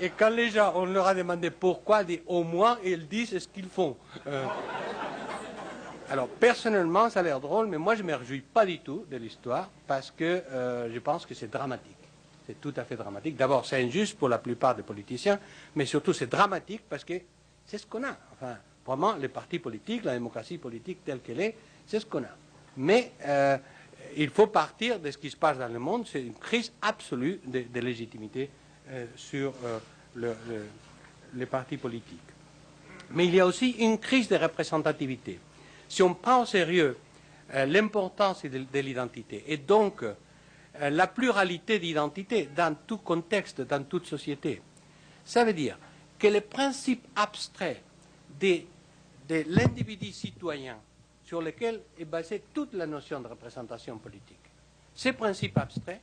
Et, 0.00 0.10
quand 0.10 0.30
les 0.30 0.50
gens, 0.50 0.72
on 0.74 0.84
leur 0.86 1.06
a 1.06 1.14
demandé 1.14 1.50
pourquoi, 1.50 2.02
au 2.26 2.42
moins 2.42 2.78
ils 2.84 3.06
disent 3.06 3.38
ce 3.38 3.46
qu'ils 3.46 3.68
font. 3.68 3.96
Euh, 4.26 4.44
alors 6.10 6.26
personnellement, 6.26 7.08
ça 7.08 7.20
a 7.20 7.22
l'air 7.22 7.38
drôle, 7.38 7.68
mais 7.68 7.78
moi 7.78 7.94
je 7.94 8.02
ne 8.02 8.08
me 8.08 8.14
réjouis 8.14 8.40
pas 8.40 8.66
du 8.66 8.80
tout 8.80 9.04
de 9.08 9.16
l'histoire 9.16 9.70
parce 9.86 10.10
que 10.10 10.42
euh, 10.50 10.92
je 10.92 10.98
pense 10.98 11.24
que 11.24 11.34
c'est 11.34 11.48
dramatique. 11.48 11.96
C'est 12.50 12.60
tout 12.60 12.74
à 12.76 12.84
fait 12.84 12.96
dramatique. 12.96 13.36
D'abord, 13.36 13.64
c'est 13.64 13.80
injuste 13.80 14.18
pour 14.18 14.28
la 14.28 14.38
plupart 14.38 14.74
des 14.74 14.82
politiciens, 14.82 15.38
mais 15.76 15.86
surtout 15.86 16.12
c'est 16.12 16.26
dramatique 16.26 16.82
parce 16.88 17.04
que 17.04 17.14
c'est 17.64 17.78
ce 17.78 17.86
qu'on 17.86 18.02
a. 18.02 18.16
Enfin, 18.32 18.56
vraiment, 18.84 19.14
les 19.14 19.28
partis 19.28 19.60
politiques, 19.60 20.02
la 20.02 20.14
démocratie 20.14 20.58
politique 20.58 21.04
telle 21.04 21.20
qu'elle 21.20 21.40
est, 21.40 21.54
c'est 21.86 22.00
ce 22.00 22.06
qu'on 22.06 22.24
a. 22.24 22.36
Mais 22.76 23.12
euh, 23.24 23.56
il 24.16 24.30
faut 24.30 24.48
partir 24.48 24.98
de 24.98 25.12
ce 25.12 25.18
qui 25.18 25.30
se 25.30 25.36
passe 25.36 25.58
dans 25.58 25.68
le 25.72 25.78
monde. 25.78 26.08
C'est 26.10 26.22
une 26.22 26.34
crise 26.34 26.72
absolue 26.82 27.40
de, 27.44 27.78
légitimité 27.80 28.50
euh, 28.88 29.06
sur 29.14 29.54
euh, 29.64 29.78
le- 30.16 30.34
le- 30.48 30.66
les 31.34 31.46
partis 31.46 31.76
politiques. 31.76 32.18
Mais 33.10 33.26
il 33.26 33.34
y 33.36 33.38
a 33.38 33.46
aussi 33.46 33.70
une 33.78 33.98
crise 34.00 34.26
de 34.28 34.34
représentativité. 34.34 35.38
Si 35.88 36.02
on 36.02 36.14
prend 36.14 36.42
au 36.42 36.46
sérieux 36.46 36.96
l'importance 37.54 38.42
de, 38.44 38.58
de 38.58 38.78
l'identité 38.80 39.44
et 39.46 39.56
donc 39.56 40.02
la 40.78 41.06
pluralité 41.06 41.78
d'identité 41.78 42.48
dans 42.54 42.74
tout 42.86 42.98
contexte, 42.98 43.60
dans 43.62 43.84
toute 43.84 44.06
société, 44.06 44.62
ça 45.24 45.44
veut 45.44 45.52
dire 45.52 45.78
que 46.18 46.28
les 46.28 46.40
principes 46.40 47.06
abstraits 47.16 47.82
de, 48.38 48.62
l'individu 49.48 50.12
citoyen 50.12 50.76
sur 51.24 51.40
lesquels 51.40 51.80
est 51.98 52.04
basée 52.04 52.42
toute 52.52 52.74
la 52.74 52.86
notion 52.86 53.20
de 53.20 53.28
représentation 53.28 53.98
politique, 53.98 54.38
ces 54.94 55.12
principes 55.12 55.56
abstraits 55.58 56.00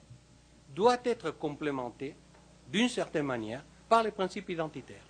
doivent 0.73 0.99
être 1.05 1.31
complémentés 1.31 2.15
d'une 2.69 2.89
certaine 2.89 3.25
manière 3.25 3.63
par 3.87 4.03
les 4.03 4.11
principes 4.11 4.49
identitaires. 4.49 5.03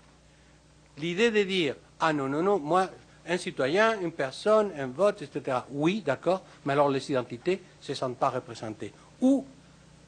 L'idée 0.97 1.31
de 1.31 1.43
dire 1.43 1.75
ah 1.99 2.13
non, 2.13 2.27
non, 2.27 2.43
non, 2.43 2.59
moi, 2.59 2.89
un 3.27 3.37
citoyen, 3.37 3.99
une 4.01 4.11
personne, 4.11 4.71
un 4.77 4.87
vote, 4.87 5.21
etc. 5.21 5.59
Oui, 5.71 6.01
d'accord, 6.05 6.43
mais 6.65 6.73
alors 6.73 6.89
les 6.89 7.11
identités 7.11 7.61
ne 7.79 7.85
se 7.85 7.93
sentent 7.93 8.17
pas 8.17 8.29
représentées. 8.29 8.93
Ou, 9.21 9.45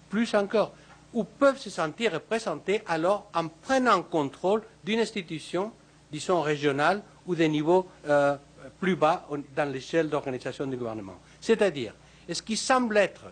plus 0.09 0.33
encore, 0.35 0.73
ou 1.13 1.23
peuvent 1.23 1.57
se 1.57 1.69
sentir 1.69 2.13
représentées 2.13 2.81
alors 2.87 3.29
en 3.33 3.47
prenant 3.47 4.03
contrôle 4.03 4.63
d'une 4.83 4.99
institution, 4.99 5.71
disons 6.11 6.41
régionale, 6.41 7.01
ou 7.25 7.35
des 7.35 7.47
niveaux 7.47 7.87
euh, 8.07 8.35
plus 8.79 8.95
bas 8.95 9.27
dans 9.55 9.71
l'échelle 9.71 10.09
d'organisation 10.09 10.67
du 10.67 10.77
gouvernement. 10.77 11.17
C'est-à-dire, 11.41 11.93
ce 12.31 12.41
qui 12.41 12.57
semble 12.57 12.97
être 12.97 13.25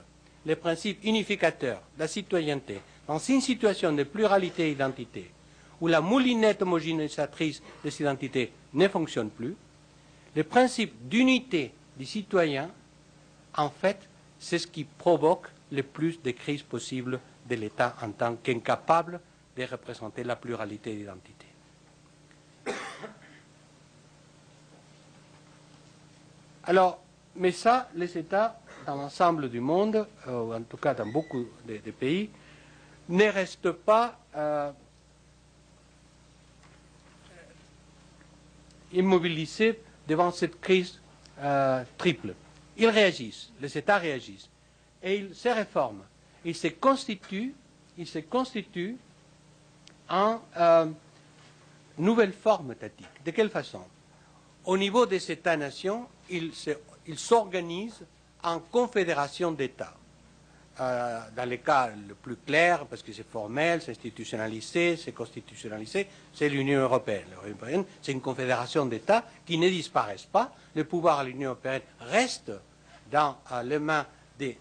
les 0.45 0.55
principes 0.55 1.03
unificateurs 1.03 1.81
de 1.95 1.99
la 1.99 2.07
citoyenneté 2.07 2.79
dans 3.07 3.19
une 3.19 3.41
situation 3.41 3.91
de 3.93 4.03
pluralité 4.03 4.69
d'identité, 4.69 5.31
où 5.79 5.87
la 5.87 6.01
moulinette 6.01 6.61
homogénéisatrice 6.61 7.61
des 7.83 8.01
identités 8.01 8.51
ne 8.73 8.87
fonctionne 8.87 9.29
plus, 9.29 9.55
le 10.35 10.43
principe 10.43 11.07
d'unité 11.07 11.71
des 11.97 12.05
citoyens, 12.05 12.69
en 13.55 13.69
fait, 13.69 13.97
c'est 14.39 14.59
ce 14.59 14.67
qui 14.67 14.83
provoque 14.83 15.47
le 15.71 15.83
plus 15.83 16.21
de 16.21 16.31
crises 16.31 16.63
possibles 16.63 17.19
de 17.47 17.55
l'État 17.55 17.95
en 18.01 18.11
tant 18.11 18.35
qu'incapable 18.35 19.19
de 19.55 19.63
représenter 19.63 20.23
la 20.23 20.35
pluralité 20.35 20.95
d'identité. 20.95 21.45
Alors, 26.63 26.99
mais 27.35 27.51
ça, 27.51 27.89
les 27.95 28.17
États, 28.17 28.59
dans 28.85 28.95
l'ensemble 28.95 29.49
du 29.49 29.61
monde, 29.61 30.07
euh, 30.27 30.41
ou 30.41 30.53
en 30.53 30.63
tout 30.63 30.77
cas 30.77 30.93
dans 30.93 31.05
beaucoup 31.05 31.45
de, 31.65 31.77
de 31.77 31.91
pays, 31.91 32.29
ne 33.09 33.25
restent 33.25 33.71
pas 33.71 34.19
euh, 34.35 34.71
immobilisés 38.91 39.79
devant 40.07 40.31
cette 40.31 40.59
crise 40.59 40.99
euh, 41.39 41.83
triple. 41.97 42.33
Ils 42.75 42.89
réagissent, 42.89 43.51
les 43.61 43.77
États 43.77 43.97
réagissent, 43.97 44.49
et 45.03 45.15
ils 45.17 45.35
se 45.35 45.49
réforment. 45.49 46.03
Ils 46.45 46.55
se 46.55 46.67
constituent, 46.67 47.53
ils 47.97 48.07
se 48.07 48.19
constituent 48.19 48.97
en 50.09 50.39
euh, 50.57 50.85
nouvelle 51.97 52.33
forme 52.33 52.71
étatique. 52.71 53.07
De 53.25 53.31
quelle 53.31 53.49
façon? 53.49 53.81
Au 54.65 54.77
niveau 54.77 55.05
des 55.05 55.31
États-nations, 55.31 56.07
ils 56.29 56.53
se- 56.53 56.77
ils 57.07 57.17
s'organisent 57.19 58.05
en 58.43 58.59
confédération 58.59 59.51
d'États. 59.51 59.93
Euh, 60.79 61.19
dans 61.35 61.49
les 61.49 61.57
cas 61.57 61.89
le 62.07 62.13
plus 62.13 62.35
clair, 62.35 62.85
parce 62.85 63.01
que 63.01 63.11
c'est 63.11 63.27
formel, 63.27 63.81
c'est 63.81 63.91
institutionnalisé, 63.91 64.95
c'est 64.95 65.11
constitutionnalisé, 65.11 66.07
c'est 66.33 66.49
l'Union 66.49 66.81
européenne. 66.81 67.23
L'Union 67.31 67.55
européenne, 67.57 67.83
c'est 67.99 68.11
une 68.11 68.21
confédération 68.21 68.85
d'États 68.85 69.23
qui 69.43 69.57
ne 69.57 69.67
disparaissent 69.69 70.27
pas. 70.31 70.53
Le 70.75 70.83
pouvoir 70.83 71.23
de 71.23 71.29
l'Union 71.29 71.49
européenne 71.51 71.81
reste 71.99 72.51
dans 73.11 73.37
euh, 73.53 73.63
les 73.63 73.79
mains 73.79 74.05
des, 74.37 74.55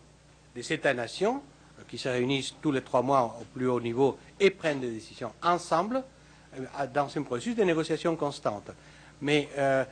des 0.56 0.72
États-nations, 0.72 1.42
euh, 1.78 1.82
qui 1.86 1.98
se 1.98 2.08
réunissent 2.08 2.54
tous 2.60 2.72
les 2.72 2.80
trois 2.80 3.02
mois 3.02 3.38
au 3.40 3.44
plus 3.44 3.68
haut 3.68 3.80
niveau 3.80 4.18
et 4.40 4.50
prennent 4.50 4.80
des 4.80 4.90
décisions 4.90 5.32
ensemble, 5.42 6.02
euh, 6.58 6.86
dans 6.92 7.08
un 7.14 7.22
processus 7.22 7.54
de 7.54 7.62
négociation 7.62 8.16
constante. 8.16 8.70
Mais 9.20 9.48
euh, 9.58 9.84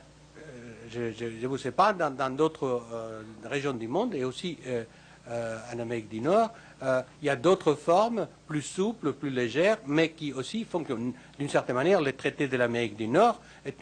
je 0.89 1.23
ne 1.23 1.47
vous 1.47 1.57
sais 1.57 1.71
pas, 1.71 1.93
dans 1.93 2.35
d'autres 2.35 2.83
régions 3.43 3.73
du 3.73 3.87
monde 3.87 4.13
et 4.13 4.23
aussi 4.23 4.59
en 5.27 5.79
Amérique 5.79 6.07
du 6.07 6.21
Nord, 6.21 6.51
il 6.83 7.25
y 7.25 7.29
a 7.29 7.35
d'autres 7.35 7.73
formes 7.73 8.27
plus 8.45 8.61
souples, 8.61 9.13
plus 9.13 9.31
légères, 9.31 9.79
mais 9.87 10.11
qui 10.11 10.31
aussi 10.31 10.63
fonctionnent. 10.63 11.13
D'une 11.39 11.49
certaine 11.49 11.75
manière, 11.75 12.01
le 12.01 12.13
traité 12.13 12.47
de 12.47 12.55
l'Amérique 12.55 12.95
du 12.95 13.07
Nord 13.07 13.41
est, 13.65 13.81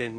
un, 0.00 0.14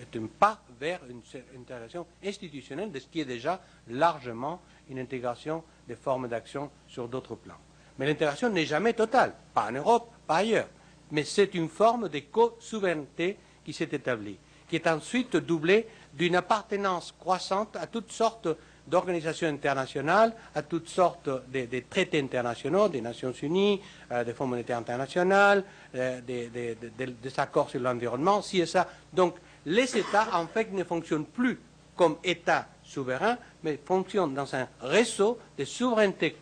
est 0.00 0.16
un 0.16 0.26
pas 0.40 0.58
vers 0.80 1.00
une 1.08 1.20
intégration 1.60 2.06
institutionnelle 2.24 2.90
de 2.90 2.98
ce 2.98 3.06
qui 3.06 3.20
est 3.20 3.26
déjà 3.26 3.60
largement 3.88 4.60
une 4.88 4.98
intégration 4.98 5.62
des 5.88 5.96
formes 5.96 6.28
d'action 6.28 6.70
sur 6.86 7.08
d'autres 7.08 7.34
plans. 7.34 7.54
Mais 7.98 8.06
l'intégration 8.06 8.50
n'est 8.50 8.66
jamais 8.66 8.92
totale, 8.92 9.34
pas 9.54 9.68
en 9.68 9.72
Europe, 9.72 10.10
pas 10.26 10.36
ailleurs. 10.36 10.68
Mais 11.10 11.24
c'est 11.24 11.54
une 11.54 11.68
forme 11.68 12.08
de 12.08 12.18
co-souveraineté 12.20 13.36
qui 13.64 13.72
s'est 13.72 13.88
établie, 13.92 14.38
qui 14.68 14.76
est 14.76 14.86
ensuite 14.86 15.36
doublée 15.36 15.86
d'une 16.12 16.36
appartenance 16.36 17.12
croissante 17.18 17.76
à 17.76 17.86
toutes 17.86 18.10
sortes 18.12 18.48
d'organisations 18.86 19.48
internationales, 19.48 20.32
à 20.54 20.62
toutes 20.62 20.88
sortes 20.88 21.28
de, 21.28 21.82
traités 21.90 22.20
internationaux, 22.20 22.88
des 22.88 23.00
Nations 23.00 23.32
Unies, 23.32 23.80
euh, 24.12 24.22
des 24.22 24.32
Fonds 24.32 24.46
monétaires 24.46 24.78
internationaux, 24.78 25.62
euh, 25.94 26.20
des- 26.20 26.48
des 26.48 27.40
accords 27.40 27.68
sur 27.70 27.80
l'environnement, 27.80 28.42
ci 28.42 28.60
et 28.60 28.66
ça. 28.66 28.86
Donc 29.12 29.36
les 29.64 29.96
États, 29.96 30.28
en 30.38 30.46
fait, 30.46 30.72
ne 30.72 30.84
fonctionnent 30.84 31.26
plus 31.26 31.58
comme 31.96 32.16
États 32.22 32.68
souverains, 32.84 33.38
mais 33.66 33.80
fonctionnent 33.84 34.32
dans 34.32 34.54
un 34.54 34.68
réseau 34.80 35.40
de 35.58 35.64
souveraineté 35.64 36.36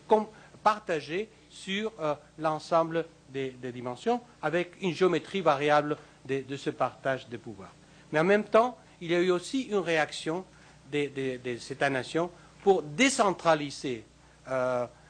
partagée 0.63 1.27
sur 1.49 1.91
l'ensemble 2.37 3.03
des, 3.29 3.49
dimensions, 3.73 4.21
avec 4.43 4.73
une 4.81 4.93
géométrie 4.93 5.41
variable 5.41 5.97
de, 6.25 6.55
ce 6.55 6.69
partage 6.69 7.27
des 7.27 7.39
pouvoirs. 7.39 7.73
Mais 8.11 8.19
en 8.19 8.23
même 8.23 8.43
temps, 8.43 8.77
il 9.01 9.11
y 9.11 9.15
a 9.15 9.19
eu 9.19 9.31
aussi 9.31 9.63
une 9.63 9.79
réaction 9.79 10.45
des, 10.91 11.41
États-nations 11.71 12.29
pour 12.61 12.83
décentraliser 12.83 14.03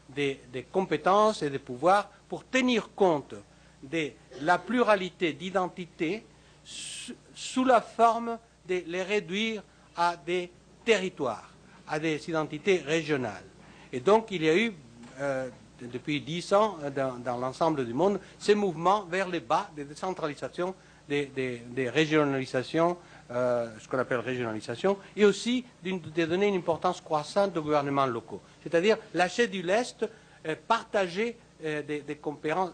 des, 0.07 0.39
compétences 0.71 1.43
et 1.43 1.49
des 1.49 1.59
pouvoirs, 1.59 2.09
pour 2.29 2.47
tenir 2.47 2.91
compte 2.95 3.35
de 3.83 4.11
la 4.41 4.57
pluralité 4.57 5.33
d'identités 5.33 6.25
sous 6.63 7.65
la 7.65 7.81
forme 7.81 8.39
de 8.69 8.83
les 8.87 9.03
réduire 9.03 9.61
à 9.97 10.15
des 10.15 10.49
territoires, 10.85 11.49
à 11.87 11.99
des 11.99 12.29
identités 12.29 12.77
régionales. 12.85 13.43
Et 13.91 13.99
donc, 13.99 14.27
il 14.31 14.43
y 14.43 14.49
a 14.49 14.55
eu, 14.55 14.73
euh, 15.19 15.49
depuis 15.81 16.21
dix 16.21 16.53
ans, 16.53 16.77
dans, 16.95 17.37
l'ensemble 17.37 17.85
du 17.85 17.93
monde, 17.93 18.19
ces 18.39 18.55
mouvements 18.55 19.03
vers 19.05 19.29
le 19.29 19.39
bas 19.39 19.69
de 19.75 19.83
décentralisation, 19.83 20.73
des, 21.07 21.89
régionalisations, 21.93 22.97
euh, 23.31 23.69
ce 23.79 23.87
qu'on 23.87 23.99
appelle 23.99 24.19
régionalisation, 24.19 24.97
et 25.15 25.25
aussi 25.25 25.65
de 25.83 26.25
donner 26.25 26.47
une 26.47 26.55
importance 26.55 26.99
croissante 27.01 27.55
aux 27.57 27.61
gouvernements 27.61 28.05
locaux. 28.07 28.41
C'est-à-dire 28.63 28.97
lâcher 29.13 29.47
du 29.47 29.61
lest, 29.61 30.07
euh, 30.47 30.55
partager 30.67 31.37
des, 31.61 32.01
des, 32.01 32.15
compétences 32.17 32.73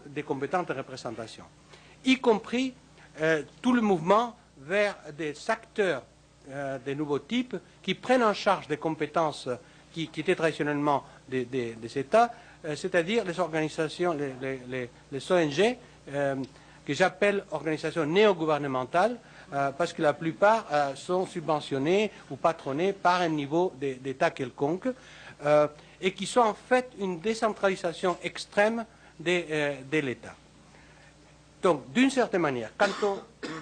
de 0.66 0.72
représentation, 0.74 1.44
y 2.04 2.18
compris 2.18 2.74
tout 3.62 3.72
le 3.72 3.80
mouvement 3.80 4.34
vers 4.58 4.96
des 5.16 5.34
acteurs 5.48 6.02
euh, 6.50 6.78
des 6.84 6.96
nouveaux 6.96 7.20
types 7.20 7.56
qui 7.82 7.94
prennent 7.94 8.22
en 8.24 8.34
charge 8.34 8.66
des 8.66 8.76
compétences 8.76 9.48
qui, 9.92 10.10
étaient 10.16 10.34
traditionnellement 10.34 11.04
des, 11.28 11.76
États, 11.96 12.32
euh, 12.64 12.74
c'est-à-dire 12.74 13.24
les 13.24 13.38
organisations, 13.38 14.12
les, 14.12 15.30
ONG, 15.30 15.76
euh, 16.12 16.34
que 16.84 16.94
j'appelle 16.94 17.44
organisations 17.52 18.04
néo-gouvernementales, 18.04 19.18
parce 19.76 19.92
que 19.92 20.00
la 20.00 20.14
plupart 20.14 20.64
sont 20.96 21.26
subventionnées 21.26 22.10
ou 22.30 22.36
patronnées 22.36 22.94
par 22.94 23.20
un 23.20 23.28
niveau 23.28 23.70
d'État 23.78 24.30
quelconque, 24.30 24.88
et 26.00 26.12
qui 26.14 26.24
sont 26.26 26.40
en 26.40 26.54
fait 26.54 26.90
une 26.98 27.20
décentralisation 27.20 28.16
extrême 28.24 28.86
de 29.20 29.98
l'État. 29.98 30.34
Donc, 31.62 31.92
d'une 31.92 32.10
certaine 32.10 32.40
manière, 32.40 32.70
quand 32.76 32.90
on 33.04 33.18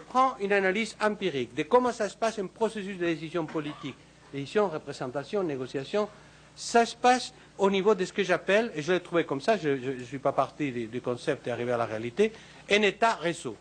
prend 0.09 0.37
une 0.41 0.53
analyse 0.53 0.97
empirique 1.03 1.55
de 1.55 1.65
comment 1.65 1.93
ça 1.93 2.09
se 2.09 2.17
passe 2.17 2.39
un 2.39 2.47
processus 2.47 2.97
de 2.99 3.05
décision 3.05 3.45
politique, 3.45 3.95
décision, 4.33 4.69
représentation, 4.69 5.43
négociation, 5.43 6.09
ça 6.57 6.87
se 6.87 6.97
passe 6.97 7.35
au 7.59 7.71
niveau 7.71 7.95
de 7.95 8.05
ce 8.07 8.13
que 8.13 8.25
j'appelle, 8.25 8.73
et 8.75 8.81
je 8.81 8.93
l'ai 8.93 9.01
trouvé 9.01 9.25
comme 9.25 9.43
ça, 9.43 9.59
je 9.59 9.69
ne 9.69 10.05
suis 10.05 10.19
pas 10.19 10.33
parti 10.33 10.73
du, 10.73 11.01
concept 11.03 11.47
et 11.47 11.51
arrivé 11.51 11.73
à 11.73 11.77
la 11.77 11.85
réalité, 11.85 12.33
un 12.71 12.83
État 12.83 13.15
réseau. 13.15 13.57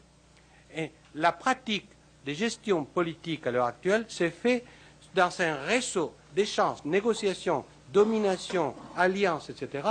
Et 0.74 0.92
la 1.16 1.34
pratique 1.34 1.90
de 2.26 2.34
gestion 2.34 2.86
politique 2.86 3.46
à 3.46 3.52
l'heure 3.52 3.66
actuelle 3.66 4.06
se 4.08 4.30
fait 4.30 4.64
dans 5.14 5.42
un 5.42 5.56
réseau 5.66 6.16
d'échanges, 6.34 6.80
négociations, 6.86 7.66
domination, 7.92 8.74
alliances, 8.96 9.50
etc., 9.50 9.84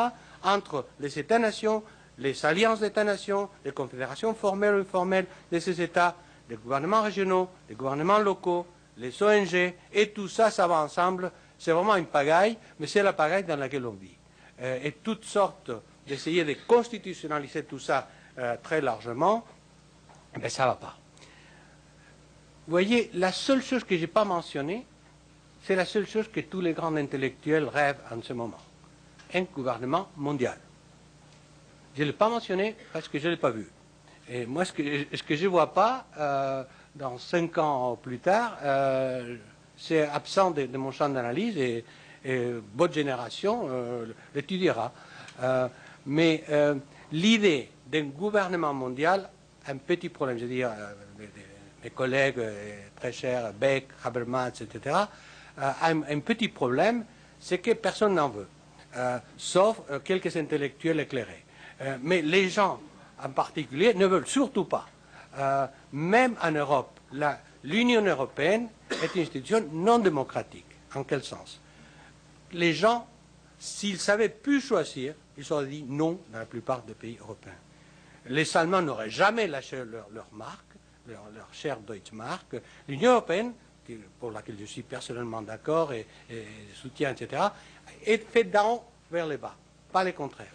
entre 0.43 0.87
les 1.01 1.19
États-nations, 1.19 1.83
les 2.19 2.45
alliances 2.45 2.81
d'États-nations, 2.81 3.49
les 3.65 3.73
confédérations 3.73 4.35
formelles 4.35 4.75
ou 4.75 4.81
informelles 4.81 5.27
de 5.51 5.59
ces 5.59 5.81
États, 5.81 6.17
les 6.49 6.57
gouvernements 6.57 7.03
régionaux, 7.03 7.49
les 7.69 7.75
gouvernements 7.75 8.19
locaux, 8.19 8.67
les 8.97 9.23
ONG, 9.23 9.75
et 9.93 10.11
tout 10.11 10.29
ça, 10.29 10.51
ça 10.51 10.67
va 10.67 10.81
ensemble. 10.81 11.31
C'est 11.59 11.73
vraiment 11.73 11.97
une 11.97 12.07
pagaille, 12.07 12.57
mais 12.79 12.87
c'est 12.87 13.03
la 13.03 13.13
pagaille 13.13 13.45
dans 13.45 13.57
laquelle 13.57 13.87
on 13.87 13.93
vit. 13.93 14.17
Euh, 14.61 14.81
et 14.83 14.93
toutes 14.93 15.25
sortes 15.25 15.71
d'essayer 16.07 16.45
de 16.45 16.57
constitutionnaliser 16.67 17.65
tout 17.65 17.79
ça 17.79 18.09
euh, 18.39 18.57
très 18.63 18.81
largement, 18.81 19.45
mais 20.41 20.49
ça 20.49 20.65
ne 20.65 20.69
va 20.71 20.75
pas. 20.77 20.97
Vous 22.67 22.73
voyez, 22.73 23.11
la 23.15 23.33
seule 23.33 23.63
chose 23.63 23.85
que 23.85 23.97
je 23.97 24.03
n'ai 24.03 24.07
pas 24.07 24.25
mentionnée, 24.25 24.85
c'est 25.63 25.77
la 25.77 25.85
seule 25.85 26.07
chose 26.07 26.29
que 26.29 26.41
tous 26.41 26.61
les 26.61 26.73
grands 26.73 26.95
intellectuels 26.97 27.69
rêvent 27.69 28.01
en 28.11 28.23
ce 28.23 28.33
moment. 28.33 28.59
Un 29.35 29.43
gouvernement 29.43 30.09
mondial. 30.17 30.59
Je 31.99 32.05
ne 32.05 32.11
l'ai 32.11 32.15
pas 32.15 32.29
mentionné 32.29 32.77
parce 32.93 33.09
que 33.09 33.19
je 33.19 33.27
ne 33.27 33.33
l'ai 33.33 33.37
pas 33.37 33.51
vu. 33.51 33.67
Et 34.29 34.47
moi, 34.47 34.65
ce 34.65 34.73
que, 34.73 35.35
je 35.35 35.43
ne 35.43 35.49
vois 35.49 35.75
pas, 35.75 36.07
euh, 36.17 36.63
dans 36.95 37.19
cinq 37.19 37.59
ans 37.59 37.99
plus 38.01 38.21
tard, 38.21 38.57
euh, 38.63 39.37
c'est 39.77 40.03
absent 40.03 40.53
de, 40.53 40.77
mon 40.77 40.93
champ 40.93 41.09
d'analyse 41.09 41.59
et, 41.59 41.85
votre 42.77 42.95
génération 42.95 43.67
euh, 43.69 44.07
l'étudiera. 44.33 44.93
mais 46.07 46.45
l'idée 47.11 47.69
d'un 47.91 48.05
gouvernement 48.05 48.75
mondial, 48.75 49.29
un 49.67 49.77
petit 49.77 50.09
problème, 50.09 50.39
je 50.39 50.45
veux 50.45 50.55
dire, 50.55 50.71
mes, 51.83 51.91
collègues 51.91 52.43
très 52.95 53.11
chers, 53.11 53.53
Beck, 53.55 53.89
Habermas, 54.05 54.61
etc., 54.61 54.95
un, 55.57 56.03
un, 56.03 56.21
petit 56.21 56.49
problème, 56.49 57.05
c'est 57.41 57.59
que 57.59 57.73
personne 57.73 58.15
n'en 58.15 58.29
veut, 58.29 58.49
sauf 59.37 59.81
quelques 60.05 60.37
intellectuels 60.37 61.01
éclairés. 61.01 61.45
Euh, 61.81 61.97
mais 62.03 62.23
les 62.23 62.49
gens 62.49 62.81
en 63.23 63.31
particulier 63.31 63.95
ne 63.95 64.07
veulent 64.07 64.27
surtout 64.27 64.65
pas. 64.65 64.87
Euh, 65.39 65.67
même 65.93 66.37
en 66.43 66.51
Europe, 66.51 66.99
l'Union 67.65 68.03
européenne 68.05 68.69
est 69.03 69.15
une 69.15 69.23
institution 69.23 69.65
non 69.73 69.99
démocratique. 69.99 70.65
En 70.95 71.05
quel 71.05 71.23
sens? 71.23 71.61
Les 72.53 72.73
gens, 72.73 73.07
s'ils 73.59 73.99
savaient 74.01 74.29
plus 74.31 74.61
choisir, 74.61 75.15
ils 75.37 75.53
auraient 75.53 75.67
dit 75.67 75.85
non 75.87 76.19
dans 76.33 76.39
la 76.39 76.47
plupart 76.47 76.83
des 76.83 76.95
pays 76.95 77.19
européens. 77.21 77.53
Les 78.27 78.57
Allemands 78.57 78.83
n'auraient 78.83 79.11
jamais 79.11 79.47
lâché 79.47 79.77
leur, 80.13 80.27
marque, 80.33 80.65
leur, 81.07 81.23
chère 81.53 81.79
Deutschmark. 81.79 82.57
L'Union 82.89 83.13
européenne, 83.13 83.53
pour 84.19 84.33
laquelle 84.33 84.57
je 84.59 84.65
suis 84.67 84.83
personnellement 84.83 85.41
d'accord 85.43 85.93
et, 85.93 86.07
soutiens, 86.75 87.11
etc., 87.13 87.43
est 88.05 88.19
faite 88.31 88.51
d'en 88.51 88.85
vers 89.11 89.27
les 89.27 89.37
bas, 89.39 89.57
pas 89.93 90.05
le 90.05 90.13
contraire. 90.13 90.53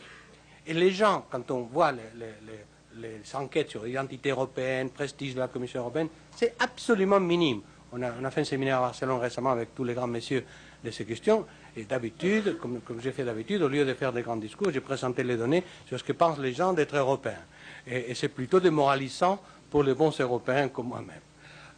Et 0.66 0.74
les 0.74 0.92
gens, 0.92 1.26
quand 1.30 1.50
on 1.52 1.62
voit 1.62 1.92
les, 1.92 3.20
enquêtes 3.34 3.70
sur 3.72 3.84
l'identité 3.84 4.30
européenne, 4.30 4.90
prestige 4.90 5.36
de 5.36 5.40
la 5.40 5.48
Commission 5.48 5.82
européenne, 5.82 6.08
c'est 6.36 6.56
absolument 6.60 7.20
minime. 7.20 7.62
On 7.92 8.02
a, 8.02 8.32
fait 8.32 8.42
un 8.42 8.46
séminaire 8.46 8.78
à 8.78 8.88
Barcelone 8.88 9.20
récemment 9.20 9.52
avec 9.52 9.76
tous 9.76 9.84
les 9.84 9.94
grands 9.94 10.08
messieurs 10.08 10.44
de 10.84 10.90
ces 10.90 11.06
questions. 11.06 11.46
Et 11.76 11.84
d'habitude, 11.84 12.58
comme, 12.60 12.80
j'ai 13.00 13.12
fait 13.12 13.24
d'habitude, 13.24 13.62
au 13.62 13.68
lieu 13.68 13.86
de 13.86 13.94
faire 13.94 14.12
des 14.14 14.22
grands 14.22 14.38
discours, 14.38 14.72
j'ai 14.72 14.80
présenté 14.80 15.24
les 15.24 15.38
données 15.38 15.64
sur 15.86 16.00
ce 16.00 16.04
que 16.04 16.14
pensent 16.14 16.40
les 16.40 16.54
gens 16.54 16.74
d'être 16.74 16.96
européens. 16.96 17.44
Et, 17.86 18.16
c'est 18.16 18.30
plutôt 18.30 18.60
démoralisant 18.60 19.40
pour 19.70 19.84
les 19.84 19.94
bons 19.94 20.18
européens 20.20 20.70
comme 20.70 20.88
moi-même. 20.88 21.22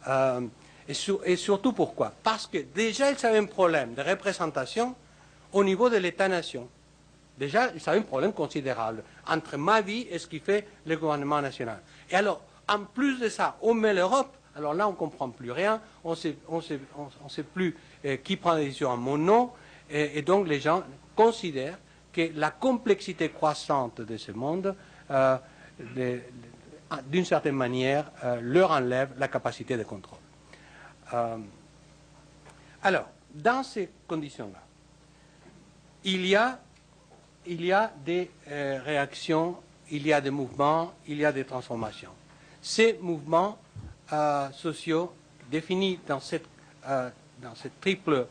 Euh, 0.08 0.40
et, 0.88 1.32
et, 1.32 1.36
surtout 1.36 1.72
pourquoi? 1.72 2.12
Parce 2.22 2.46
que 2.46 2.58
déjà, 2.58 3.10
ils 3.10 3.26
avaient 3.26 3.38
un 3.38 3.46
problème 3.46 3.94
de 3.94 4.02
représentation 4.02 4.94
au 5.52 5.64
niveau 5.64 5.90
de 5.90 5.96
l'État-nation. 5.96 6.68
Déjà, 7.38 7.64
a 7.64 7.90
un 7.90 8.02
problème 8.02 8.32
considérable 8.32 9.02
entre 9.26 9.56
ma 9.56 9.82
vie 9.82 10.06
et 10.10 10.18
ce 10.18 10.26
qui 10.26 10.38
fait 10.38 10.66
le 10.86 10.96
gouvernement 10.96 11.40
national. 11.42 11.80
Et 12.10 12.14
alors, 12.14 12.40
en 12.68 12.80
plus 12.80 13.20
de 13.20 13.28
ça, 13.28 13.56
on 13.60 13.74
met 13.74 13.92
l'Europe. 13.92 14.34
Alors 14.56 14.72
là, 14.72 14.88
on 14.88 14.92
ne 14.92 14.96
comprend 14.96 15.28
plus 15.28 15.50
rien. 15.50 15.80
On 16.02 16.12
ne 16.12 16.60
sait, 16.60 17.42
plus 17.42 17.76
euh, 18.04 18.16
qui 18.16 18.36
prend 18.36 18.54
les 18.54 18.66
décisions 18.66 18.90
à 18.90 18.96
mon 18.96 19.18
nom. 19.18 19.50
Et, 19.90 20.22
donc, 20.22 20.48
les 20.48 20.58
gens 20.60 20.82
considèrent 21.14 21.78
que 22.12 22.30
la 22.34 22.50
complexité 22.50 23.28
croissante 23.28 24.00
de 24.00 24.16
ce 24.16 24.32
monde, 24.32 24.74
euh, 25.10 25.36
d'une 27.04 27.24
certaine 27.24 27.54
manière, 27.54 28.10
euh, 28.24 28.40
leur 28.42 28.72
enlève 28.72 29.10
la 29.18 29.28
capacité 29.28 29.76
de 29.76 29.84
contrôle. 29.84 30.18
alors, 32.82 33.08
dans 33.32 33.62
ces 33.62 33.90
conditions-là, 34.08 34.62
il 36.02 36.26
y 36.26 36.34
a 36.34 36.58
il 37.46 37.64
y 37.64 37.72
a 37.72 37.92
des 38.04 38.30
euh, 38.48 38.80
réactions, 38.84 39.56
il 39.90 40.06
y 40.06 40.12
a 40.12 40.20
des 40.20 40.30
mouvements, 40.30 40.94
il 41.06 41.18
y 41.18 41.24
a 41.24 41.32
des 41.32 41.44
transformations. 41.44 42.10
Ces 42.60 42.98
mouvements 43.00 43.58
euh, 44.12 44.50
sociaux 44.50 45.12
définis 45.50 46.00
dans 46.06 46.20
cette, 46.20 46.46
euh, 46.86 47.10
dans 47.40 47.52
triple 47.80 48.26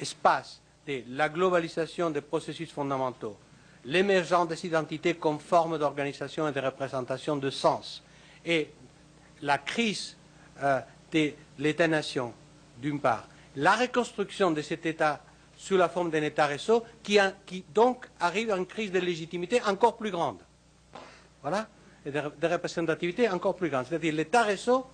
espace 0.00 0.60
de 0.86 1.02
la 1.10 1.28
globalisation 1.28 2.10
des 2.10 2.22
processus 2.22 2.72
fondamentaux, 2.72 3.36
l'émergence 3.84 4.48
des 4.48 4.66
identités 4.66 5.14
comme 5.14 5.38
forme 5.38 5.78
d'organisation 5.78 6.48
et 6.48 6.52
de 6.52 6.60
représentation 6.60 7.36
de 7.36 7.50
sens, 7.50 8.02
et 8.44 8.70
la 9.42 9.58
crise 9.58 10.16
de 11.12 11.32
l'État-nation, 11.58 12.32
d'une 12.78 13.00
part, 13.00 13.28
la 13.56 13.76
reconstruction 13.76 14.50
de 14.50 14.62
cet 14.62 14.86
État 14.86 15.20
sous 15.58 15.76
la 15.76 15.88
forme 15.88 16.10
d'un 16.10 16.22
État 16.22 16.46
réseau 16.46 16.84
qui, 17.02 17.18
donc 17.74 18.06
arrive 18.20 18.52
à 18.52 18.56
une 18.56 18.64
crise 18.64 18.92
de 18.92 19.00
légitimité 19.00 19.60
encore 19.62 19.96
plus 19.96 20.12
grande. 20.12 20.38
Voilà, 21.42 21.68
et 22.06 22.12
de, 22.12 22.46
représentativité 22.46 23.28
encore 23.28 23.56
plus 23.56 23.68
grande. 23.68 23.86
C'est-à-dire 23.86 24.14
l'État 24.14 24.44
réseau 24.44 24.86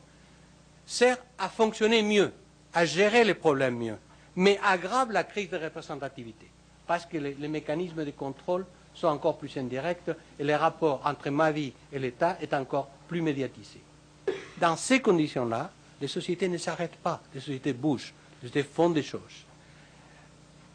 sert 0.87 1.19
à 1.39 1.51
fonctionner 1.51 2.03
mieux, 2.03 2.33
à 2.73 2.87
gérer 2.87 3.25
les 3.25 3.35
problèmes 3.35 3.77
mieux, 3.77 3.99
mais 4.37 4.59
aggrave 4.65 5.12
la 5.12 5.25
crise 5.25 5.51
de 5.51 5.59
représentativité, 5.59 6.51
parce 6.87 7.05
que 7.05 7.19
les, 7.19 7.49
mécanismes 7.49 8.05
de 8.05 8.11
contrôle 8.11 8.67
sont 8.95 9.09
encore 9.09 9.37
plus 9.37 9.55
indirects 9.59 10.11
et 10.39 10.45
les 10.45 10.57
rapports 10.57 11.03
entre 11.05 11.29
ma 11.29 11.53
vie 11.53 11.75
et 11.93 11.99
l'État 11.99 12.39
est 12.41 12.55
encore 12.55 12.89
plus 13.07 13.21
médiatisé. 13.21 13.81
Dans 14.59 14.77
ces 14.77 15.01
conditions-là, 15.01 15.71
les 16.01 16.09
sociétés 16.09 16.49
ne 16.49 16.59
s'arrêtent 16.59 16.97
pas, 16.97 17.21
les 17.35 17.41
sociétés 17.41 17.75
bougent, 17.75 18.15
les 18.43 18.49
sociétés 18.49 18.69
font 18.69 18.91
des 18.91 19.03
choses. 19.03 19.45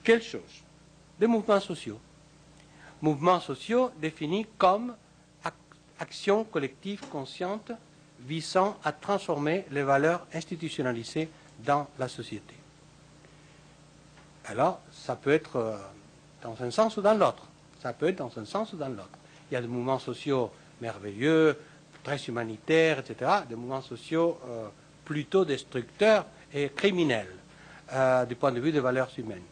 Quelles 0.10 0.24
choses 0.24 0.64
Des 1.20 1.28
mouvements 1.28 1.60
sociaux. 1.60 2.00
Mouvements 3.00 3.40
sociaux 3.40 3.92
définis 4.02 4.48
comme 4.58 4.96
actions 6.00 6.46
collectives 6.46 7.08
conscientes 7.12 7.72
visant 8.22 8.76
à 8.84 8.92
transformer 8.92 9.68
les 9.70 9.84
valeurs 9.84 10.26
institutionnalisées 10.34 11.30
dans 11.64 11.88
la 12.00 12.08
société. 12.08 12.56
Alors, 14.46 14.82
ça 14.92 15.16
peut 15.16 15.30
être 15.30 15.58
euh, 15.58 15.78
dans 16.42 16.60
un 16.60 16.72
sens 16.72 16.98
ou 16.98 17.04
dans 17.04 17.14
l'autre. 17.14 17.48
Ça 17.80 17.94
peut 17.94 18.08
être 18.08 18.18
dans 18.18 18.36
un 18.36 18.46
sens 18.46 18.74
ou 18.74 18.78
dans 18.78 18.90
l'autre. 18.90 19.20
Il 19.52 19.54
y 19.54 19.58
a 19.58 19.62
des 19.62 19.68
mouvements 19.68 20.00
sociaux 20.00 20.50
merveilleux, 20.82 21.56
très 22.04 22.18
humanitaires, 22.18 22.98
etc. 22.98 23.32
Des 23.48 23.56
mouvements 23.56 23.84
sociaux 23.84 24.40
euh, 24.48 24.70
plutôt 25.06 25.46
destructeurs 25.46 26.26
et 26.52 26.70
criminels 26.70 27.36
euh, 27.94 28.26
du 28.26 28.34
point 28.34 28.52
de 28.52 28.60
vue 28.60 28.72
des 28.72 28.80
valeurs 28.80 29.12
humaines. 29.16 29.44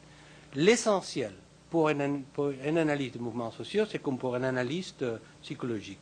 L'essentiel 0.55 1.33
pour, 1.69 1.91
pour 2.33 2.49
une, 2.49 2.77
analyse 2.77 3.11
des 3.11 3.19
mouvements 3.19 3.51
sociaux, 3.51 3.85
c'est 3.89 3.99
comme 3.99 4.17
pour 4.17 4.35
un 4.35 4.43
analyste 4.43 5.05
psychologique. 5.41 5.99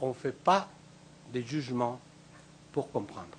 On 0.00 0.08
ne 0.08 0.14
fait 0.14 0.32
pas 0.32 0.68
des 1.32 1.42
jugements 1.42 2.00
pour 2.72 2.90
comprendre. 2.90 3.36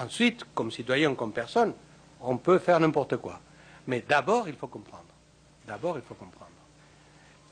Ensuite, 0.00 0.44
comme 0.54 0.70
citoyen, 0.70 1.14
comme 1.14 1.32
personne, 1.32 1.72
on 2.20 2.36
peut 2.36 2.58
faire 2.58 2.78
n'importe 2.78 3.16
quoi. 3.16 3.40
Mais 3.86 4.04
d'abord, 4.06 4.48
il 4.48 4.54
faut 4.54 4.66
comprendre. 4.66 5.04
D'abord, 5.66 5.96
il 5.96 6.02
faut 6.02 6.14
comprendre. 6.14 6.46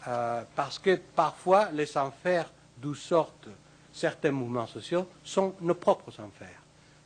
Euh, 0.09 0.43
parce 0.55 0.79
que 0.79 0.97
parfois, 0.97 1.71
les 1.73 1.97
enfers 1.97 2.51
d'où 2.77 2.95
sortent 2.95 3.49
certains 3.93 4.31
mouvements 4.31 4.67
sociaux 4.67 5.09
sont 5.25 5.55
nos 5.61 5.75
propres 5.75 6.21
enfers. 6.21 6.61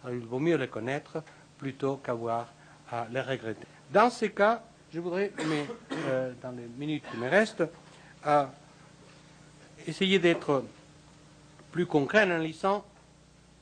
Il 0.09 0.27
vaut 0.27 0.39
mieux 0.39 0.57
les 0.57 0.69
connaître 0.69 1.23
plutôt 1.57 1.97
qu'avoir 1.99 2.49
à 2.91 3.07
les 3.11 3.21
regretter. 3.21 3.67
Dans 3.93 4.11
ces 4.11 4.33
cas, 4.33 4.63
je 4.93 5.01
voudrais, 5.01 5.33
mais, 5.49 5.67
euh, 5.93 6.33
dans 6.43 6.51
les 6.53 6.67
minutes 6.79 7.05
qui 7.11 7.17
me 7.17 7.29
restent, 7.29 7.65
essayer 9.87 10.19
d'être 10.19 10.65
plus 11.71 11.87
concret 11.87 12.21
en 12.21 12.31
analysant 12.31 12.85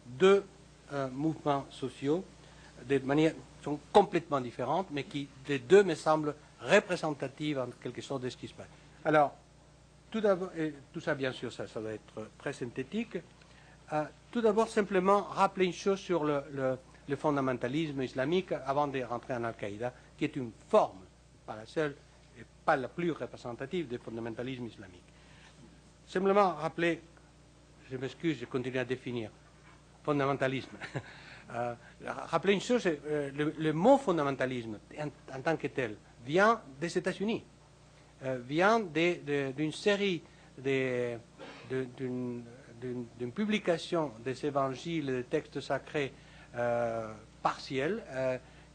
deux 0.07 0.45
euh, 0.93 1.09
mouvements 1.11 1.67
sociaux 1.71 2.25
de 2.89 2.99
manière 3.01 3.33
sont 3.63 3.79
complètement 3.93 4.41
différentes, 4.41 4.87
mais 4.91 5.05
qui, 5.05 5.29
les 5.49 5.59
deux, 5.59 5.83
me 5.83 5.95
semblent 5.95 6.35
représentatives 6.61 7.59
en 7.59 7.67
quelque 7.83 8.01
sorte 8.01 8.23
de 8.23 8.31
ce 8.31 8.37
qui 8.37 8.49
se 8.49 8.55
passe. 8.55 8.69
Alors, 9.05 9.35
tout 10.11 10.23
et 10.57 10.75
tout 10.93 11.01
ça, 11.01 11.15
bien 11.15 11.33
sûr, 11.33 11.53
ça, 11.53 11.67
ça 11.67 11.81
va 11.81 11.93
être 11.93 12.31
très 12.39 12.53
synthétique. 12.53 13.19
Euh, 13.93 14.05
tout 14.31 14.41
d'abord, 14.41 14.69
simplement 14.69 15.23
rappeler 15.23 15.67
une 15.67 15.73
chose 15.73 15.99
sur 15.99 16.25
le, 16.25 16.43
le, 17.07 17.17
fondamentalisme 17.17 18.03
islamique 18.03 18.53
avant 18.53 18.87
de 18.87 19.03
rentrer 19.03 19.35
en 19.35 19.45
Al-Qaïda, 19.45 19.93
qui 20.17 20.25
est 20.25 20.37
une 20.37 20.53
forme, 20.69 20.99
pas 21.49 21.57
la 21.57 21.67
seule, 21.67 21.95
et 22.39 22.45
pas 22.65 22.77
la 22.77 22.89
plus 22.89 23.11
représentative 23.13 23.89
du 23.89 23.97
fondamentalisme 23.99 24.67
islamique. 24.67 25.09
Simplement 26.07 26.55
rappeler 26.55 27.01
je 27.91 27.97
m'excuse, 27.97 28.39
je 28.39 28.45
continue 28.45 28.79
à 28.79 28.85
définir. 28.85 29.31
Fondamentalisme. 30.05 30.77
Euh, 31.51 31.75
rappelez 32.27 32.53
une 32.53 32.61
chose, 32.61 32.87
euh, 32.87 33.31
le, 33.57 33.73
mot 33.73 33.97
fondamentalisme 33.97 34.79
en, 35.33 35.41
tant 35.41 35.57
que 35.57 35.69
tel 35.69 35.97
vient 36.27 36.61
des 36.79 36.99
États-Unis, 36.99 37.43
euh, 38.23 38.39
vient 38.47 38.81
d'une 38.81 39.73
série 39.73 40.23
d'une 40.59 41.23
publication 43.35 44.13
des 44.23 44.45
évangiles, 44.45 45.07
des 45.07 45.25
textes 45.25 45.59
sacrés 45.63 46.13
partiels 47.43 48.03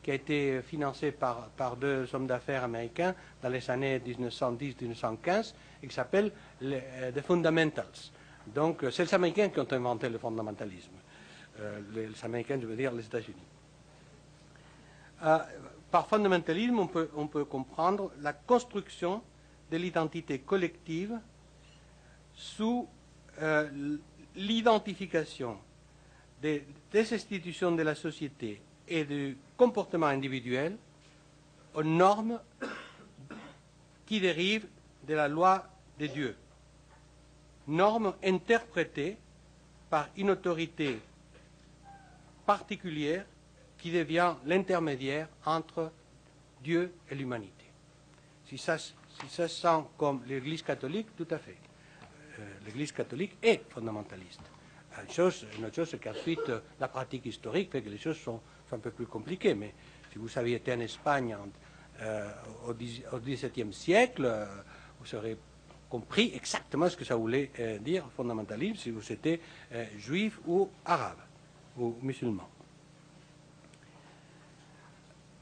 qui 0.04 0.12
a 0.12 0.16
été 0.16 0.62
financée 0.62 1.12
par, 1.12 1.78
deux 1.80 2.14
hommes 2.14 2.28
d'affaires 2.28 2.66
américains 2.66 3.16
dans 3.42 3.50
les 3.50 3.68
années 3.72 4.00
1910-1915 4.00 5.54
et 5.82 5.88
qui 5.88 5.96
s'appelle 5.96 6.32
The 6.62 7.22
Fundamentals. 7.26 8.12
Donc, 8.48 8.84
euh, 8.84 8.92
c'est 8.92 9.04
les 9.06 9.14
Américains 9.14 9.50
qui 9.50 9.60
ont 9.60 9.72
inventé 9.72 10.10
le 10.10 10.18
fondamentalisme. 10.18 10.92
Euh, 11.60 11.80
les 11.94 12.10
Américains, 12.24 12.60
je 12.60 12.68
veux 12.68 12.76
dire 12.76 12.92
les 12.92 13.06
États-Unis. 13.06 13.38
Euh, 15.24 15.40
par 15.90 16.08
fondamentalisme, 16.08 16.80
on 16.80 16.88
peut, 16.88 17.10
on 17.16 17.28
peut, 17.28 17.46
comprendre 17.46 18.12
la 18.20 18.34
construction 18.34 19.22
de 19.72 19.78
l'identité 19.78 20.40
collective 20.40 21.20
sous 22.34 22.88
l'identification 24.36 25.58
des, 26.40 26.68
des, 26.92 27.14
institutions 27.14 27.72
de 27.72 27.82
la 27.82 27.96
société 27.96 28.62
et 28.88 29.06
du 29.06 29.38
comportement 29.58 30.08
individuel 30.08 30.78
aux 31.74 31.84
normes 31.84 32.40
qui 34.06 34.20
dérivent 34.20 34.68
de 35.08 35.14
la 35.14 35.28
loi 35.28 35.68
de 36.00 36.08
Dieu 36.08 36.36
norme 37.68 38.14
interprétée 38.24 39.18
par 39.90 40.10
une 40.18 40.32
autorité 40.32 41.00
particulière 42.46 43.26
qui 43.78 43.92
devient 43.92 44.36
l'intermédiaire 44.46 45.28
entre 45.46 45.92
Dieu 46.62 46.94
et 47.10 47.16
l'humanité. 47.16 47.66
Si 48.46 48.58
ça, 48.58 48.78
si 48.78 48.94
ça 49.30 49.48
sent 49.48 49.84
comme 49.98 50.24
l'Église 50.26 50.62
catholique, 50.62 51.08
tout 51.16 51.28
à 51.30 51.38
fait. 51.38 51.58
Euh, 52.40 52.50
L'Église 52.66 52.92
catholique 52.92 53.36
est 53.42 53.62
fondamentaliste. 53.70 54.42
Une, 55.02 55.12
chose, 55.12 55.46
une 55.58 55.66
autre 55.66 55.76
chose, 55.76 55.90
c'est 55.90 56.02
qu'ensuite, 56.02 56.52
la 56.80 56.88
pratique 56.88 57.26
historique 57.26 57.72
fait 57.72 57.82
que 57.82 57.90
les 57.90 57.98
choses 57.98 58.18
sont, 58.18 58.40
un 58.74 58.80
peu 58.80 58.92
plus 58.92 59.06
compliquées. 59.06 59.54
Mais 59.56 59.74
si 60.12 60.18
vous 60.18 60.38
aviez 60.38 60.58
été 60.58 60.74
en 60.74 60.80
Espagne 60.80 61.36
euh, 62.02 62.30
au 62.68 62.74
XVIIe 63.20 63.74
siècle, 63.74 64.26
euh, 64.26 64.46
vous 65.00 65.06
serez 65.06 65.38
compris 65.90 66.32
exactement 66.36 66.90
ce 66.90 66.98
que 66.98 67.06
ça 67.06 67.16
voulait 67.16 67.52
euh, 67.60 67.78
dire 67.80 68.06
fondamentalisme, 68.16 68.76
si 68.76 68.92
vous 68.92 69.12
étiez 69.12 69.40
juif 69.98 70.40
ou 70.48 70.70
arabe 70.86 71.20
ou 71.78 71.96
musulman. 72.02 72.48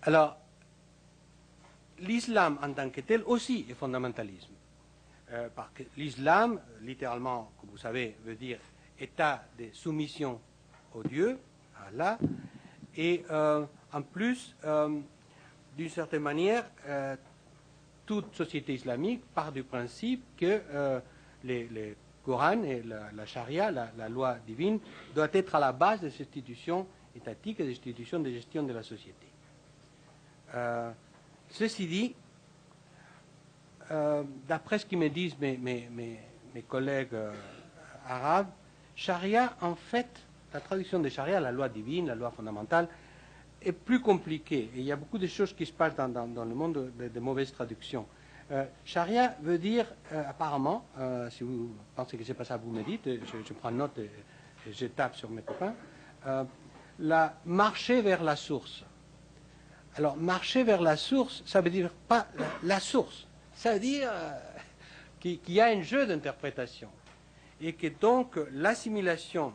Alors, 0.03 0.37
l'islam 1.99 2.57
en 2.61 2.73
tant 2.73 2.89
que 2.89 3.01
tel 3.01 3.23
aussi 3.23 3.65
est 3.69 3.73
fondamentalisme. 3.73 4.53
Parce 5.55 5.71
que 5.73 5.83
l'islam, 5.95 6.59
littéralement, 6.81 7.53
comme 7.59 7.69
vous 7.69 7.77
savez, 7.77 8.17
veut 8.25 8.35
dire 8.35 8.59
état 8.99 9.45
de 9.57 9.69
soumission 9.71 10.41
au 10.93 11.03
Dieu, 11.03 11.39
à 11.77 11.87
Allah, 11.87 12.17
et 12.97 13.23
en 13.29 14.01
plus, 14.01 14.55
d'une 15.77 15.89
certaine 15.89 16.21
manière, 16.21 16.65
toute 18.11 18.35
société 18.35 18.73
islamique 18.73 19.23
part 19.33 19.53
du 19.53 19.63
principe 19.63 20.21
que 20.35 20.61
euh, 20.73 20.99
les, 21.45 21.95
Coran 22.25 22.61
et 22.63 22.83
la, 22.83 23.25
charia, 23.25 23.71
la, 23.71 24.09
loi 24.09 24.35
divine, 24.45 24.79
doit 25.15 25.29
être 25.31 25.55
à 25.55 25.59
la 25.59 25.71
base 25.71 26.01
des 26.01 26.07
institutions 26.07 26.85
étatiques 27.15 27.61
et 27.61 27.63
des 27.63 27.71
institutions 27.71 28.19
de 28.19 28.29
gestion 28.29 28.63
de 28.63 28.73
la 28.73 28.83
société. 28.83 29.27
Euh, 30.53 30.91
ceci 31.49 31.87
dit, 31.87 32.15
euh, 33.89 34.23
d'après 34.45 34.77
ce 34.77 34.85
que 34.85 34.97
me 34.97 35.07
disent 35.07 35.37
mes 35.39 36.61
collègues 36.67 37.15
arabes, 38.05 38.51
charia, 38.93 39.55
en 39.61 39.75
fait, 39.75 40.09
la 40.53 40.59
traduction 40.59 40.99
de 40.99 41.09
charia, 41.09 41.39
la 41.39 41.51
loi 41.51 41.69
divine, 41.69 42.07
la 42.07 42.15
loi 42.15 42.31
fondamentale, 42.31 42.87
est 43.61 43.71
plus 43.71 44.01
compliqué. 44.01 44.69
Et 44.75 44.79
il 44.79 44.83
y 44.83 44.91
a 44.91 44.95
beaucoup 44.95 45.17
de 45.17 45.27
choses 45.27 45.53
qui 45.53 45.65
se 45.65 45.73
passent 45.73 45.95
dans, 45.95 46.25
le 46.25 46.55
monde 46.55 46.91
de, 46.97 47.19
mauvaises 47.19 47.51
traductions. 47.51 48.05
Euh, 48.51 48.65
charia 48.83 49.35
veut 49.41 49.57
dire, 49.57 49.85
euh, 50.11 50.23
apparemment, 50.27 50.85
euh, 50.97 51.29
si 51.29 51.43
vous 51.43 51.73
pensez 51.95 52.17
que 52.17 52.23
c'est 52.23 52.33
pas 52.33 52.43
ça, 52.43 52.57
vous 52.57 52.71
me 52.71 52.83
dites, 52.83 53.05
je, 53.05 53.53
prends 53.53 53.71
note 53.71 53.97
et, 53.99 54.09
je 54.71 54.87
tape 54.87 55.15
sur 55.15 55.29
mes 55.29 55.41
copains, 55.41 55.73
la 56.99 57.35
marcher 57.45 58.01
vers 58.01 58.23
la 58.23 58.35
source. 58.35 58.83
Alors, 59.95 60.15
marcher 60.17 60.63
vers 60.63 60.81
la 60.81 60.95
source, 60.97 61.41
ça 61.45 61.61
veut 61.61 61.69
dire 61.69 61.91
pas 62.07 62.27
la, 62.63 62.79
source, 62.79 63.27
ça 63.53 63.73
veut 63.73 63.79
dire 63.79 64.11
qu'il 65.19 65.39
y 65.47 65.59
a 65.59 65.67
un 65.67 65.81
jeu 65.81 66.05
d'interprétation. 66.05 66.89
Et 67.59 67.73
que 67.73 67.87
donc 67.87 68.39
l'assimilation 68.51 69.53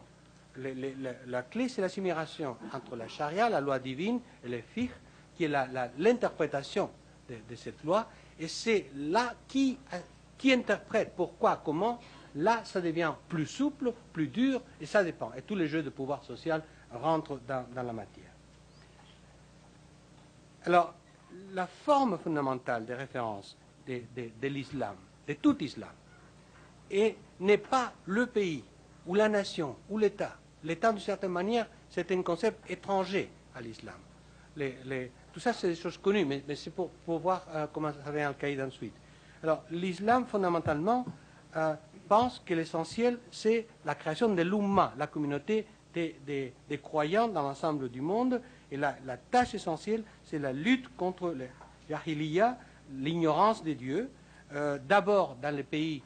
la 1.26 1.42
clé, 1.42 1.68
c'est 1.68 1.80
l'assimilation 1.80 2.56
entre 2.72 2.96
la 2.96 3.08
charia, 3.08 3.48
la 3.48 3.60
loi 3.60 3.78
divine, 3.78 4.20
et 4.44 4.48
le 4.48 4.60
fiqh, 4.60 4.92
qui 5.34 5.44
est 5.44 5.52
l'interprétation 5.98 6.90
de, 7.28 7.54
cette 7.54 7.82
loi. 7.84 8.08
Et 8.38 8.48
c'est 8.48 8.90
là 8.94 9.34
qui, 9.48 9.78
qui 10.38 10.52
interprète 10.52 11.12
pourquoi, 11.14 11.60
comment. 11.64 12.00
Là, 12.36 12.62
ça 12.64 12.80
devient 12.80 13.12
plus 13.28 13.46
souple, 13.46 13.92
plus 14.12 14.28
dur, 14.28 14.62
et 14.80 14.86
ça 14.86 15.02
dépend. 15.02 15.32
Et 15.36 15.42
tous 15.42 15.54
les 15.54 15.68
jeux 15.68 15.82
de 15.82 15.90
pouvoir 15.90 16.22
social 16.22 16.62
rentrent 16.92 17.40
dans, 17.46 17.66
la 17.74 17.92
matière. 17.92 18.24
Alors, 20.64 20.94
la 21.52 21.66
forme 21.66 22.18
fondamentale 22.18 22.84
des 22.84 22.94
références 22.94 23.56
de, 23.86 24.02
de 24.16 24.48
l'islam, 24.48 24.96
de 25.26 25.34
tout 25.34 25.62
islam, 25.62 25.92
n'est 27.40 27.58
pas 27.58 27.92
le 28.06 28.26
pays 28.26 28.64
ou 29.06 29.14
la 29.14 29.28
nation 29.28 29.76
ou 29.88 29.98
l'État. 29.98 30.36
L'État, 30.66 30.90
d'une 30.90 31.00
certaine 31.00 31.30
manière, 31.30 31.68
c'est 31.88 32.10
un 32.10 32.22
concept 32.22 32.68
étranger 32.68 33.30
à 33.54 33.60
l'islam. 33.60 33.94
tout 35.32 35.38
ça, 35.38 35.52
c'est 35.52 35.68
des 35.68 35.76
choses 35.76 35.96
connues, 35.96 36.24
mais, 36.24 36.42
c'est 36.56 36.74
pour, 36.74 36.90
voir 37.06 37.46
euh, 37.54 37.66
comment 37.72 37.92
ça 37.92 38.10
va 38.10 38.26
Al-Qaïda 38.26 38.66
ensuite. 38.66 38.94
Alors, 39.44 39.62
l'islam, 39.70 40.26
fondamentalement, 40.26 41.06
euh, 41.56 41.74
pense 42.08 42.42
que 42.44 42.52
l'essentiel, 42.52 43.20
c'est 43.30 43.68
la 43.84 43.94
création 43.94 44.28
de 44.34 44.42
l'Umma, 44.42 44.92
la 44.98 45.06
communauté 45.06 45.66
des, 45.94 46.52
croyants 46.82 47.28
dans 47.28 47.42
l'ensemble 47.42 47.88
du 47.88 48.00
monde. 48.00 48.42
Et 48.72 48.76
la, 48.76 48.96
tâche 49.30 49.54
essentielle, 49.54 50.02
c'est 50.24 50.40
la 50.40 50.52
lutte 50.52 50.88
contre 50.96 51.32
l'ignorance 52.92 53.62
des 53.62 53.76
dieux, 53.76 54.10
euh, 54.52 54.78
d'abord 54.84 55.36
dans 55.40 55.54
les 55.54 55.62
pays 55.62 56.02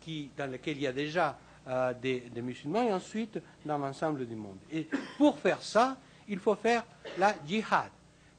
qui, 0.00 0.30
dans 0.36 0.50
lesquels 0.50 0.78
il 0.78 0.82
y 0.82 0.86
a 0.88 0.92
déjà 0.92 1.38
euh, 1.68 1.92
des, 1.92 2.30
musulmans 2.36 2.82
et 2.82 2.92
ensuite 2.92 3.38
dans 3.66 3.76
l'ensemble 3.76 4.26
du 4.26 4.34
monde. 4.34 4.56
Et 4.72 4.88
pour 5.18 5.38
faire 5.38 5.62
ça, 5.62 5.98
il 6.26 6.38
faut 6.38 6.54
faire 6.54 6.84
la 7.18 7.34
djihad. 7.46 7.90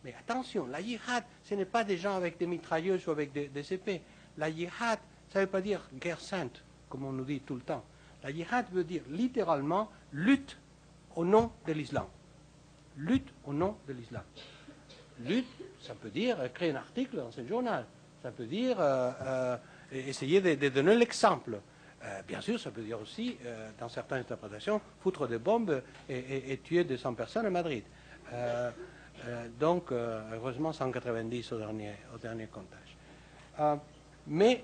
Mais 0.04 0.16
attention, 0.20 0.66
la 0.66 0.82
djihad, 0.82 1.24
ce 1.44 1.54
n'est 1.54 1.66
pas 1.66 1.84
des 1.84 1.98
gens 1.98 2.16
avec 2.16 2.40
des 2.40 2.48
mitrailleuses 2.48 3.08
ou 3.08 3.12
avec 3.12 3.32
des, 3.32 3.74
épées. 3.74 4.02
La 4.38 4.52
djihad, 4.52 4.98
ça 5.32 5.40
ne 5.40 5.46
veut 5.46 5.52
pas 5.52 5.62
dire 5.62 5.82
guerre 5.94 6.20
sainte, 6.20 6.64
comme 6.90 7.06
on 7.06 7.12
nous 7.12 7.24
dit 7.24 7.42
tout 7.42 7.54
le 7.54 7.62
temps. 7.62 7.84
La 8.24 8.34
djihad 8.34 8.66
veut 8.72 8.84
dire 8.84 9.04
littéralement 9.10 9.92
lutte 10.14 10.58
au 11.16 11.24
nom 11.24 11.52
de 11.68 11.74
l'islam. 11.74 12.08
Lutte 12.98 13.32
au 13.46 13.54
nom 13.54 13.78
de 13.88 13.94
l'islam. 13.94 14.24
Lutte, 15.26 15.46
ça 15.80 15.94
peut 15.94 16.10
dire 16.10 16.38
créer 16.54 16.72
un 16.72 16.78
article 16.78 17.18
dans 17.18 17.32
ce 17.32 17.46
journal. 17.46 17.86
Ça 18.24 18.32
peut 18.32 18.46
dire 18.46 18.80
euh, 18.80 19.12
euh, 19.22 19.58
essayer 19.92 20.42
de 20.42 20.70
donner 20.70 20.96
l'exemple. 20.96 21.60
Euh, 22.04 22.22
bien 22.28 22.42
sûr, 22.42 22.60
ça 22.60 22.72
peut 22.72 22.82
dire 22.82 23.00
aussi, 23.00 23.38
euh, 23.46 23.70
dans 23.80 23.90
certaines 23.90 24.20
interprétations, 24.20 24.82
foutre 25.02 25.28
des 25.28 25.38
bombes 25.38 25.82
et, 26.10 26.60
tuer 26.64 26.84
200 26.84 27.14
personnes 27.14 27.46
à 27.46 27.50
Madrid. 27.50 27.84
Euh, 28.34 28.72
donc, 29.60 29.92
heureusement, 29.92 30.74
190 30.74 31.52
au 31.52 31.58
dernier, 31.60 31.92
au 32.16 32.18
dernier 32.18 32.48
comptage. 32.48 33.78
mais 34.26 34.64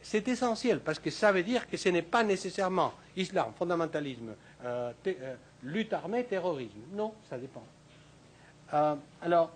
c'est 0.00 0.28
essentiel 0.28 0.78
parce 0.80 1.00
que 1.00 1.10
ça 1.10 1.32
veut 1.32 1.42
dire 1.42 1.68
que 1.68 1.76
ce 1.76 1.88
n'est 1.88 2.02
pas 2.02 2.22
nécessairement 2.22 2.92
islam, 3.16 3.52
fondamentalisme, 3.58 4.34
lutte 5.64 5.92
armée, 5.92 6.24
terrorisme. 6.24 6.78
Non, 6.92 7.14
ça 7.28 7.36
dépend. 7.36 7.64
alors, 9.20 9.50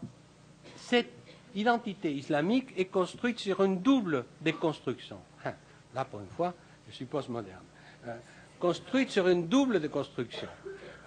cette 0.77 1.13
identité 1.55 2.13
islamique 2.13 2.73
est 2.77 2.87
construite 2.87 3.39
sur 3.39 3.63
une 3.63 3.81
double 3.81 4.25
déconstruction. 4.41 5.19
Hein, 5.45 5.55
là, 5.95 6.05
pour 6.05 6.21
une 6.21 6.29
fois, 6.29 6.55
je 6.91 6.97
suis 6.97 7.05
postmoderne, 7.05 7.65
euh, 8.07 8.17
construite 8.59 9.11
sur 9.11 9.29
une 9.29 9.47
double 9.47 9.81
déconstruction. 9.81 10.49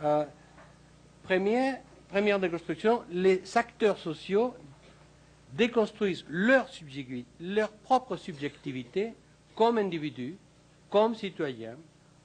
Euh, 0.03 0.25
première, 1.23 2.39
déconstruction, 2.39 3.03
les 3.11 3.57
acteurs 3.57 3.97
sociaux 3.97 4.55
déconstruisent 5.51 6.25
leur, 6.29 6.67
leur 7.39 7.69
propre 7.69 8.15
subjectivité 8.15 9.13
comme 9.55 9.77
individus, 9.77 10.37
comme 10.89 11.15
citoyens, 11.15 11.77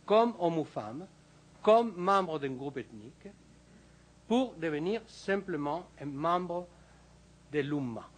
comme 0.07 0.35
hommes 0.39 0.59
ou 0.59 0.65
femmes, 0.65 1.07
comme 1.63 1.95
membres 1.97 2.39
d'un 2.39 2.53
groupe 2.53 2.79
ethnique, 2.79 3.29
pour 4.29 4.55
devenir 4.55 5.03
simplement 5.07 5.87
un 6.01 6.07
membre 6.07 6.67
de 7.53 7.61
l'Umma. 7.61 8.09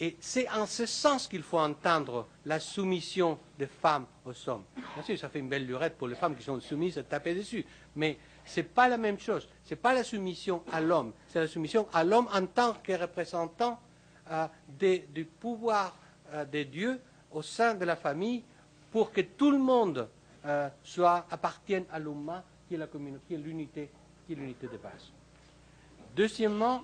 Et 0.00 0.16
c'est 0.20 0.48
en 0.50 0.64
ce 0.66 0.86
sens 0.86 1.26
qu'il 1.26 1.42
faut 1.42 1.58
entendre 1.58 2.28
la 2.44 2.60
soumission 2.60 3.38
des 3.58 3.66
femmes 3.66 4.06
aux 4.24 4.48
hommes. 4.48 4.62
Bien 4.94 5.02
sûr, 5.02 5.18
ça 5.18 5.28
fait 5.28 5.40
une 5.40 5.48
belle 5.48 5.66
lurette 5.66 5.96
pour 5.98 6.06
les 6.06 6.14
femmes 6.14 6.36
qui 6.36 6.44
sont 6.44 6.60
soumises 6.60 6.98
à 6.98 7.02
taper 7.02 7.34
dessus. 7.34 7.64
Mais 7.96 8.16
ce 8.44 8.60
n'est 8.60 8.66
pas 8.66 8.88
la 8.88 8.96
même 8.96 9.18
chose. 9.18 9.48
Ce 9.64 9.70
n'est 9.70 9.80
pas 9.80 9.92
la 9.92 10.04
soumission 10.04 10.62
à 10.72 10.80
l'homme. 10.80 11.12
C'est 11.26 11.40
la 11.40 11.48
soumission 11.48 11.88
à 11.92 12.04
l'homme 12.04 12.28
en 12.32 12.46
tant 12.46 12.74
que 12.74 12.92
représentant 12.92 13.80
euh, 14.30 14.46
du 14.78 15.24
pouvoir 15.24 15.96
euh, 16.32 16.44
de 16.44 16.62
Dieu 16.62 17.00
au 17.32 17.42
sein 17.42 17.74
de 17.74 17.84
la 17.84 17.96
famille 17.96 18.44
pour 18.92 19.10
que 19.12 19.20
tout 19.20 19.50
le 19.50 19.58
monde 19.58 20.08
euh, 20.46 20.68
soit, 20.84 21.26
appartienne 21.30 21.84
à 21.90 21.98
l'Umma, 21.98 22.44
qui 22.68 22.74
est 22.74 23.36
l'unité, 23.36 23.90
qui 24.26 24.32
est 24.34 24.36
l'unité 24.36 24.68
de 24.68 24.76
base. 24.76 25.10
Deuxièmement, 26.14 26.82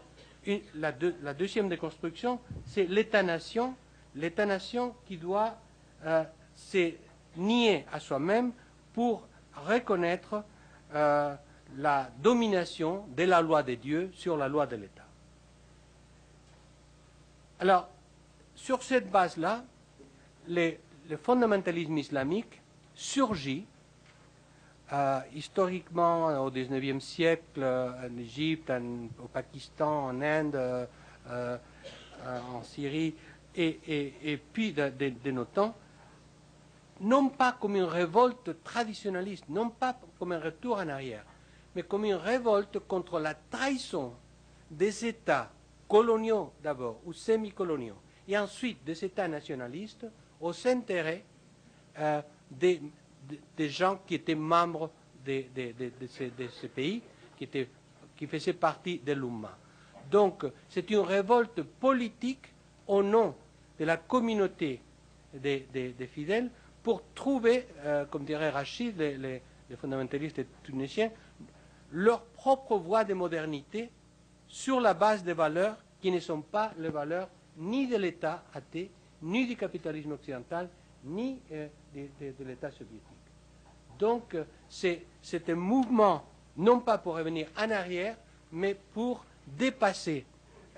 la, 0.74 0.92
deuxième 1.34 1.68
déconstruction, 1.68 2.40
c'est 2.66 2.84
l'État-nation, 2.84 3.74
l'État-nation 4.14 4.95
qui 5.07 5.16
doit 5.16 5.57
euh, 6.05 6.24
se 6.55 6.92
nier 7.36 7.84
à 7.92 8.01
soi-même 8.01 8.53
pour 8.92 9.26
reconnaître 9.55 10.45
euh, 10.95 11.34
la 11.76 12.11
domination 12.22 13.07
de 13.16 13.24
la 13.24 13.40
loi 13.40 13.62
de 13.62 13.74
Dieu 13.74 14.11
sur 14.14 14.36
la 14.36 14.49
loi 14.49 14.66
de 14.66 14.76
l'État. 14.76 15.05
Alors, 17.61 17.88
sur 18.55 18.82
cette 18.82 19.11
base-là, 19.11 19.64
le 20.49 20.76
fondamentalisme 21.22 21.97
islamique 21.99 22.61
surgit 22.95 23.66
euh, 24.93 25.20
historiquement, 25.35 26.45
au 26.45 26.51
XIXe 26.51 27.03
siècle, 27.03 27.64
en 27.64 28.18
Égypte, 28.18 28.70
au 29.18 29.28
Pakistan, 29.28 30.09
en 30.09 30.20
Inde, 30.20 30.57
euh, 30.57 30.87
euh, 31.30 31.59
en 32.53 32.62
Syrie, 32.62 33.14
et, 33.57 34.39
puis 34.53 34.72
de, 34.72 35.30
nos 35.30 35.47
temps, 35.47 35.74
non 37.01 37.28
pas 37.30 37.53
comme 37.53 37.76
une 37.76 37.85
révolte 37.85 38.62
traditionnaliste, 38.62 39.49
non 39.49 39.70
pas 39.70 39.97
comme 40.18 40.32
un 40.32 40.41
retour 40.41 40.76
en 40.76 40.89
arrière, 40.89 41.24
mais 41.74 41.82
comme 41.82 42.05
une 42.05 42.14
révolte 42.14 42.78
contre 42.80 43.20
la 43.20 43.35
trahison 43.35 44.12
des 44.70 45.07
États 45.07 45.51
coloniaux 45.89 46.53
d'abord, 46.62 47.01
ou 47.07 47.12
semi-coloniaux, 47.12 47.97
et 48.28 48.37
ensuite 48.37 48.85
des 48.85 49.05
États 49.05 49.28
nationalistes 49.28 50.07
aux 50.41 50.66
intérêts 50.66 51.24
des 52.51 52.82
des 53.57 53.68
gens 53.68 54.01
qui 54.07 54.14
étaient 54.16 54.35
membres 54.35 54.91
de, 55.25 55.45
ces, 56.09 56.68
pays, 56.68 57.03
qui, 57.39 57.49
qui 58.16 58.27
faisaient 58.27 58.53
partie 58.53 58.99
de 58.99 59.12
l'Umma. 59.12 59.57
Donc, 60.11 60.45
c'est 60.68 60.91
une 60.91 60.99
révolte 61.01 61.62
politique 61.62 62.53
au 62.87 63.03
nom 63.03 63.35
de 63.79 63.85
la 63.85 63.97
communauté 63.97 64.81
des, 65.33 65.95
fidèles 66.12 66.51
pour 66.83 67.03
trouver, 67.14 67.66
euh, 67.85 68.05
comme 68.07 68.25
dirait 68.25 68.51
Rachid, 68.51 68.97
les, 68.99 69.43
fondamentalistes 69.81 70.43
tunisiens, 70.62 71.11
leur 71.91 72.22
propre 72.22 72.77
voie 72.77 73.05
de 73.05 73.14
modernité 73.14 73.91
sur 74.47 74.81
la 74.81 74.95
base 74.95 75.25
des 75.25 75.33
valeurs 75.33 75.77
qui 76.01 76.11
ne 76.11 76.20
sont 76.20 76.43
pas 76.43 76.72
les 76.79 76.91
valeurs 76.91 77.29
ni 77.57 77.87
de 77.89 77.97
l'État 77.97 78.45
athée, 78.53 78.91
ni 79.22 79.47
du 79.47 79.57
capitalisme 79.57 80.12
occidental, 80.12 80.68
ni 81.05 81.41
euh, 81.53 81.66
de 81.95 82.45
l'État 82.45 82.70
soviétique. 82.70 83.03
Donc, 83.99 84.36
c'est 84.68 85.49
un 85.49 85.55
mouvement, 85.55 86.24
non 86.57 86.80
pas 86.80 86.99
pour 86.99 87.14
revenir 87.16 87.49
en 87.57 87.70
arrière, 87.70 88.16
mais 88.53 88.76
pour 88.92 89.24
dépasser 89.47 90.24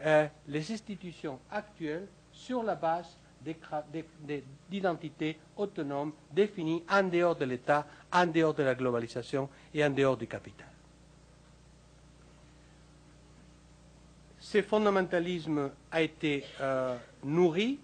euh, 0.00 0.26
les 0.48 0.72
institutions 0.72 1.38
actuelles 1.50 2.06
sur 2.32 2.62
la 2.62 2.74
base 2.74 3.16
d'identités 4.68 5.38
autonomes 5.56 6.12
définies 6.32 6.82
en 6.90 7.04
dehors 7.04 7.36
de 7.36 7.44
l'État, 7.44 7.86
en 8.12 8.26
dehors 8.26 8.54
de 8.54 8.62
la 8.62 8.74
globalisation 8.74 9.48
et 9.72 9.84
en 9.84 9.90
dehors 9.90 10.16
du 10.16 10.26
capital. 10.26 10.66
Ce 14.38 14.62
fondamentalisme 14.62 15.70
a 15.90 16.02
été 16.02 16.44
euh, 16.60 16.96
nourri 17.24 17.78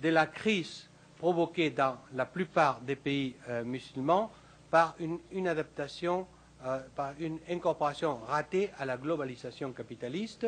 de 0.00 0.08
la 0.08 0.26
crise 0.26 0.87
provoquée 1.18 1.70
dans 1.70 1.98
la 2.14 2.24
plupart 2.24 2.80
des 2.80 2.96
pays 2.96 3.34
euh, 3.48 3.64
musulmans 3.64 4.30
par 4.70 4.94
une, 5.00 5.48
adaptation, 5.48 6.26
euh, 6.64 6.80
par 6.94 7.12
une 7.18 7.38
incorporation 7.50 8.18
ratée 8.26 8.70
à 8.78 8.86
la 8.86 8.96
globalisation 8.96 9.72
capitaliste 9.72 10.46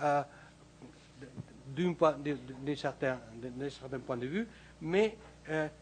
euh, 0.00 0.22
d'un 1.76 2.76
certain, 2.76 3.18
point 4.06 4.16
de 4.16 4.26
vue, 4.26 4.46
mais 4.82 5.16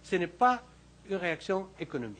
ce 0.02 0.16
n'est 0.16 0.26
pas 0.28 0.62
une 1.08 1.16
réaction 1.16 1.68
économique. 1.78 2.18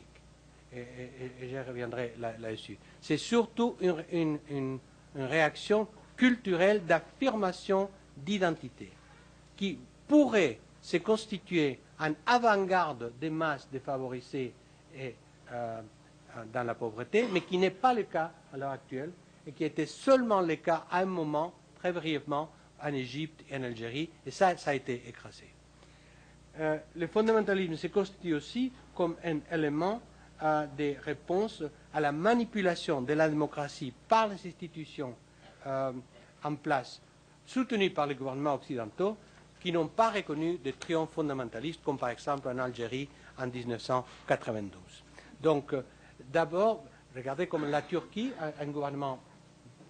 Et, 0.75 1.49
je 1.51 1.59
reviendrai 1.69 2.15
là-dessus. 2.19 2.77
C'est 3.01 3.17
surtout 3.17 3.77
une, 4.11 4.79
réaction 5.15 5.87
culturelle 6.17 6.85
d'affirmation 6.85 7.89
d'identité 8.17 8.91
qui 9.57 9.79
pourrait 10.09 10.59
se 10.81 10.97
constituer 10.97 11.79
en 12.03 12.13
avant-garde 12.27 13.13
des 13.21 13.31
masses 13.31 13.69
défavorisées 13.71 14.53
et 14.95 15.15
euh, 15.53 15.81
dans 16.53 16.65
la 16.65 16.75
pauvreté, 16.75 17.27
mais 17.33 17.43
qui 17.43 17.59
n'est 17.59 17.71
pas 17.71 17.95
le 17.95 18.03
cas 18.05 18.33
à 18.53 18.57
l'heure 18.57 18.71
actuelle 18.73 19.13
et 19.47 19.53
qui 19.53 19.65
était 19.65 19.87
seulement 19.87 20.41
le 20.41 20.57
cas 20.57 20.85
à 20.91 20.99
un 21.01 21.05
moment, 21.05 21.53
très 21.79 21.93
brièvement, 21.93 22.51
en 22.83 22.93
Égypte 22.93 23.45
et 23.49 23.57
en 23.57 23.63
Algérie, 23.63 24.11
et 24.27 24.31
ça, 24.31 24.57
ça 24.57 24.71
a 24.71 24.75
été 24.75 25.03
écrasé. 25.09 25.49
euh, 26.61 26.79
le 26.97 27.07
fondamentalisme 27.07 27.77
se 27.77 27.87
constitue 27.87 28.35
aussi 28.35 28.73
comme 28.95 29.17
un 29.25 29.39
élément 29.51 30.01
euh, 30.43 30.67
des 30.77 30.95
réponses 31.05 31.63
à 31.95 32.01
la 32.01 32.13
manipulation 32.13 33.01
de 33.01 33.13
la 33.13 33.29
démocratie 33.29 33.93
par 34.09 34.29
les 34.29 34.35
institutions 34.47 35.15
euh, 35.67 35.93
en 36.45 36.55
place, 36.57 37.01
soutenues 37.47 37.91
par 37.91 38.07
les 38.07 38.15
gouvernements 38.17 38.55
occidentaux, 38.55 39.17
qui 39.63 39.71
n'ont 39.71 39.87
pas 39.87 40.11
reconnu 40.11 40.59
de 40.59 40.73
triomphe 40.73 41.11
fondamentaliste, 41.13 41.83
comme 41.85 41.97
par 41.97 42.09
exemple 42.09 42.49
en 42.49 42.59
Algérie 42.59 43.09
en 43.39 43.47
1992. 43.47 44.73
Donc, 45.41 45.73
euh, 45.73 45.83
d'abord, 46.33 46.85
regardez 47.15 47.47
comme 47.47 47.71
la 47.71 47.83
Turquie 47.83 48.33
a 48.41 48.61
un 48.61 48.67
gouvernement 48.67 49.21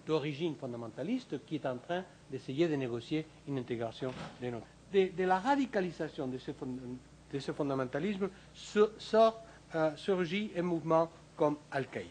d'origine 0.06 0.56
fondamentaliste 0.56 1.44
qui 1.46 1.54
est 1.54 1.64
en 1.64 1.78
train 1.78 2.04
d'essayer 2.30 2.68
de 2.68 2.74
négocier 2.74 3.24
une 3.48 3.58
intégration 3.58 4.12
de 4.42 4.50
notre. 4.50 4.66
De, 4.92 5.24
la 5.24 5.38
radicalisation 5.38 6.26
de 6.26 6.36
ce, 6.36 7.52
fondamentalisme 7.52 8.28
sort, 8.52 9.40
euh, 9.74 9.96
surgit 9.96 10.50
un 10.54 10.62
mouvement 10.62 11.10
comme 11.34 11.56
Al-Qaïda. 11.70 12.10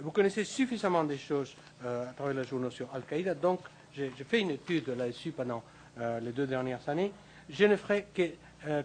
Vous 0.00 0.10
connaissez 0.10 0.44
suffisamment 0.44 1.04
des 1.04 1.18
choses 1.18 1.54
euh, 1.84 2.08
à 2.08 2.14
travers 2.14 2.32
la 2.32 2.44
journaux 2.44 2.70
sur 2.70 2.88
Al-Qaïda, 2.94 3.34
donc 3.34 3.60
j'ai 3.92 4.10
fait 4.10 4.40
une 4.40 4.52
étude 4.52 4.88
là-dessus 4.88 5.32
pendant 5.32 5.62
euh, 6.00 6.20
les 6.20 6.32
deux 6.32 6.46
dernières 6.46 6.86
années. 6.88 7.12
Je 7.48 7.64
ne 7.64 7.76
ferai 7.76 8.06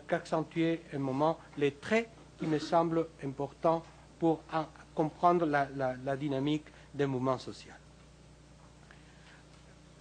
qu'accentuer 0.08 0.82
un 0.94 1.00
moment 1.00 1.38
les 1.58 1.72
traits 1.72 2.08
qui 2.38 2.46
me 2.48 2.60
semblent 2.60 3.08
importants 3.24 3.84
pour 4.20 4.42
en, 4.54 4.66
comprendre 4.96 5.46
la, 5.46 5.68
la, 5.76 6.16
dynamique 6.16 6.66
des 6.94 7.06
mouvements 7.06 7.38
sociaux. 7.38 7.74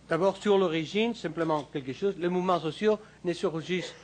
D'abord, 0.08 0.36
sur 0.36 0.58
l'origine, 0.58 1.14
simplement 1.14 1.64
quelque 1.64 1.92
chose. 1.92 2.14
Les 2.18 2.28
mouvements 2.28 2.60
sociaux 2.60 2.98
ne 3.24 3.32
surgissent 3.32 3.94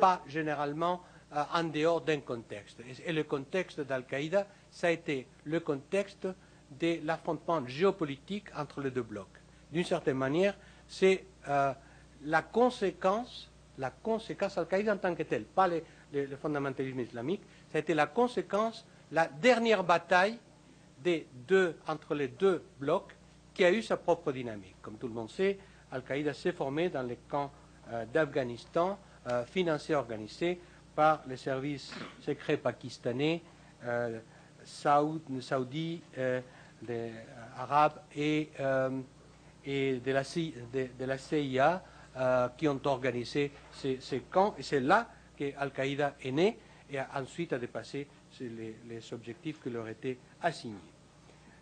pas 0.00 0.22
généralement 0.26 1.02
euh, 1.34 1.42
en 1.52 1.64
dehors 1.64 2.00
d'un 2.00 2.20
contexte. 2.20 2.80
Et, 3.04 3.12
le 3.12 3.24
contexte 3.24 3.80
d'Al-Qaïda, 3.80 4.46
ça 4.70 4.86
a 4.86 4.90
été 4.90 5.26
le 5.44 5.60
contexte 5.60 6.26
de 6.80 7.00
l'affrontement 7.04 7.66
géopolitique 7.66 8.46
entre 8.56 8.80
les 8.80 8.90
deux 8.90 9.02
blocs. 9.02 9.26
D'une 9.70 9.84
certaine 9.84 10.16
manière, 10.16 10.56
c'est 10.86 11.24
euh, 11.48 11.74
la 12.24 12.42
conséquence, 12.42 13.50
la 13.78 13.90
conséquence 13.90 14.58
Al-Qaïda 14.58 14.94
en 14.94 14.98
tant 14.98 15.14
que 15.14 15.22
telle, 15.22 15.44
pas 15.44 15.68
le, 15.68 15.82
fondamentalisme 16.40 17.00
islamique, 17.00 17.42
ça 17.70 17.78
a 17.78 17.80
été 17.80 17.94
la 17.94 18.06
conséquence, 18.06 18.86
la 19.12 19.26
dernière 19.26 19.84
bataille 19.84 20.38
des 21.02 21.26
deux, 21.46 21.76
entre 21.86 22.14
les 22.14 22.28
deux 22.28 22.62
blocs 22.80 23.14
qui 23.54 23.64
a 23.64 23.70
eu 23.72 23.82
sa 23.82 23.96
propre 23.96 24.32
dynamique. 24.32 24.76
Comme 24.82 24.96
tout 24.96 25.08
le 25.08 25.14
monde 25.14 25.30
sait, 25.30 25.58
Al-Qaïda 25.92 26.32
s'est 26.32 26.52
formé 26.52 26.88
dans 26.88 27.02
les 27.02 27.16
camps 27.28 27.50
euh, 27.90 28.04
d'Afghanistan, 28.06 28.98
euh, 29.30 29.44
financés, 29.44 29.94
organisés 29.94 30.58
par 30.94 31.22
les 31.28 31.36
services 31.36 31.92
secrets 32.20 32.56
pakistanais, 32.56 33.42
euh, 33.84 34.20
Saoud, 34.64 35.20
saoudis, 35.40 36.00
euh, 36.16 36.40
arabes 37.56 38.00
et, 38.16 38.50
de, 39.66 40.12
la, 41.04 41.18
CIA 41.18 41.82
qui 42.56 42.66
ont 42.66 42.80
organisé 42.84 43.52
ces, 43.72 44.22
camps. 44.30 44.54
Et 44.58 44.62
c'est 44.62 44.80
là 44.80 45.08
qu'Al-Qaïda 45.36 46.16
est 46.22 46.32
né 46.32 46.58
et 46.90 46.98
ensuite 47.14 47.52
a 47.52 47.58
dépassé 47.58 48.08
les, 48.40 49.12
objectifs 49.12 49.60
qui 49.62 49.70
leur 49.70 49.88
étaient 49.88 50.18
assignés. 50.42 50.74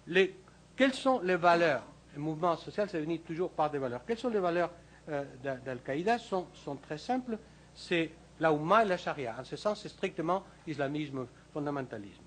Les 0.06 0.34
quelles 0.76 0.94
sont 0.94 1.20
les 1.20 1.36
valeurs? 1.36 1.82
Le 2.14 2.20
mouvement 2.20 2.56
social, 2.56 2.88
c'est 2.88 3.00
venu 3.00 3.18
toujours 3.20 3.50
par 3.50 3.70
des 3.70 3.78
valeurs. 3.78 4.02
Quelles 4.06 4.18
sont 4.18 4.28
les 4.28 4.38
valeurs 4.40 4.70
euh, 5.08 5.24
d'Al-Qaïda? 5.42 6.18
Sont, 6.18 6.46
sont, 6.52 6.76
très 6.76 6.98
simples. 6.98 7.38
C'est 7.74 8.10
la 8.38 8.52
Oumma 8.52 8.84
et 8.84 8.88
la 8.88 8.98
Sharia. 8.98 9.36
En 9.40 9.44
ce 9.44 9.56
sens, 9.56 9.82
c'est 9.82 9.88
strictement 9.88 10.44
islamisme, 10.66 11.26
fondamentalisme. 11.52 12.22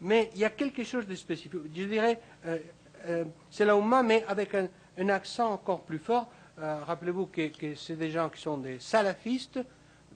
Mais 0.00 0.30
il 0.34 0.40
y 0.40 0.44
a 0.44 0.50
quelque 0.50 0.82
chose 0.82 1.06
de 1.06 1.14
spécifique. 1.14 1.60
Je 1.74 1.84
dirais, 1.84 2.20
euh, 2.46 2.58
euh, 3.06 3.24
c'est 3.48 3.64
la 3.64 3.76
Oumma, 3.76 4.02
mais 4.02 4.24
avec 4.26 4.54
un, 4.54 4.68
accent 5.08 5.52
encore 5.52 5.82
plus 5.82 5.98
fort. 5.98 6.28
Rappelez-vous 6.58 7.26
que, 7.26 7.48
que 7.48 7.74
c'est 7.74 7.96
des 7.96 8.10
gens 8.10 8.28
qui 8.28 8.40
sont 8.40 8.58
des 8.58 8.78
salafistes, 8.78 9.60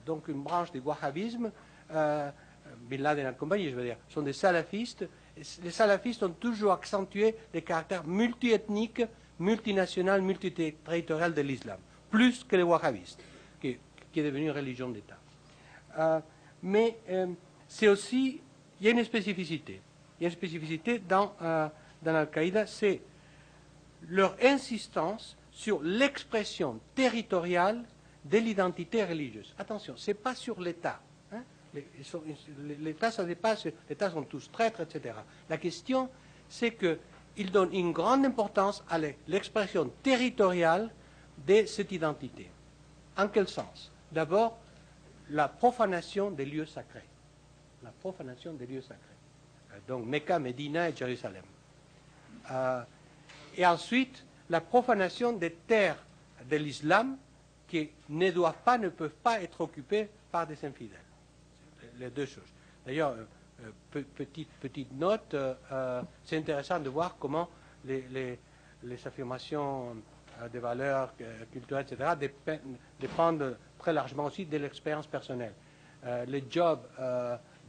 donc 0.05 0.27
une 0.27 0.41
branche 0.41 0.71
du 0.71 0.79
wahhabisme. 0.79 1.51
Bin 1.89 2.97
Laden 2.97 3.27
et 3.27 3.35
compagnie, 3.35 3.69
je 3.69 3.75
veux 3.75 3.83
dire, 3.83 3.97
sont 4.07 4.21
des 4.21 4.33
salafistes 4.33 5.05
les 5.63 5.71
salafistes 5.71 6.23
ont 6.23 6.31
toujours 6.31 6.73
accentué 6.73 7.35
le 7.53 7.61
caractère 7.61 8.05
multiethnique, 8.05 9.03
multinational, 9.39 10.21
multiterritorial 10.21 11.33
de 11.33 11.41
l'islam, 11.41 11.79
plus 12.09 12.43
que 12.43 12.55
les 12.55 12.63
wahhabistes, 12.63 13.23
qui, 13.61 13.77
est 14.15 14.23
devenu 14.23 14.45
une 14.45 14.51
religion 14.51 14.89
d'État. 14.89 15.17
Euh, 15.97 16.19
mais 16.61 16.97
euh, 17.09 17.27
c'est 17.67 17.87
aussi, 17.87 18.41
il 18.79 18.85
y 18.85 18.89
a 18.89 18.91
une 18.91 19.03
spécificité. 19.03 19.81
Il 20.19 20.23
y 20.23 20.25
a 20.25 20.29
une 20.29 20.35
spécificité 20.35 20.99
dans, 20.99 21.33
euh, 21.41 21.69
dans 22.01 22.15
Al-Qaïda, 22.15 22.67
c'est 22.67 23.01
leur 24.09 24.35
insistance 24.43 25.37
sur 25.59 25.81
l'expression 25.83 26.79
territoriale 26.95 27.83
de 28.23 28.37
l'identité 28.37 29.03
religieuse. 29.03 29.53
Attention, 29.57 29.95
ce 29.97 30.11
n'est 30.11 30.15
pas 30.15 30.35
sur 30.35 30.59
l'État 30.61 31.01
l'État, 31.73 33.11
ça 33.11 33.23
dépasse, 33.23 33.67
l'État 33.89 34.09
sont 34.09 34.23
tous 34.23 34.49
traîtres, 34.51 34.81
etc. 34.81 35.15
La 35.49 35.57
question, 35.57 36.09
c'est 36.47 36.75
qu'ils 36.75 37.51
donnent 37.51 37.73
une 37.73 37.91
grande 37.91 38.25
importance 38.25 38.83
à 38.89 38.97
l'expression 39.27 39.91
territoriale 40.03 40.89
de 41.45 41.65
cette 41.65 41.91
identité. 41.91 42.49
En 43.17 43.27
quel 43.27 43.47
sens? 43.47 43.91
D'abord, 44.11 44.57
la 45.29 45.47
profanation 45.47 46.31
des 46.31 46.45
lieux 46.45 46.65
sacrés. 46.65 47.05
La 47.83 47.91
profanation 47.91 48.53
des 48.53 48.65
lieux 48.65 48.81
sacrés. 48.81 48.97
Euh, 49.71 49.77
donc 49.87 50.05
Mecca, 50.05 50.39
Médina 50.39 50.89
et 50.89 50.95
Jérusalem. 50.95 51.43
Euh, 52.51 52.81
et 53.55 53.65
ensuite, 53.65 54.25
la 54.49 54.61
profanation 54.61 55.33
des 55.33 55.51
terres 55.51 56.03
de 56.49 56.55
l'islam 56.57 57.17
qui 57.67 57.89
ne 58.09 58.31
doivent 58.31 58.61
pas, 58.63 58.77
ne 58.77 58.89
peuvent 58.89 59.11
pas 59.23 59.41
être 59.41 59.61
occupées 59.61 60.09
par 60.31 60.47
des 60.47 60.63
infidèles 60.65 60.99
les 61.99 62.09
deux 62.09 62.25
choses. 62.25 62.51
D'ailleurs, 62.85 63.11
euh, 63.11 63.25
euh 63.97 64.03
petite, 64.15 64.49
petite 64.61 64.91
note, 64.93 65.33
euh, 65.33 66.01
c'est 66.23 66.37
intéressant 66.37 66.79
de 66.79 66.89
voir 66.89 67.17
comment 67.19 67.49
les, 67.85 68.05
les, 68.83 69.07
affirmations 69.07 69.97
des 70.51 70.59
valeurs 70.59 71.13
culturelles, 71.51 71.85
etc., 71.89 72.11
dépendent 72.99 73.57
très 73.77 73.91
largement 73.91 74.25
aussi 74.25 74.45
de 74.45 74.57
l'expérience 74.57 75.07
personnelle. 75.07 75.53
le 76.03 76.41
job 76.49 76.79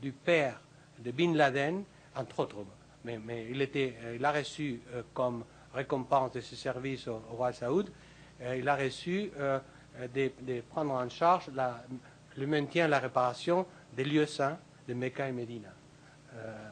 du 0.01 0.13
père 0.13 0.61
de 0.99 1.11
Bin 1.11 1.35
Laden, 1.35 1.83
entre 2.15 2.41
autres, 2.41 2.57
mais, 3.05 3.19
il, 3.51 4.25
a 4.25 4.33
reçu 4.33 4.81
comme 5.13 5.45
récompense 5.75 6.33
de 6.33 6.41
ses 6.41 6.57
services 6.57 7.09
au, 7.09 7.23
au 7.31 7.37
roi 7.37 7.53
Saoud, 7.53 7.91
il 8.57 8.69
a 8.69 8.77
reçu 8.77 9.31
de, 10.15 10.31
de, 10.41 10.61
prendre 10.63 10.93
en 10.93 11.09
charge 11.09 11.51
la, 11.55 11.85
le 12.37 12.47
maintien 12.47 12.87
et 12.87 12.89
la 12.89 12.99
réparation 12.99 13.67
des 13.95 14.05
lieux 14.05 14.27
saints 14.27 14.59
de 14.89 14.95
Mecca 14.95 15.29
et 15.29 15.33
Médina. 15.33 15.69
Euh, 16.35 16.71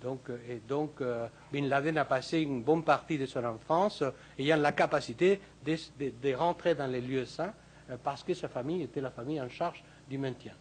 donc, 0.00 0.30
et 0.48 0.60
donc, 0.66 1.00
euh, 1.00 1.28
Bin 1.52 1.66
Laden 1.66 1.98
a 1.98 2.04
passé 2.04 2.40
une 2.40 2.62
bonne 2.62 2.82
partie 2.82 3.18
de 3.18 3.26
son 3.26 3.44
enfance 3.44 4.02
euh, 4.02 4.10
ayant 4.38 4.56
la 4.56 4.72
capacité 4.72 5.40
de, 5.64 6.34
rentrer 6.34 6.74
dans 6.74 6.86
les 6.86 7.00
lieux 7.00 7.26
saints 7.26 7.52
euh, 7.90 7.96
parce 8.02 8.24
que 8.24 8.32
sa 8.32 8.48
famille 8.48 8.82
était 8.82 9.00
la 9.00 9.10
famille 9.10 9.40
en 9.40 9.48
charge 9.48 9.84
du 10.08 10.16
maintien. 10.16 10.52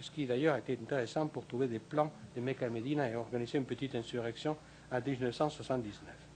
Ce 0.00 0.10
qui 0.10 0.26
d'ailleurs 0.26 0.56
été 0.56 0.78
intéressant 0.80 1.26
pour 1.26 1.46
trouver 1.46 1.68
des 1.68 1.80
plans 1.80 2.10
de 2.34 2.40
Mecca 2.40 2.66
et 2.66 2.70
Médina 2.70 3.10
et 3.10 3.14
organiser 3.14 3.58
une 3.58 3.66
petite 3.66 3.94
insurrection 3.94 4.56
en 4.90 5.00
1979. 5.00 6.27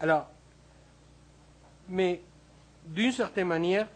Alors, 0.00 0.28
mais 1.88 2.22
d'une 2.84 3.12
certaine 3.12 3.48
manière, 3.48 3.88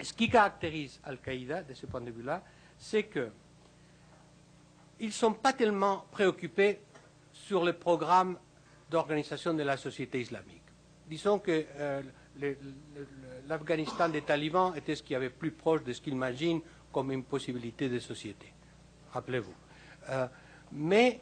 ce 0.00 0.12
qui 0.12 0.28
caractérise 0.28 1.00
Al-Qaïda 1.04 1.62
de 1.62 1.74
ce 1.74 1.86
point 1.86 2.00
de 2.00 2.10
vue-là, 2.10 2.42
c'est 2.78 3.04
qu'ils 3.04 3.30
ne 5.00 5.10
sont 5.10 5.32
pas 5.34 5.52
tellement 5.52 6.04
préoccupés 6.10 6.80
sur 7.32 7.64
le 7.64 7.72
programme 7.72 8.38
d'organisation 8.90 9.54
de 9.54 9.62
la 9.62 9.76
société 9.76 10.20
islamique. 10.20 10.62
Disons 11.06 11.38
que 11.38 11.64
euh, 11.76 12.02
l'Afghanistan 13.46 14.08
des 14.08 14.22
talibans 14.22 14.74
était 14.76 14.94
ce 14.94 15.02
qui 15.02 15.14
avait 15.14 15.30
plus 15.30 15.50
proche 15.50 15.82
de 15.82 15.92
ce 15.92 16.00
qu'ils 16.00 16.14
imaginent 16.14 16.60
comme 16.92 17.12
une 17.12 17.24
possibilité 17.24 17.88
de 17.88 17.98
société. 17.98 18.52
Rappelez-vous. 19.12 19.54
Euh, 20.10 20.26
mais 20.72 21.20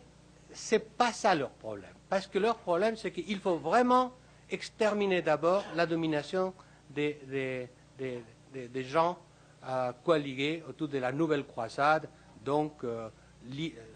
ce 0.53 0.75
n'est 0.77 0.81
pas 0.81 1.13
ça 1.13 1.35
leur 1.35 1.51
problème. 1.51 1.96
Parce 2.09 2.27
que 2.27 2.39
leur 2.39 2.57
problème, 2.57 2.97
c'est 2.97 3.11
qu'il 3.11 3.39
faut 3.39 3.57
vraiment 3.57 4.13
exterminer 4.51 5.23
d'abord 5.23 5.65
la 5.75 5.87
domination 5.87 6.55
des, 6.91 7.19
des, 7.27 7.69
des, 7.99 8.69
des 8.69 8.85
gens 8.85 9.19
euh, 9.67 9.93
coaligués 10.05 10.63
autour 10.69 10.89
de 10.89 10.99
la 10.99 11.11
nouvelle 11.11 11.45
croisade, 11.45 12.09
donc 12.45 12.85
euh, 12.85 13.09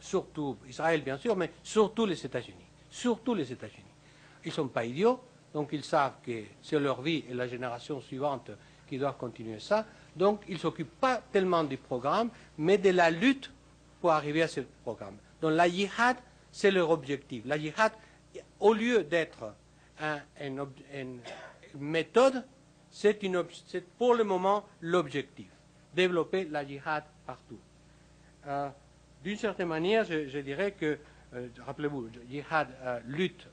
surtout 0.01 0.57
Israël 0.69 1.03
bien 1.03 1.19
sûr, 1.19 1.37
mais 1.37 1.53
surtout 1.63 2.07
les 2.07 2.25
États-Unis. 2.25 2.67
Surtout 2.91 3.35
les 3.35 3.53
États-Unis. 3.53 3.85
Ils 4.45 4.49
ne 4.49 4.55
sont 4.55 4.69
pas 4.69 4.85
idiots, 4.85 5.21
donc 5.55 5.69
ils 5.73 5.85
savent 5.85 6.15
que 6.25 6.43
c'est 6.63 6.79
leur 6.81 7.01
vie 7.03 7.25
et 7.31 7.35
la 7.35 7.47
génération 7.47 8.01
suivante 8.01 8.51
qui 8.89 8.99
doivent 8.99 9.17
continuer 9.17 9.61
ça. 9.61 9.87
Donc, 10.17 10.43
ils 10.49 10.55
ne 10.55 10.59
s'occupent 10.59 10.99
pas 11.01 11.23
tellement 11.33 11.63
du 11.63 11.77
programme, 11.77 12.31
mais 12.59 12.77
de 12.77 12.91
la 12.91 13.11
lutte 13.11 13.51
pour 14.01 14.11
arriver 14.11 14.43
à 14.43 14.49
ce 14.49 14.61
programme. 14.83 15.17
Donc, 15.41 15.53
la 15.53 15.69
jihad, 15.69 16.17
c'est 16.53 16.71
leur 16.71 16.91
objectif. 16.91 17.43
La 17.47 17.59
jihad, 17.59 17.93
au 18.59 18.73
lieu 18.73 19.05
d'être 19.05 19.55
une 20.41 21.21
méthode, 21.79 22.45
c'est 22.91 23.19
pour 23.99 24.15
le 24.15 24.25
moment 24.25 24.65
l'objectif. 24.81 25.49
Développer 25.95 26.45
la 26.45 26.67
jihad 26.67 27.05
partout. 27.27 27.59
Euh, 28.47 28.69
d'une 29.23 29.37
certaine 29.37 29.69
manière, 29.69 30.05
je, 30.05 30.39
dirais 30.39 30.73
que, 30.73 30.99
euh, 31.35 31.49
rappelez-vous, 31.67 32.09
jihad 32.29 32.69
euh, 32.83 33.01
lutte 33.07 33.47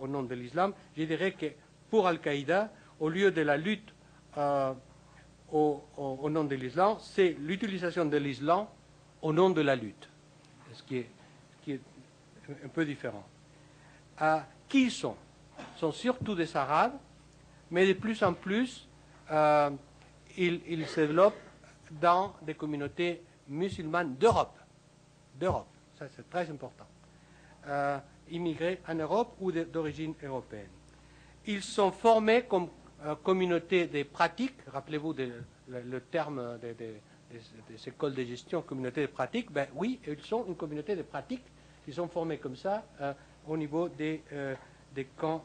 au 0.00 0.06
nom 0.06 0.22
de 0.22 0.34
l'islam, 0.34 0.72
je 0.96 1.04
dirais 1.04 1.32
que 1.32 1.46
pour 1.90 2.06
Al-Qaïda, 2.06 2.70
au 3.00 3.08
lieu 3.08 3.30
de 3.30 3.40
la 3.42 3.56
lutte 3.56 3.94
au, 5.52 6.28
nom 6.30 6.44
de 6.44 6.54
l'islam, 6.56 6.96
c'est 7.00 7.36
l'utilisation 7.40 8.04
de 8.04 8.16
l'islam 8.16 8.66
au 9.22 9.32
nom 9.32 9.50
de 9.50 9.60
la 9.62 9.76
lutte, 9.76 10.08
un 12.64 12.68
peu 12.68 12.84
différent. 12.84 13.24
qui 14.68 14.84
ils 14.84 14.90
sont? 14.90 15.16
Ils 15.58 15.78
sont 15.78 15.92
surtout 15.92 16.34
des 16.34 16.56
Arabes, 16.56 16.98
mais 17.70 17.86
de 17.86 17.92
plus 17.92 18.22
en 18.22 18.34
plus, 18.34 18.86
euh, 19.30 19.70
ils, 20.36 20.86
se 20.86 21.00
développent 21.00 21.34
dans 21.90 22.34
des 22.42 22.54
communautés 22.54 23.22
musulmanes 23.48 24.16
d'Europe. 24.16 24.58
D'Europe, 25.34 25.68
ça 25.98 26.06
c'est 26.14 26.28
très 26.28 26.50
important. 26.50 26.86
Euh, 27.66 27.98
immigrés 28.30 28.80
en 28.88 28.94
Europe 28.94 29.36
ou 29.40 29.52
d'origine 29.52 30.14
européenne. 30.22 30.68
Ils 31.46 31.62
sont 31.62 31.92
formés 31.92 32.44
comme 32.44 32.68
euh, 33.04 33.14
communauté 33.16 33.86
des 33.86 34.04
pratiques, 34.04 34.56
rappelez-vous 34.66 35.14
le, 35.68 36.00
terme 36.00 36.58
des, 36.60 37.00
écoles 37.86 38.14
de 38.14 38.24
gestion, 38.24 38.62
communauté 38.62 39.02
de 39.02 39.06
pratiques, 39.08 39.50
ben 39.50 39.66
oui, 39.74 40.00
ils 40.06 40.20
sont 40.22 40.44
une 40.46 40.56
communauté 40.56 40.96
de 40.96 41.02
pratiques, 41.02 41.44
ils 41.86 41.94
sont 41.94 42.08
formés 42.08 42.38
comme 42.38 42.56
ça 42.56 42.84
euh, 43.00 43.12
au 43.46 43.56
niveau 43.56 43.88
des, 43.88 44.22
euh, 44.32 44.54
des 44.94 45.04
camps 45.04 45.44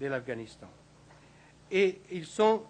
de 0.00 0.06
l'Afghanistan. 0.06 0.68
Et 1.70 2.00
ils 2.12 2.26
sont 2.26 2.62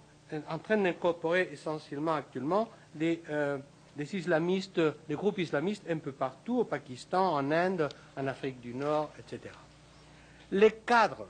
en 0.49 0.59
train 0.59 0.78
d'incorporer 0.78 1.51
essentiellement 1.53 2.15
actuellement 2.15 2.69
des, 2.95 3.20
islamistes, 3.99 4.81
des 5.07 5.15
groupes 5.15 5.39
islamistes 5.39 5.85
un 5.89 5.99
peu 5.99 6.12
partout, 6.12 6.61
au 6.61 6.65
Pakistan, 6.65 7.35
en 7.35 7.51
Inde, 7.51 7.89
en 8.16 8.27
Afrique 8.27 8.61
du 8.61 8.74
Nord, 8.74 9.11
etc. 9.19 9.55
Les 10.51 10.73
cadres 10.73 11.28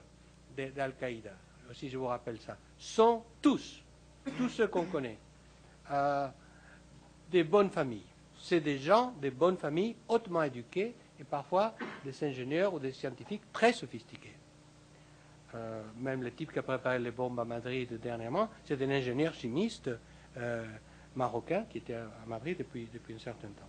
d'Al-Qaïda, 0.56 1.32
si 1.72 1.88
je 1.88 1.98
vous 1.98 2.06
rappelle 2.06 2.38
ça, 2.38 2.56
sont 2.78 3.22
tous, 3.42 3.82
tous 4.36 4.48
ceux 4.48 4.68
qu'on 4.68 4.84
connaît, 4.84 5.18
euh, 5.90 6.28
des 7.30 7.44
bonnes 7.44 7.70
familles. 7.70 8.06
C'est 8.38 8.60
des 8.60 8.78
gens 8.78 9.12
des 9.20 9.30
bonnes 9.30 9.56
familles, 9.56 9.96
hautement 10.08 10.42
éduqués 10.42 10.94
et 11.20 11.24
parfois 11.24 11.74
des 12.04 12.24
ingénieurs 12.24 12.74
ou 12.74 12.78
des 12.78 12.92
scientifiques 12.92 13.52
très 13.52 13.72
sophistiqués. 13.72 14.34
Euh, 15.54 15.82
même 15.98 16.22
le 16.22 16.32
type 16.32 16.52
qui 16.52 16.58
a 16.58 16.62
préparé 16.62 16.98
les 16.98 17.12
bombes 17.12 17.38
à 17.38 17.44
Madrid 17.44 18.00
dernièrement, 18.00 18.48
c'est 18.64 18.80
un 18.82 18.90
ingénieur 18.90 19.32
chimiste 19.34 19.90
euh, 20.36 20.66
marocain 21.14 21.64
qui 21.70 21.78
était 21.78 21.94
à 21.94 22.08
Madrid 22.26 22.58
depuis, 22.58 22.88
depuis 22.92 23.14
un 23.14 23.18
certain 23.18 23.48
temps. 23.48 23.68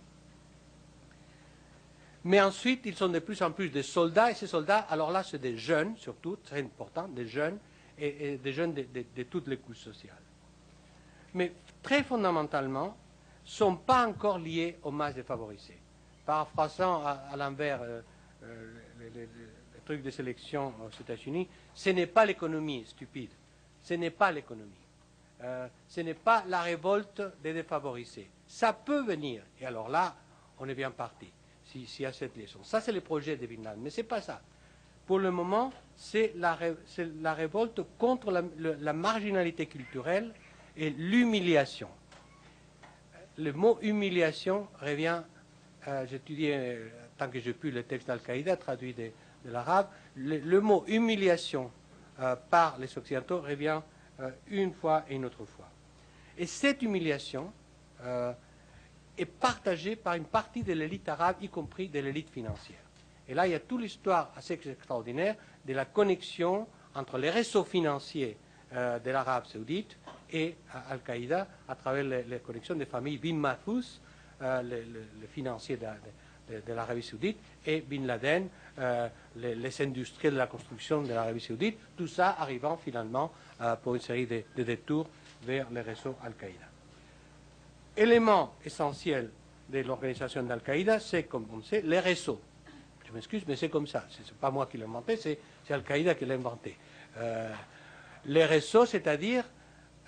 Mais 2.24 2.40
ensuite, 2.40 2.80
ils 2.86 2.96
sont 2.96 3.08
de 3.08 3.20
plus 3.20 3.40
en 3.40 3.52
plus 3.52 3.70
des 3.70 3.84
soldats, 3.84 4.32
et 4.32 4.34
ces 4.34 4.48
soldats, 4.48 4.80
alors 4.90 5.12
là, 5.12 5.22
c'est 5.22 5.38
des 5.38 5.56
jeunes, 5.56 5.96
surtout, 5.96 6.34
très 6.34 6.60
important, 6.60 7.06
des 7.06 7.28
jeunes 7.28 7.56
et, 7.96 8.36
des 8.38 8.52
jeunes 8.52 8.74
de, 8.74 9.22
toutes 9.22 9.46
les 9.46 9.58
couches 9.58 9.78
sociales. 9.78 10.20
Mais 11.34 11.52
très 11.84 12.02
fondamentalement, 12.02 12.86
ne 12.88 13.48
sont 13.48 13.76
pas 13.76 14.08
encore 14.08 14.40
liés 14.40 14.76
aux 14.82 14.90
masses 14.90 15.14
défavorisées. 15.14 15.78
Paraphrasant 16.26 17.04
à, 17.06 17.12
à 17.32 17.36
l'envers 17.36 17.80
euh, 17.82 18.00
euh, 18.42 18.72
les, 19.14 19.28
trucs 19.84 20.02
de 20.02 20.10
sélection 20.10 20.74
aux 20.84 21.00
États-Unis, 21.00 21.48
ce 21.72 21.90
n'est 21.90 22.08
pas 22.08 22.26
l'économie 22.26 22.84
stupide, 22.86 23.30
ce 23.82 23.94
n'est 23.94 24.10
pas 24.10 24.32
l'économie. 24.32 24.72
Euh, 25.42 25.68
ce 25.86 26.00
n'est 26.00 26.14
pas 26.14 26.44
la 26.48 26.62
révolte 26.62 27.22
des 27.42 27.52
défavorisés. 27.52 28.28
Ça 28.48 28.72
peut 28.72 29.04
venir, 29.04 29.42
et 29.60 29.66
alors 29.66 29.88
là, 29.88 30.16
on 30.58 30.68
est 30.68 30.74
bien 30.74 30.90
parti, 30.90 31.30
s'il 31.64 31.86
y 32.00 32.06
a 32.06 32.12
cette 32.12 32.36
leçon. 32.36 32.64
Ça, 32.64 32.80
c'est 32.80 32.92
le 32.92 33.00
projet 33.00 33.36
de 33.36 33.46
Bin 33.46 33.74
mais 33.76 33.90
ce 33.90 33.98
n'est 33.98 34.06
pas 34.06 34.20
ça. 34.20 34.40
Pour 35.06 35.18
le 35.18 35.30
moment, 35.30 35.72
c'est 35.94 36.32
la, 36.36 36.54
révolte 37.34 37.80
contre 37.98 38.32
la, 38.32 38.92
marginalité 38.92 39.66
culturelle 39.66 40.34
et 40.76 40.90
l'humiliation. 40.90 41.88
Le 43.38 43.52
mot 43.52 43.78
humiliation 43.82 44.66
revient, 44.80 45.22
euh, 45.88 46.06
j'étudie 46.06 46.50
euh, 46.50 46.88
tant 47.16 47.28
que 47.28 47.38
j'ai 47.38 47.52
pu 47.52 47.70
le 47.70 47.84
texte 47.84 48.08
d'Al-Qaïda 48.08 48.56
traduit 48.56 48.92
de, 48.92 49.10
l'arabe, 49.44 49.88
le, 50.16 50.60
mot 50.60 50.84
humiliation 50.88 51.70
euh, 52.18 52.34
par 52.50 52.78
les 52.78 52.98
Occidentaux 52.98 53.40
revient 53.40 53.80
une 54.48 54.72
fois 54.72 55.04
et 55.08 55.14
une 55.14 55.26
autre 55.26 55.44
fois. 55.44 55.68
Et 56.38 56.46
cette 56.46 56.80
humiliation 56.80 57.52
est 59.18 59.26
partagée 59.26 59.94
par 59.94 60.14
une 60.14 60.24
partie 60.24 60.62
de 60.62 60.72
l'élite 60.72 61.06
arabe, 61.10 61.36
y 61.42 61.50
compris 61.50 61.90
de 61.90 61.98
l'élite 62.00 62.30
financière. 62.30 62.78
Et 63.28 63.34
là, 63.34 63.46
il 63.46 63.52
y 63.52 63.54
a 63.54 63.60
toute 63.60 63.82
l'histoire 63.82 64.32
assez 64.34 64.54
extraordinaire 64.54 65.36
de 65.66 65.74
la 65.74 65.84
connexion 65.84 66.66
entre 66.94 67.18
les 67.18 67.28
réseaux 67.28 67.64
financiers 67.64 68.38
de 68.72 69.10
l'Arabe 69.10 69.44
saoudite 69.44 69.98
et 70.32 70.56
Al-Qaïda 70.88 71.46
à 71.68 71.74
travers 71.74 72.04
les, 72.04 72.38
connexions 72.38 72.74
des 72.74 72.86
familles 72.86 73.18
Bin 73.18 73.34
Mahfouz, 73.34 74.00
euh, 74.42 74.62
le, 74.62 75.26
financier 75.28 75.76
de, 75.76 76.72
l'Arabie 76.72 77.02
saoudite, 77.02 77.38
et 77.66 77.80
Bin 77.80 78.06
Laden, 78.06 78.48
les, 79.36 79.82
industriels 79.82 80.34
de 80.34 80.38
la 80.38 80.46
construction 80.46 81.02
de 81.02 81.08
l'Arabie 81.12 81.40
saoudite, 81.40 81.78
tout 81.96 82.06
ça 82.06 82.36
arrivant 82.38 82.76
finalement 82.76 83.32
pour 83.82 83.94
une 83.94 84.00
série 84.00 84.26
de, 84.26 84.42
de 84.56 84.62
détours 84.62 85.08
vers 85.42 85.70
les 85.70 85.80
réseaux 85.80 86.14
Al-Qaïda. 86.22 86.66
Élément 87.96 88.54
essentiel 88.64 89.30
de 89.68 89.80
l'organisation 89.80 90.42
d'Al-Qaïda, 90.42 91.00
c'est, 91.00 91.24
comme 91.24 91.46
on 91.52 91.62
sait, 91.62 91.82
les 91.82 92.00
réseaux. 92.00 92.40
Je 93.06 93.12
m'excuse, 93.12 93.42
mais 93.46 93.56
c'est 93.56 93.68
comme 93.68 93.86
ça. 93.86 94.04
Ce 94.10 94.18
n'est 94.18 94.38
pas 94.40 94.50
moi 94.50 94.66
qui 94.66 94.78
l'ai 94.78 94.84
inventé, 94.84 95.16
c'est 95.16 95.38
Al-Qaïda 95.70 96.14
qui 96.14 96.26
l'a 96.26 96.34
inventé. 96.34 96.76
Euh, 97.18 97.52
les 98.26 98.44
réseaux, 98.44 98.86
c'est-à-dire, 98.86 99.44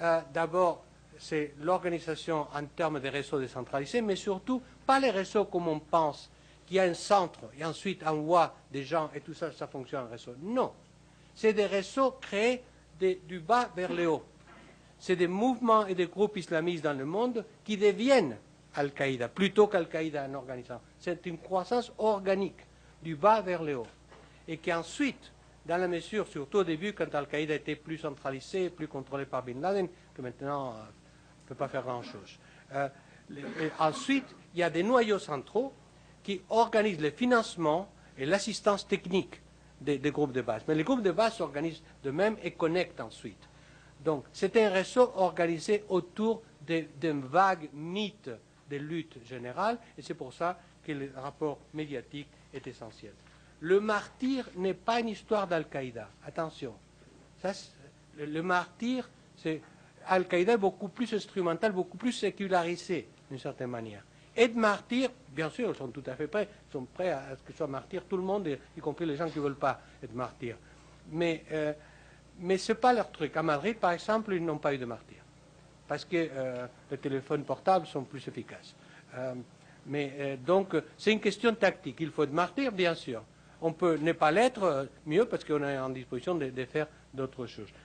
euh, 0.00 0.20
d'abord, 0.32 0.84
c'est 1.18 1.54
l'organisation 1.60 2.46
en 2.54 2.64
termes 2.64 3.00
de 3.00 3.08
réseaux 3.08 3.40
décentralisés, 3.40 4.00
mais 4.00 4.16
surtout, 4.16 4.62
pas 4.86 5.00
les 5.00 5.10
réseaux 5.10 5.44
comme 5.44 5.68
on 5.68 5.80
pense, 5.80 6.30
qu'il 6.66 6.76
y 6.76 6.80
a 6.80 6.84
un 6.84 6.94
centre 6.94 7.40
et 7.58 7.64
ensuite 7.64 8.02
on 8.06 8.20
voit 8.22 8.54
des 8.70 8.84
gens 8.84 9.10
et 9.14 9.20
tout 9.20 9.34
ça, 9.34 9.50
ça 9.52 9.66
fonctionne 9.66 10.04
en 10.04 10.10
réseau. 10.10 10.34
Non. 10.40 10.72
C'est 11.34 11.54
des 11.54 11.66
réseaux 11.66 12.12
créés 12.20 12.62
du 13.00 13.40
bas 13.40 13.70
vers 13.74 13.92
le 13.92 14.08
haut. 14.08 14.24
C'est 14.98 15.16
des 15.16 15.28
mouvements 15.28 15.86
et 15.86 15.94
des 15.94 16.06
groupes 16.06 16.36
islamistes 16.36 16.84
dans 16.84 16.98
le 16.98 17.04
monde 17.04 17.44
qui 17.64 17.76
deviennent 17.76 18.36
Al-Qaïda, 18.74 19.28
plutôt 19.28 19.66
qu'Al-Qaïda 19.66 20.26
en 20.26 20.34
organisant. 20.34 20.80
C'est 20.98 21.24
une 21.26 21.38
croissance 21.38 21.92
organique 21.98 22.66
du 23.02 23.14
bas 23.14 23.40
vers 23.40 23.62
le 23.62 23.76
haut. 23.76 23.86
Et 24.46 24.58
qu'ensuite, 24.58 25.32
dans 25.64 25.76
la 25.76 25.88
mesure, 25.88 26.26
surtout 26.26 26.58
au 26.58 26.64
début, 26.64 26.92
quand 26.92 27.14
Al-Qaïda 27.14 27.54
était 27.54 27.76
plus 27.76 27.98
centralisé, 27.98 28.70
plus 28.70 28.88
contrôlé 28.88 29.24
par 29.26 29.42
Bin 29.42 29.60
Laden, 29.60 29.88
que 30.14 30.22
maintenant, 30.22 30.70
euh, 30.70 30.82
ne 31.48 31.54
peut 31.54 31.54
pas 31.54 31.68
faire 31.68 31.82
grand-chose. 31.82 32.38
Euh, 32.74 32.88
ensuite, 33.78 34.26
il 34.54 34.60
y 34.60 34.62
a 34.62 34.70
des 34.70 34.82
noyaux 34.82 35.18
centraux 35.18 35.72
qui 36.22 36.42
organisent 36.50 37.00
le 37.00 37.10
financement 37.10 37.90
et 38.18 38.26
l'assistance 38.26 38.86
technique 38.86 39.40
des, 39.80 39.98
groupes 40.10 40.32
de 40.32 40.42
base. 40.42 40.62
Mais 40.66 40.74
les 40.74 40.84
groupes 40.84 41.02
de 41.02 41.12
base 41.12 41.36
s'organisent 41.36 41.82
de 42.02 42.10
même 42.10 42.36
et 42.42 42.50
connectent 42.50 43.00
ensuite. 43.00 43.48
Donc, 44.04 44.24
c'est 44.32 44.56
un 44.56 44.70
réseau 44.70 45.12
organisé 45.16 45.84
autour 45.88 46.42
d'un 46.66 47.20
vague 47.20 47.70
mythe 47.72 48.30
de 48.70 48.76
lutte 48.76 49.18
générale, 49.24 49.78
et 49.96 50.02
c'est 50.02 50.14
pour 50.14 50.32
ça 50.32 50.58
que 50.84 50.92
le 50.92 51.10
rapport 51.16 51.58
médiatique 51.72 52.28
est 52.52 52.66
essentiel. 52.66 53.12
Le 53.60 53.80
martyr 53.80 54.48
n'est 54.56 54.74
pas 54.74 55.00
une 55.00 55.08
histoire 55.08 55.46
d'Al-Qaïda. 55.46 56.08
Attention. 56.24 56.74
le, 58.16 58.42
martyr, 58.42 59.08
c'est 59.36 59.62
Al-Qaïda 60.08 60.54
est 60.54 60.58
beaucoup 60.58 60.88
plus 60.88 61.12
instrumental, 61.12 61.72
beaucoup 61.72 61.96
plus 61.96 62.12
sécularisé, 62.12 63.08
d'une 63.30 63.38
certaine 63.38 63.70
manière. 63.70 64.02
Être 64.36 64.54
martyr, 64.54 65.10
bien 65.34 65.50
sûr, 65.50 65.70
ils 65.70 65.74
sont 65.74 65.88
tout 65.88 66.04
à 66.06 66.14
fait 66.14 66.28
prêts, 66.28 66.48
ils 66.68 66.72
sont 66.72 66.84
prêts 66.84 67.10
à, 67.10 67.36
ce 67.36 67.42
que 67.42 67.52
soit 67.52 67.66
martyr 67.66 68.04
tout 68.08 68.16
le 68.16 68.22
monde, 68.22 68.48
y 68.76 68.80
compris 68.80 69.04
les 69.04 69.16
gens 69.16 69.28
qui 69.28 69.38
ne 69.38 69.44
veulent 69.44 69.56
pas 69.56 69.80
être 70.02 70.14
martyrs. 70.14 70.56
Mais, 71.10 71.44
euh, 71.50 71.72
mais 72.38 72.56
ce 72.56 72.72
n'est 72.72 72.78
pas 72.78 72.92
leur 72.92 73.10
truc. 73.10 73.36
À 73.36 73.42
Madrid, 73.42 73.76
par 73.78 73.92
exemple, 73.92 74.32
ils 74.34 74.44
n'ont 74.44 74.58
pas 74.58 74.72
eu 74.72 74.78
de 74.78 74.84
martyr. 74.84 75.18
Parce 75.88 76.04
que 76.04 76.28
euh, 76.30 76.66
les 76.90 76.98
téléphones 76.98 77.42
portables 77.44 77.86
sont 77.86 78.04
plus 78.04 78.26
efficaces. 78.28 78.76
Euh, 79.16 79.34
mais 79.86 80.38
donc, 80.44 80.76
c'est 80.98 81.12
une 81.12 81.20
question 81.20 81.54
tactique. 81.54 81.96
Il 82.00 82.10
faut 82.10 82.22
être 82.22 82.32
martyr, 82.32 82.70
bien 82.70 82.94
sûr. 82.94 83.22
On 83.60 83.72
peut 83.72 83.96
ne 83.96 84.12
pas 84.12 84.30
l'être, 84.30 84.86
mieux 85.06 85.24
parce 85.24 85.44
qu'on 85.44 85.64
est 85.64 85.78
en 85.78 85.88
disposition 85.88 86.34
de, 86.34 86.64
faire 86.66 86.86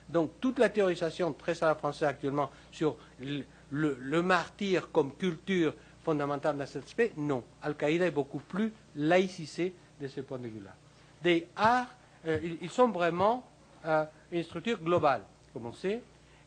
Donc, 0.08 0.32
toute 0.40 0.58
la 0.58 0.68
théorisation 0.68 1.32
très 1.32 1.62
à 1.62 1.66
la 1.68 1.74
française 1.74 2.08
actuellement 2.08 2.50
sur 2.70 2.96
le, 3.20 4.22
martyr 4.22 4.90
comme 4.92 5.14
culture 5.14 5.74
fondamentale 6.02 6.56
dans 6.56 6.66
cet 6.66 6.84
aspect 6.84 7.12
Non. 7.16 7.42
Al-Qaïda 7.62 8.06
est 8.06 8.10
beaucoup 8.10 8.40
plus 8.40 8.72
laïcisé 8.96 9.74
de 10.00 10.08
ce 10.08 10.20
point 10.20 10.38
de 10.38 10.48
vue-là. 10.48 10.74
Des 11.22 11.48
arts, 11.56 11.94
euh, 12.26 12.38
ils, 12.42 12.58
ils 12.62 12.70
sont 12.70 12.88
vraiment 12.88 13.44
euh, 13.86 14.04
une 14.32 14.42
structure 14.42 14.78
globale, 14.78 15.22
comme 15.52 15.66
on 15.66 15.72
sait. 15.72 16.02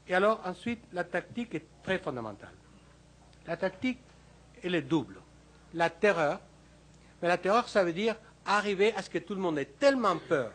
Et 0.07 0.15
alors, 0.15 0.41
ensuite, 0.45 0.84
la 0.93 1.03
tactique 1.03 1.55
est 1.55 1.65
très 1.84 1.99
fondamentale. 1.99 2.53
La 3.45 3.57
tactique, 3.57 3.99
elle 4.64 4.76
est 4.76 4.81
double. 4.81 5.19
La 5.73 5.89
terreur, 5.89 6.39
mais 7.22 7.27
la 7.27 7.38
terreur, 7.38 7.68
ça 7.68 7.84
veut 7.84 7.93
dire 7.93 8.15
arriver 8.45 8.93
à 8.95 9.01
ce 9.01 9.09
que 9.09 9.19
tout 9.19 9.35
le 9.35 9.41
monde 9.41 9.59
ait 9.59 9.65
tellement 9.65 10.18
peur, 10.18 10.51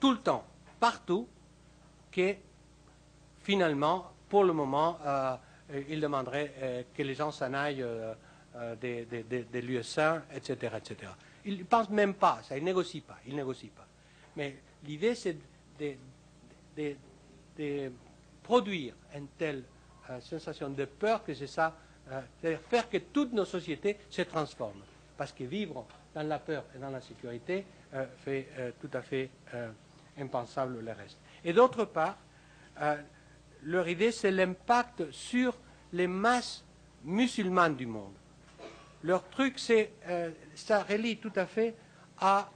tout 0.00 0.10
le 0.10 0.18
temps, 0.18 0.44
partout, 0.80 1.28
que 2.16 2.34
finalement, 3.42 4.10
pour 4.28 4.44
le 4.44 4.54
moment, 4.54 4.98
euh, 5.04 5.36
il 5.88 6.00
demanderait 6.00 6.54
euh, 6.62 6.82
que 6.94 7.02
les 7.02 7.14
gens 7.14 7.30
s'en 7.30 7.52
aillent 7.52 7.82
euh, 7.82 8.14
des, 8.76 9.60
lieux 9.60 9.82
sains, 9.82 10.22
etc., 10.34 10.76
etc. 10.78 11.12
Il 11.44 11.58
ne 11.58 11.64
pense 11.64 11.90
même 11.90 12.14
pas, 12.14 12.40
ça, 12.42 12.56
il 12.56 12.64
négocie 12.64 13.02
pas, 13.02 13.18
il 13.26 13.36
négocie 13.36 13.68
pas. 13.68 13.86
Mais 14.34 14.56
l'idée, 14.84 15.14
c'est 15.14 15.36
de, 15.78 16.96
produire 18.42 18.94
une 19.14 19.28
telle 19.38 19.62
sensation 20.20 20.70
de 20.70 20.86
peur 20.86 21.22
que 21.22 21.34
c'est 21.34 21.46
ça, 21.46 21.76
c'est-à-dire 22.40 22.60
faire 22.60 22.88
que 22.88 22.98
toutes 22.98 23.32
nos 23.32 23.44
sociétés 23.44 23.98
se 24.08 24.22
transforment. 24.22 24.82
Parce 25.16 25.32
que 25.32 25.44
vivre 25.44 25.86
dans 26.14 26.22
la 26.22 26.38
peur 26.38 26.64
et 26.74 26.78
dans 26.78 26.90
la 26.90 27.00
sécurité 27.00 27.64
fait 28.18 28.48
tout 28.80 28.90
à 28.92 29.02
fait 29.02 29.30
impensable 30.18 30.80
le 30.80 30.92
reste. 30.92 31.18
Et 31.46 31.52
d'autre 31.52 31.84
part, 31.84 32.18
euh, 32.82 32.96
leur 33.62 33.88
idée, 33.88 34.10
c'est 34.10 34.32
l'impact 34.32 35.12
sur 35.12 35.56
les 35.92 36.08
masses 36.08 36.64
musulmanes 37.04 37.76
du 37.76 37.86
monde. 37.86 38.12
Leur 39.04 39.28
truc, 39.28 39.60
c'est, 39.60 39.92
euh, 40.08 40.32
ça 40.56 40.82
relie 40.82 41.18
tout 41.18 41.32
à 41.36 41.46
fait 41.46 41.76
à 42.18 42.50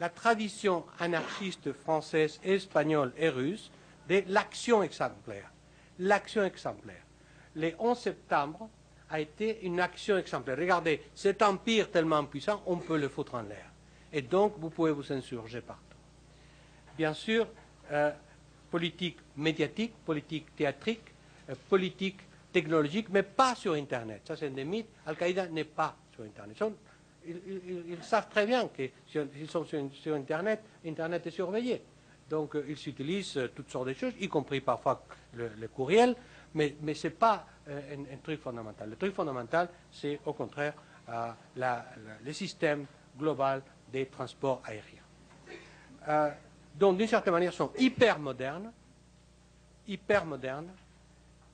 la 0.00 0.08
tradition 0.08 0.84
anarchiste 0.98 1.72
française, 1.72 2.40
espagnole 2.42 3.12
et 3.16 3.28
russe 3.28 3.70
de 4.08 4.24
l'action 4.26 4.82
exemplaire. 4.82 5.52
L'action 6.00 6.42
exemplaire. 6.42 7.04
Le 7.54 7.72
11 7.78 7.96
septembre 7.96 8.68
a 9.10 9.20
été 9.20 9.64
une 9.64 9.78
action 9.78 10.18
exemplaire. 10.18 10.58
Regardez, 10.58 11.02
cet 11.14 11.40
empire 11.40 11.88
tellement 11.92 12.24
puissant, 12.24 12.62
on 12.66 12.78
peut 12.78 12.98
le 12.98 13.08
foutre 13.08 13.36
en 13.36 13.42
l'air. 13.42 13.70
Et 14.12 14.22
donc, 14.22 14.54
vous 14.58 14.70
pouvez 14.70 14.90
vous 14.90 15.12
insurger 15.12 15.60
partout. 15.60 15.84
Bien 16.96 17.14
sûr, 17.14 17.46
euh, 17.90 18.10
politique 18.70 19.18
médiatique, 19.36 19.94
politique 20.04 20.54
théâtrique, 20.54 21.14
euh, 21.48 21.54
politique 21.68 22.20
technologique, 22.52 23.08
mais 23.10 23.22
pas 23.22 23.54
sur 23.54 23.74
Internet. 23.74 24.22
Ça, 24.26 24.36
c'est 24.36 24.50
des 24.50 24.64
mythes. 24.64 24.88
Al-Qaïda 25.06 25.48
n'est 25.48 25.64
pas 25.64 25.96
sur 26.14 26.24
Internet. 26.24 26.56
Ils, 27.26 28.02
savent 28.02 28.28
très 28.28 28.46
bien 28.46 28.68
que 28.68 28.84
si 29.06 29.18
ils 29.40 29.48
sont 29.48 29.64
sur, 29.64 30.14
Internet, 30.14 30.62
Internet 30.86 31.26
est 31.26 31.30
surveillé. 31.30 31.82
Donc, 32.28 32.56
euh, 32.56 32.64
ils 32.68 32.88
utilisent 32.88 33.40
toutes 33.54 33.70
sortes 33.70 33.88
de 33.88 33.94
choses, 33.94 34.12
y 34.20 34.28
compris 34.28 34.60
parfois 34.60 35.04
le, 35.34 35.68
courriel, 35.68 36.14
mais, 36.54 36.74
ce 36.94 37.06
n'est 37.06 37.14
pas 37.14 37.46
un, 37.66 38.00
un 38.12 38.16
truc 38.22 38.40
fondamental. 38.40 38.90
Le 38.90 38.96
truc 38.96 39.14
fondamental, 39.14 39.68
c'est 39.90 40.20
au 40.24 40.32
contraire 40.32 40.74
le 41.56 42.32
système 42.32 42.86
global 43.18 43.62
des 43.90 44.06
transports 44.06 44.62
aériens. 44.64 46.34
Donc, 46.78 46.96
d'une 46.96 47.08
certaine 47.08 47.32
manière, 47.32 47.52
sont 47.52 47.72
hyper 47.76 48.20
modernes, 48.20 48.72
hyper 49.88 50.24
modernes, 50.24 50.68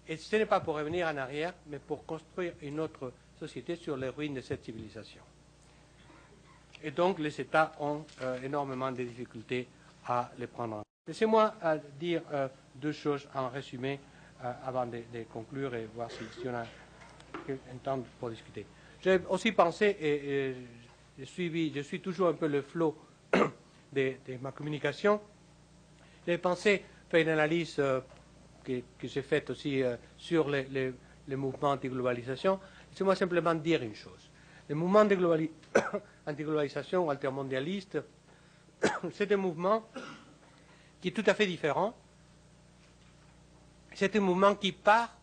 et 0.07 0.19
ce 0.19 0.37
n'est 0.37 0.45
pas 0.45 0.61
pour 0.61 0.75
revenir 0.75 1.07
en 1.07 1.17
arrière, 1.17 1.55
mais 1.67 1.79
pour 1.79 2.05
construire 2.05 2.53
une 2.61 2.79
autre 2.79 3.11
société 3.39 3.77
sur 3.77 3.97
les 3.97 4.11
ruines 4.11 4.35
de 4.35 4.43
cette 4.43 4.63
civilisation. 4.63 5.23
Et 6.83 6.91
donc, 6.91 7.19
les 7.19 7.41
États 7.41 7.73
ont 7.81 8.05
euh, 8.21 8.43
énormément 8.43 8.93
de 8.93 9.03
difficultés 9.03 9.67
à 10.07 10.31
les 10.39 10.47
prendre 10.47 10.75
en 10.75 10.77
compte. 10.79 10.85
Laissez-moi 11.07 11.55
euh, 11.65 11.79
dire 11.99 12.21
euh, 12.31 12.49
deux 12.75 12.93
choses 12.93 13.27
en 13.35 13.49
résumé 13.49 14.01
avant 14.67 14.85
de, 14.85 15.01
conclure 15.33 15.75
et 15.75 15.89
voir 15.95 16.11
si, 16.11 16.19
si 16.39 16.47
on 16.47 16.55
a 16.55 16.67
un 17.49 17.77
temps 17.83 17.99
pour 18.21 18.29
discuter. 18.29 18.67
J'ai 19.01 19.19
aussi 19.31 19.53
pensé, 19.53 19.97
et, 19.99 20.55
je 21.19 21.81
suis 21.81 22.01
toujours 22.01 22.29
un 22.29 22.35
peu 22.35 22.47
le 22.47 22.61
flot 22.61 22.95
de, 23.95 24.15
de 24.27 24.37
ma 24.41 24.53
communication, 24.53 25.21
j'ai 26.27 26.39
pensé 26.39 26.85
faire 27.09 27.21
une 27.21 27.29
analyse 27.29 27.77
euh, 27.79 28.01
que, 28.65 28.83
faite 29.23 29.51
aussi 29.51 29.83
euh, 29.83 29.97
sur 30.17 30.49
les, 30.49 30.65
les- 30.65 30.95
les 31.27 31.37
mouvements 31.37 31.71
anti-globalisation. 31.71 32.61
Laissez-moi 32.91 33.17
simplement 33.17 33.55
dire 33.55 33.83
une 33.83 33.95
chose. 33.95 34.31
Le 34.69 34.75
mouvement 34.75 35.05
de 35.07 35.15
globali- 35.15 35.51
anti-globalisation 36.27 37.07
ou 37.07 37.11
altermondialiste, 37.11 37.99
c'est 39.13 39.33
un 39.33 39.37
mouvement 39.39 39.85
qui 41.01 41.09
est 41.09 41.13
tout 41.13 41.25
à 41.27 41.35
fait 41.35 41.47
différent. 41.47 41.95
C'est 43.95 44.15
un 44.17 44.21
mouvement 44.21 44.55
qui 44.57 44.73
part 44.73 45.17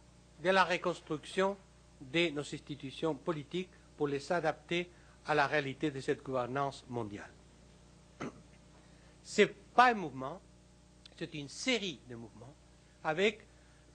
de 0.43 0.49
la 0.49 0.63
reconstruction 0.63 1.55
de 2.01 2.29
nos 2.29 2.41
institutions 2.41 3.13
politiques 3.15 3.69
pour 3.97 4.07
les 4.07 4.31
adapter 4.31 4.89
à 5.27 5.35
la 5.35 5.45
réalité 5.45 5.91
de 5.91 5.99
cette 5.99 6.23
gouvernance 6.23 6.83
mondiale. 6.89 7.29
Ce 9.23 9.41
n'est 9.41 9.47
pas 9.47 9.91
un 9.91 9.95
mouvement, 9.95 10.41
c'est 11.17 11.33
une 11.33 11.49
série 11.49 11.99
de 12.09 12.15
mouvements 12.15 12.53
avec 13.03 13.45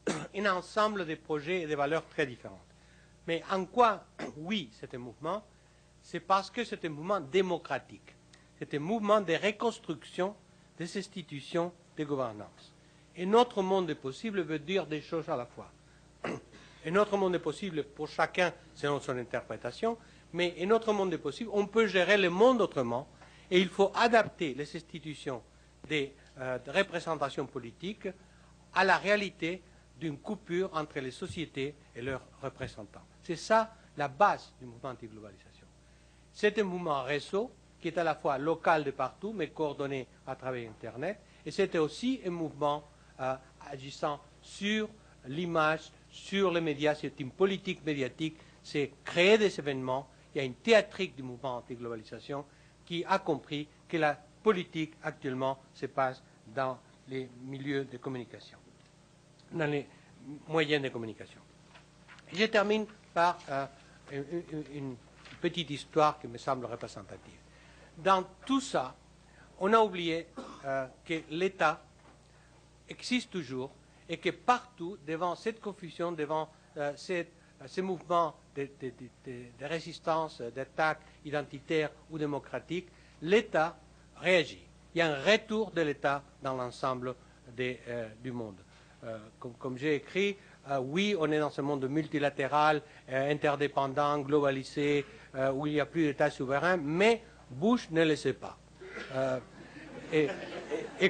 un 0.35 0.47
ensemble 0.47 1.07
de 1.07 1.15
projets 1.15 1.62
et 1.62 1.66
de 1.66 1.74
valeurs 1.74 2.07
très 2.09 2.27
différentes. 2.27 2.61
Mais 3.27 3.43
en 3.51 3.65
quoi, 3.65 4.05
oui, 4.36 4.70
c'est 4.73 4.94
un 4.94 4.98
mouvement? 4.98 5.44
C'est 6.03 6.20
parce 6.20 6.51
que 6.51 6.65
c'est 6.65 6.85
un 6.85 6.89
mouvement 6.89 7.20
démocratique. 7.20 8.15
C'est 8.59 8.73
un 8.74 8.78
mouvement 8.78 9.20
de 9.20 9.35
reconstruction 9.35 10.35
des 10.78 10.97
institutions 10.97 11.73
de 11.97 12.05
gouvernance. 12.05 12.73
Et 13.16 13.27
notre 13.27 13.62
monde 13.62 13.90
est 13.90 13.97
possible 13.97 14.43
veut 14.43 14.59
dire 14.59 14.86
des 14.86 15.01
choses 15.01 15.28
à 15.28 15.36
la 15.36 15.47
fois. 15.47 15.70
Et 16.85 16.90
notre 16.93 17.16
monde 17.16 17.35
est 17.35 17.40
possible 17.40 17.82
pour 17.82 18.07
chacun 18.07 18.53
selon 18.74 19.01
son 19.01 19.16
interprétation, 19.19 19.98
mais 20.32 20.55
et 20.57 20.66
notre 20.66 20.93
monde 20.93 21.12
est 21.12 21.19
possible, 21.19 21.51
on 21.53 21.66
peut 21.66 21.89
gérer 21.89 22.16
le 22.16 22.31
monde 22.31 22.61
autrement, 22.61 23.09
et 23.51 23.60
il 23.60 23.68
faut 23.68 23.93
adapter 23.94 24.55
les 24.55 24.77
institutions 24.77 25.43
des, 25.89 26.14
euh, 26.39 26.59
de 26.59 26.70
représentation 26.70 27.47
politique 27.47 28.09
à 28.74 28.85
la 28.85 28.97
réalité 28.97 29.62
d'une 29.98 30.18
coupure 30.18 30.70
entre 30.74 31.01
les 31.01 31.10
sociétés 31.10 31.74
et 31.94 32.02
leurs 32.02 32.23
représentants. 32.43 33.05
C'est 33.23 33.36
ça 33.36 33.74
la 33.97 34.09
base 34.09 34.52
du 34.60 34.66
mouvement 34.66 34.90
anti-globalisation. 34.90 35.66
C'est 36.32 36.59
un 36.59 36.64
mouvement 36.64 37.02
réseau 37.02 37.51
qui 37.81 37.89
est 37.89 37.98
à 37.98 38.05
la 38.05 38.14
fois 38.14 38.36
local 38.39 38.85
de 38.85 38.90
partout, 38.90 39.32
mais 39.32 39.48
coordonné 39.48 40.06
à 40.27 40.36
travers 40.36 40.68
Internet. 40.68 41.18
Et 41.44 41.51
c'était 41.51 41.78
aussi 41.78 42.20
un 42.27 42.31
mouvement 42.31 42.85
euh, 43.20 43.35
agissant 43.70 44.20
sur 44.43 44.89
l'image, 45.27 45.90
sur 46.10 46.51
les 46.51 46.60
médias. 46.60 46.94
C'est 46.94 47.18
une 47.20 47.31
politique 47.31 47.85
médiatique. 47.85 48.36
C'est 48.62 48.93
créer 49.05 49.39
des 49.39 49.59
événements. 49.59 50.09
Il 50.35 50.39
y 50.39 50.40
a 50.40 50.44
une 50.44 50.55
théâtrique 50.55 51.16
du 51.16 51.23
mouvement 51.23 51.59
anti-globalisation 51.59 52.44
qui 52.87 53.05
a 53.05 53.19
compris 53.19 53.69
que 53.89 53.97
la 53.97 54.15
politique 54.43 54.95
actuellement 55.03 55.59
se 55.75 55.87
passe 55.87 56.23
dans 56.55 56.79
les 57.09 57.29
milieux 57.45 57.85
de 57.85 57.99
communication, 57.99 58.59
dans 59.53 59.71
les 59.71 59.87
moyens 60.49 60.83
de 60.83 60.89
communication. 60.89 61.41
Je 62.33 62.45
termine 62.47 62.87
par 63.13 63.39
euh, 63.51 63.67
une, 64.73 64.97
petite 65.41 65.69
histoire 65.71 66.19
qui 66.19 66.29
me 66.29 66.39
semble 66.39 66.65
représentative. 66.67 67.39
Dans 67.99 68.25
tout 68.47 68.61
ça, 68.61 68.95
on 69.59 69.73
a 69.73 69.79
oublié 69.79 70.29
euh, 70.65 70.87
que 71.05 71.23
l'État 71.31 71.83
existe 72.89 73.31
toujours 73.31 73.71
et 74.09 74.17
que 74.17 74.31
partout, 74.31 74.97
devant 75.07 75.35
cette 75.35 75.61
confusion, 75.61 76.13
devant 76.13 76.49
euh, 76.79 76.93
ces 76.97 77.83
mouvements 77.83 78.35
de, 78.57 78.69
de- 78.81 78.93
de- 79.27 79.65
résistance, 79.66 80.41
euh, 80.41 80.51
d'attaque 80.51 81.01
identitaire 81.24 81.91
ou 82.11 82.19
démocratique, 82.19 82.89
l'État 83.23 83.77
réagit. 84.16 84.62
Il 84.95 84.99
y 84.99 85.03
a 85.03 85.09
un 85.15 85.23
retour 85.23 85.70
de 85.73 85.83
l'État 85.83 86.23
dans 86.43 86.55
l'ensemble 86.55 87.15
euh, 87.61 88.09
du 88.23 88.33
monde. 88.33 88.57
Euh, 89.05 89.19
comme 89.59 89.77
j'ai 89.77 89.97
écrit, 89.97 90.37
oui, 90.81 91.15
on 91.16 91.31
est 91.31 91.39
dans 91.39 91.51
ce 91.51 91.61
monde 91.61 91.89
multilatéral, 91.89 92.83
interdépendant, 93.09 94.19
globalisé, 94.19 95.05
où 95.55 95.65
il 95.69 95.74
n'y 95.74 95.81
a 95.81 95.87
plus 95.87 96.07
d'État 96.07 96.28
souverain, 96.28 96.77
mais 96.77 97.23
Bush 97.49 97.89
ne 97.93 98.05
le 98.05 98.16
sait 98.16 98.33
pas. 98.33 98.59
Et, 100.12 100.28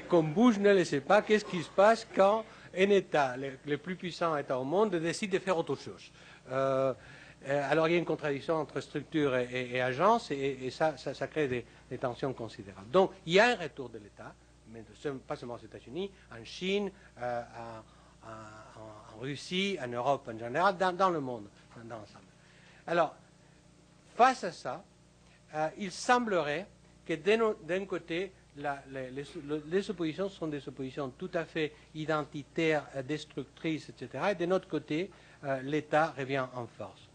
comme 0.00 0.34
Bush 0.34 0.58
ne 0.58 0.74
le 0.74 0.84
sait 0.84 1.00
pas, 1.00 1.22
qu'est-ce 1.22 1.46
qui 1.46 1.62
se 1.62 1.70
passe 1.70 2.06
quand 2.14 2.44
un 2.76 2.90
État, 2.90 3.34
le, 3.38 3.78
plus 3.78 3.96
puissant 3.96 4.36
État 4.36 4.58
au 4.58 4.64
monde, 4.64 4.94
décide 4.96 5.30
de 5.30 5.38
faire 5.38 5.56
autre 5.56 5.76
chose? 5.76 6.10
Alors 7.46 7.88
il 7.88 7.92
y 7.92 7.94
a 7.94 7.98
une 7.98 8.04
contradiction 8.04 8.56
entre 8.56 8.80
structure 8.80 9.36
et, 9.36 9.70
et- 9.74 9.80
agence, 9.80 10.30
et, 10.30 10.70
ça, 10.70 10.94
crée 11.30 11.48
des, 11.48 11.98
tensions 11.98 12.32
considérables. 12.32 12.90
Donc 12.90 13.12
il 13.24 13.34
y 13.34 13.40
a 13.40 13.50
un 13.50 13.54
retour 13.56 13.88
de 13.88 13.98
l'État, 13.98 14.34
mais 14.72 14.82
pas 15.26 15.36
seulement 15.36 15.54
aux 15.54 15.58
États-Unis, 15.58 16.10
en 16.32 16.44
Chine, 16.44 16.90
euh, 17.20 17.42
en- 18.24 19.20
Russie, 19.20 19.78
en 19.82 19.88
Europe 19.88 20.28
en 20.28 20.38
général, 20.38 20.76
dans, 20.76 21.08
le 21.10 21.20
monde, 21.20 21.46
dans. 21.84 22.02
Alors, 22.86 23.14
face 24.14 24.44
à 24.44 24.52
ça, 24.52 24.84
euh, 25.54 25.68
il 25.78 25.90
semblerait 25.90 26.66
que 27.06 27.14
d'un 27.14 27.86
côté, 27.86 28.32
les, 28.56 29.90
oppositions 29.90 30.28
sont 30.28 30.48
des 30.48 30.66
oppositions 30.68 31.10
tout 31.10 31.30
à 31.34 31.44
fait 31.44 31.72
identitaires, 31.94 32.86
euh, 32.96 33.02
destructrices, 33.02 33.88
etc. 33.88 34.24
Et 34.32 34.34
de 34.34 34.46
notre 34.46 34.68
côté, 34.68 35.10
euh, 35.44 35.60
l'État 35.62 36.14
revient 36.16 36.46
en 36.54 36.66
force. 36.66 37.05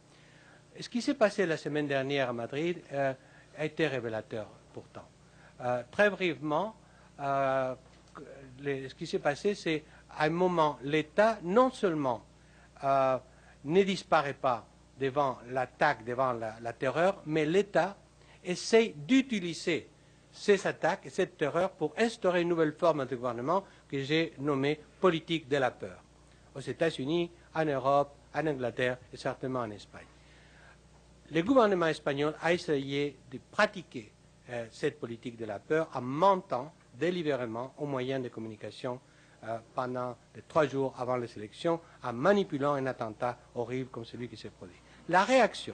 Ce 0.81 0.89
qui 0.89 1.01
s'est 1.01 1.13
passé 1.13 1.45
la 1.45 1.57
semaine 1.57 1.87
dernière 1.87 2.29
à 2.29 2.33
Madrid 2.33 2.81
a 2.91 3.65
été 3.65 3.85
révélateur 3.87 4.47
pourtant. 4.73 5.07
très 5.91 6.09
brièvement, 6.09 6.75
ce 7.19 8.93
qui 8.97 9.05
s'est 9.05 9.19
passé, 9.19 9.53
c'est 9.53 9.83
à 10.09 10.25
un 10.25 10.29
moment, 10.31 10.79
l'État 10.81 11.37
non 11.43 11.69
seulement 11.69 12.23
ne 12.83 13.83
disparaît 13.83 14.33
pas 14.33 14.65
devant 14.99 15.37
l'attaque, 15.49 16.03
devant 16.03 16.33
la 16.33 16.73
terreur, 16.73 17.21
mais 17.27 17.45
l'État 17.45 17.95
essaie 18.43 18.95
d'utiliser 18.97 19.87
ces 20.31 20.65
attaques 20.65 21.05
et 21.05 21.09
cette 21.11 21.37
terreur 21.37 21.69
pour 21.71 21.93
instaurer 21.97 22.41
une 22.41 22.49
nouvelle 22.49 22.73
forme 22.73 23.05
de 23.05 23.15
gouvernement 23.15 23.63
que 23.87 24.01
j'ai 24.01 24.33
nommée 24.39 24.79
politique 24.99 25.47
de 25.47 25.57
la 25.57 25.69
peur. 25.69 26.01
Aux 26.55 26.59
États-Unis, 26.61 27.29
en 27.53 27.65
Europe, 27.65 28.15
en 28.33 28.47
Angleterre 28.47 28.97
et 29.13 29.17
certainement 29.17 29.59
en 29.59 29.69
Espagne. 29.71 30.05
Le 31.33 31.43
gouvernement 31.43 31.87
espagnol 31.87 32.35
a 32.41 32.51
essayé 32.51 33.15
de 33.31 33.39
pratiquer 33.51 34.11
euh, 34.49 34.65
cette 34.69 34.99
politique 34.99 35.37
de 35.37 35.45
la 35.45 35.59
peur 35.59 35.87
en 35.93 36.01
mentant 36.01 36.73
délibérément 36.99 37.73
aux 37.77 37.85
moyens 37.85 38.21
de 38.21 38.27
communication 38.27 38.99
euh, 39.45 39.57
pendant 39.73 40.17
les 40.35 40.41
trois 40.41 40.67
jours 40.67 40.93
avant 40.99 41.15
les 41.15 41.33
élections, 41.37 41.79
en 42.03 42.11
manipulant 42.11 42.73
un 42.73 42.85
attentat 42.85 43.37
horrible 43.55 43.89
comme 43.89 44.03
celui 44.03 44.27
qui 44.27 44.35
s'est 44.35 44.49
produit. 44.49 44.75
La 45.07 45.23
réaction, 45.23 45.73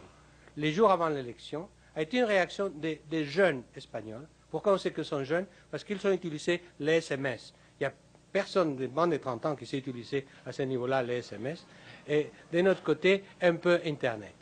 les 0.58 0.72
jours 0.72 0.92
avant 0.92 1.10
l'élection, 1.10 1.68
a 1.96 2.04
été 2.04 2.20
une 2.20 2.26
réaction 2.26 2.70
des, 2.70 3.26
jeunes 3.26 3.64
espagnols. 3.76 4.28
Pourquoi 4.52 4.74
on 4.74 4.78
sait 4.78 4.94
qu'ils 4.94 5.06
sont 5.06 5.24
jeunes? 5.24 5.48
Parce 5.72 5.84
qu'ils 5.84 6.06
ont 6.06 6.12
utilisé 6.12 6.62
les 6.80 6.98
SMS. 6.98 7.56
Il 7.80 7.84
n'y 7.84 7.88
a 7.88 7.94
personne 8.32 8.76
de 8.76 8.86
moins 8.86 9.08
de 9.08 9.18
30 9.18 9.48
ans 9.48 9.56
qui 9.56 9.66
sait 9.66 9.80
utiliser 9.80 10.28
à 10.46 10.52
ce 10.52 10.62
niveau-là 10.62 11.02
les 11.02 11.16
SMS. 11.16 11.66
Et 12.08 12.30
de 12.54 12.62
notre 12.62 12.84
côté, 12.84 13.24
un 13.42 13.56
peu 13.56 13.82
Internet. 13.84 14.37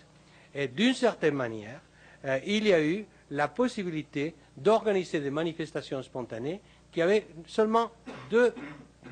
Et 0.55 0.69
d'une 0.69 0.93
certaine 0.93 1.35
manière, 1.35 1.81
euh, 2.23 2.39
il 2.45 2.65
y 2.65 2.73
a 2.73 2.81
eu 2.81 3.05
la 3.31 3.49
possibilité 3.49 4.33
d'organiser 4.55 5.19
des 5.19 5.29
manifestations 5.29 6.01
spontanées 6.01 6.61
qui 6.91 7.01
avaient 7.01 7.27
seulement 7.45 7.91
deux, 8.31 8.53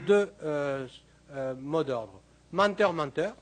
euh, 0.10 0.88
euh, 1.34 1.54
mots 1.60 1.84
d'ordre. 1.84 2.22
Menteur-menteur 2.54 3.36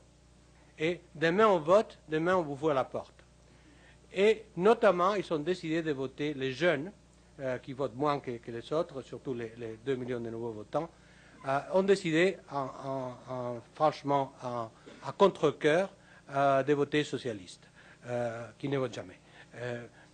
et 0.79 0.99
demain 1.13 1.47
on 1.47 1.59
vote, 1.59 1.99
demain 2.09 2.35
on 2.35 2.41
vous 2.41 2.55
voit 2.55 2.73
la 2.73 2.85
porte. 2.85 3.13
Et 4.13 4.45
notamment, 4.57 5.13
ils 5.13 5.31
ont 5.31 5.39
décidé 5.39 5.83
de 5.83 5.91
voter 5.91 6.33
les 6.33 6.51
jeunes, 6.51 6.91
qui 7.63 7.73
votent 7.73 7.95
moins 7.95 8.19
que, 8.19 8.31
les 8.45 8.73
autres, 8.73 9.01
surtout 9.01 9.33
les, 9.33 9.51
2 9.85 9.95
millions 9.95 10.19
de 10.19 10.29
nouveaux 10.29 10.51
votants, 10.51 10.89
ont 11.73 11.81
décidé, 11.81 12.37
en, 12.51 13.13
franchement, 13.73 14.33
à 14.43 15.11
contre-coeur, 15.13 15.89
de 16.29 16.73
voter 16.73 17.03
socialiste, 17.03 17.70
qui 18.57 18.67
ne 18.67 18.77
votent 18.77 18.93
jamais. 18.95 19.19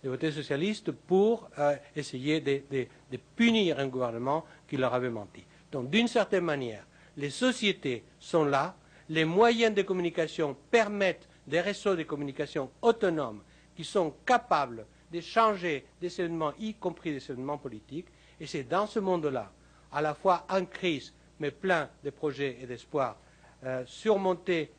de 0.02 0.08
voter 0.08 0.30
socialiste 0.30 0.92
pour 0.92 1.48
essayer 1.96 2.40
de, 2.40 2.62
de, 2.70 3.16
punir 3.34 3.78
un 3.78 3.88
gouvernement 3.88 4.44
qui 4.68 4.76
leur 4.76 4.92
avait 4.94 5.10
menti. 5.10 5.44
Donc, 5.72 5.90
d'une 5.90 6.08
certaine 6.08 6.44
manière, 6.44 6.84
les 7.16 7.30
sociétés 7.30 8.04
sont 8.20 8.44
là, 8.44 8.76
les 9.08 9.24
moyens 9.24 9.74
de 9.74 9.82
communication 9.82 10.56
permettent 10.70 11.28
des 11.46 11.60
réseaux 11.60 11.96
de 11.96 12.02
communication 12.02 12.70
autonomes 12.82 13.42
qui 13.74 13.84
sont 13.84 14.14
capables 14.26 14.86
de 15.12 15.20
changer 15.20 15.86
des 16.00 16.20
événements, 16.20 16.52
y 16.58 16.74
compris 16.74 17.12
des 17.12 17.30
événements 17.30 17.58
politiques. 17.58 18.06
Et 18.40 18.46
c'est 18.46 18.64
dans 18.64 18.86
ce 18.86 18.98
monde-là, 18.98 19.50
à 19.92 20.02
la 20.02 20.14
fois 20.14 20.46
en 20.50 20.64
crise, 20.64 21.14
mais 21.40 21.50
plein 21.50 21.88
de 22.04 22.10
projets 22.10 22.58
et 22.60 22.66
d'espoirs, 22.66 23.16
euh, 23.64 23.82
surmontés 23.86 24.70
euh, 24.70 24.77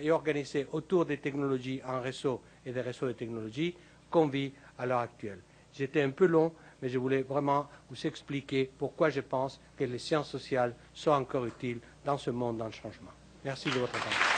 et 0.00 0.10
organisés 0.10 0.66
autour 0.72 1.04
des 1.04 1.18
technologies 1.18 1.80
en 1.84 2.00
réseau 2.00 2.40
et 2.64 2.72
des 2.72 2.80
réseaux 2.80 3.06
de 3.06 3.12
technologies, 3.12 3.74
qu'on 4.10 4.28
vit 4.28 4.52
à 4.78 4.86
l'heure 4.86 5.00
actuelle. 5.00 5.40
J'étais 5.72 6.02
un 6.02 6.10
peu 6.10 6.26
long, 6.26 6.52
mais 6.80 6.88
je 6.88 6.98
voulais 6.98 7.22
vraiment 7.22 7.68
vous 7.90 8.06
expliquer 8.06 8.70
pourquoi 8.78 9.10
je 9.10 9.20
pense 9.20 9.60
que 9.76 9.84
les 9.84 9.98
sciences 9.98 10.30
sociales 10.30 10.74
sont 10.92 11.10
encore 11.10 11.46
utiles 11.46 11.80
dans 12.04 12.18
ce 12.18 12.30
monde 12.30 12.58
le 12.66 12.72
changement. 12.72 13.10
Merci 13.44 13.70
de 13.70 13.78
votre 13.78 13.96
attention. 13.96 14.33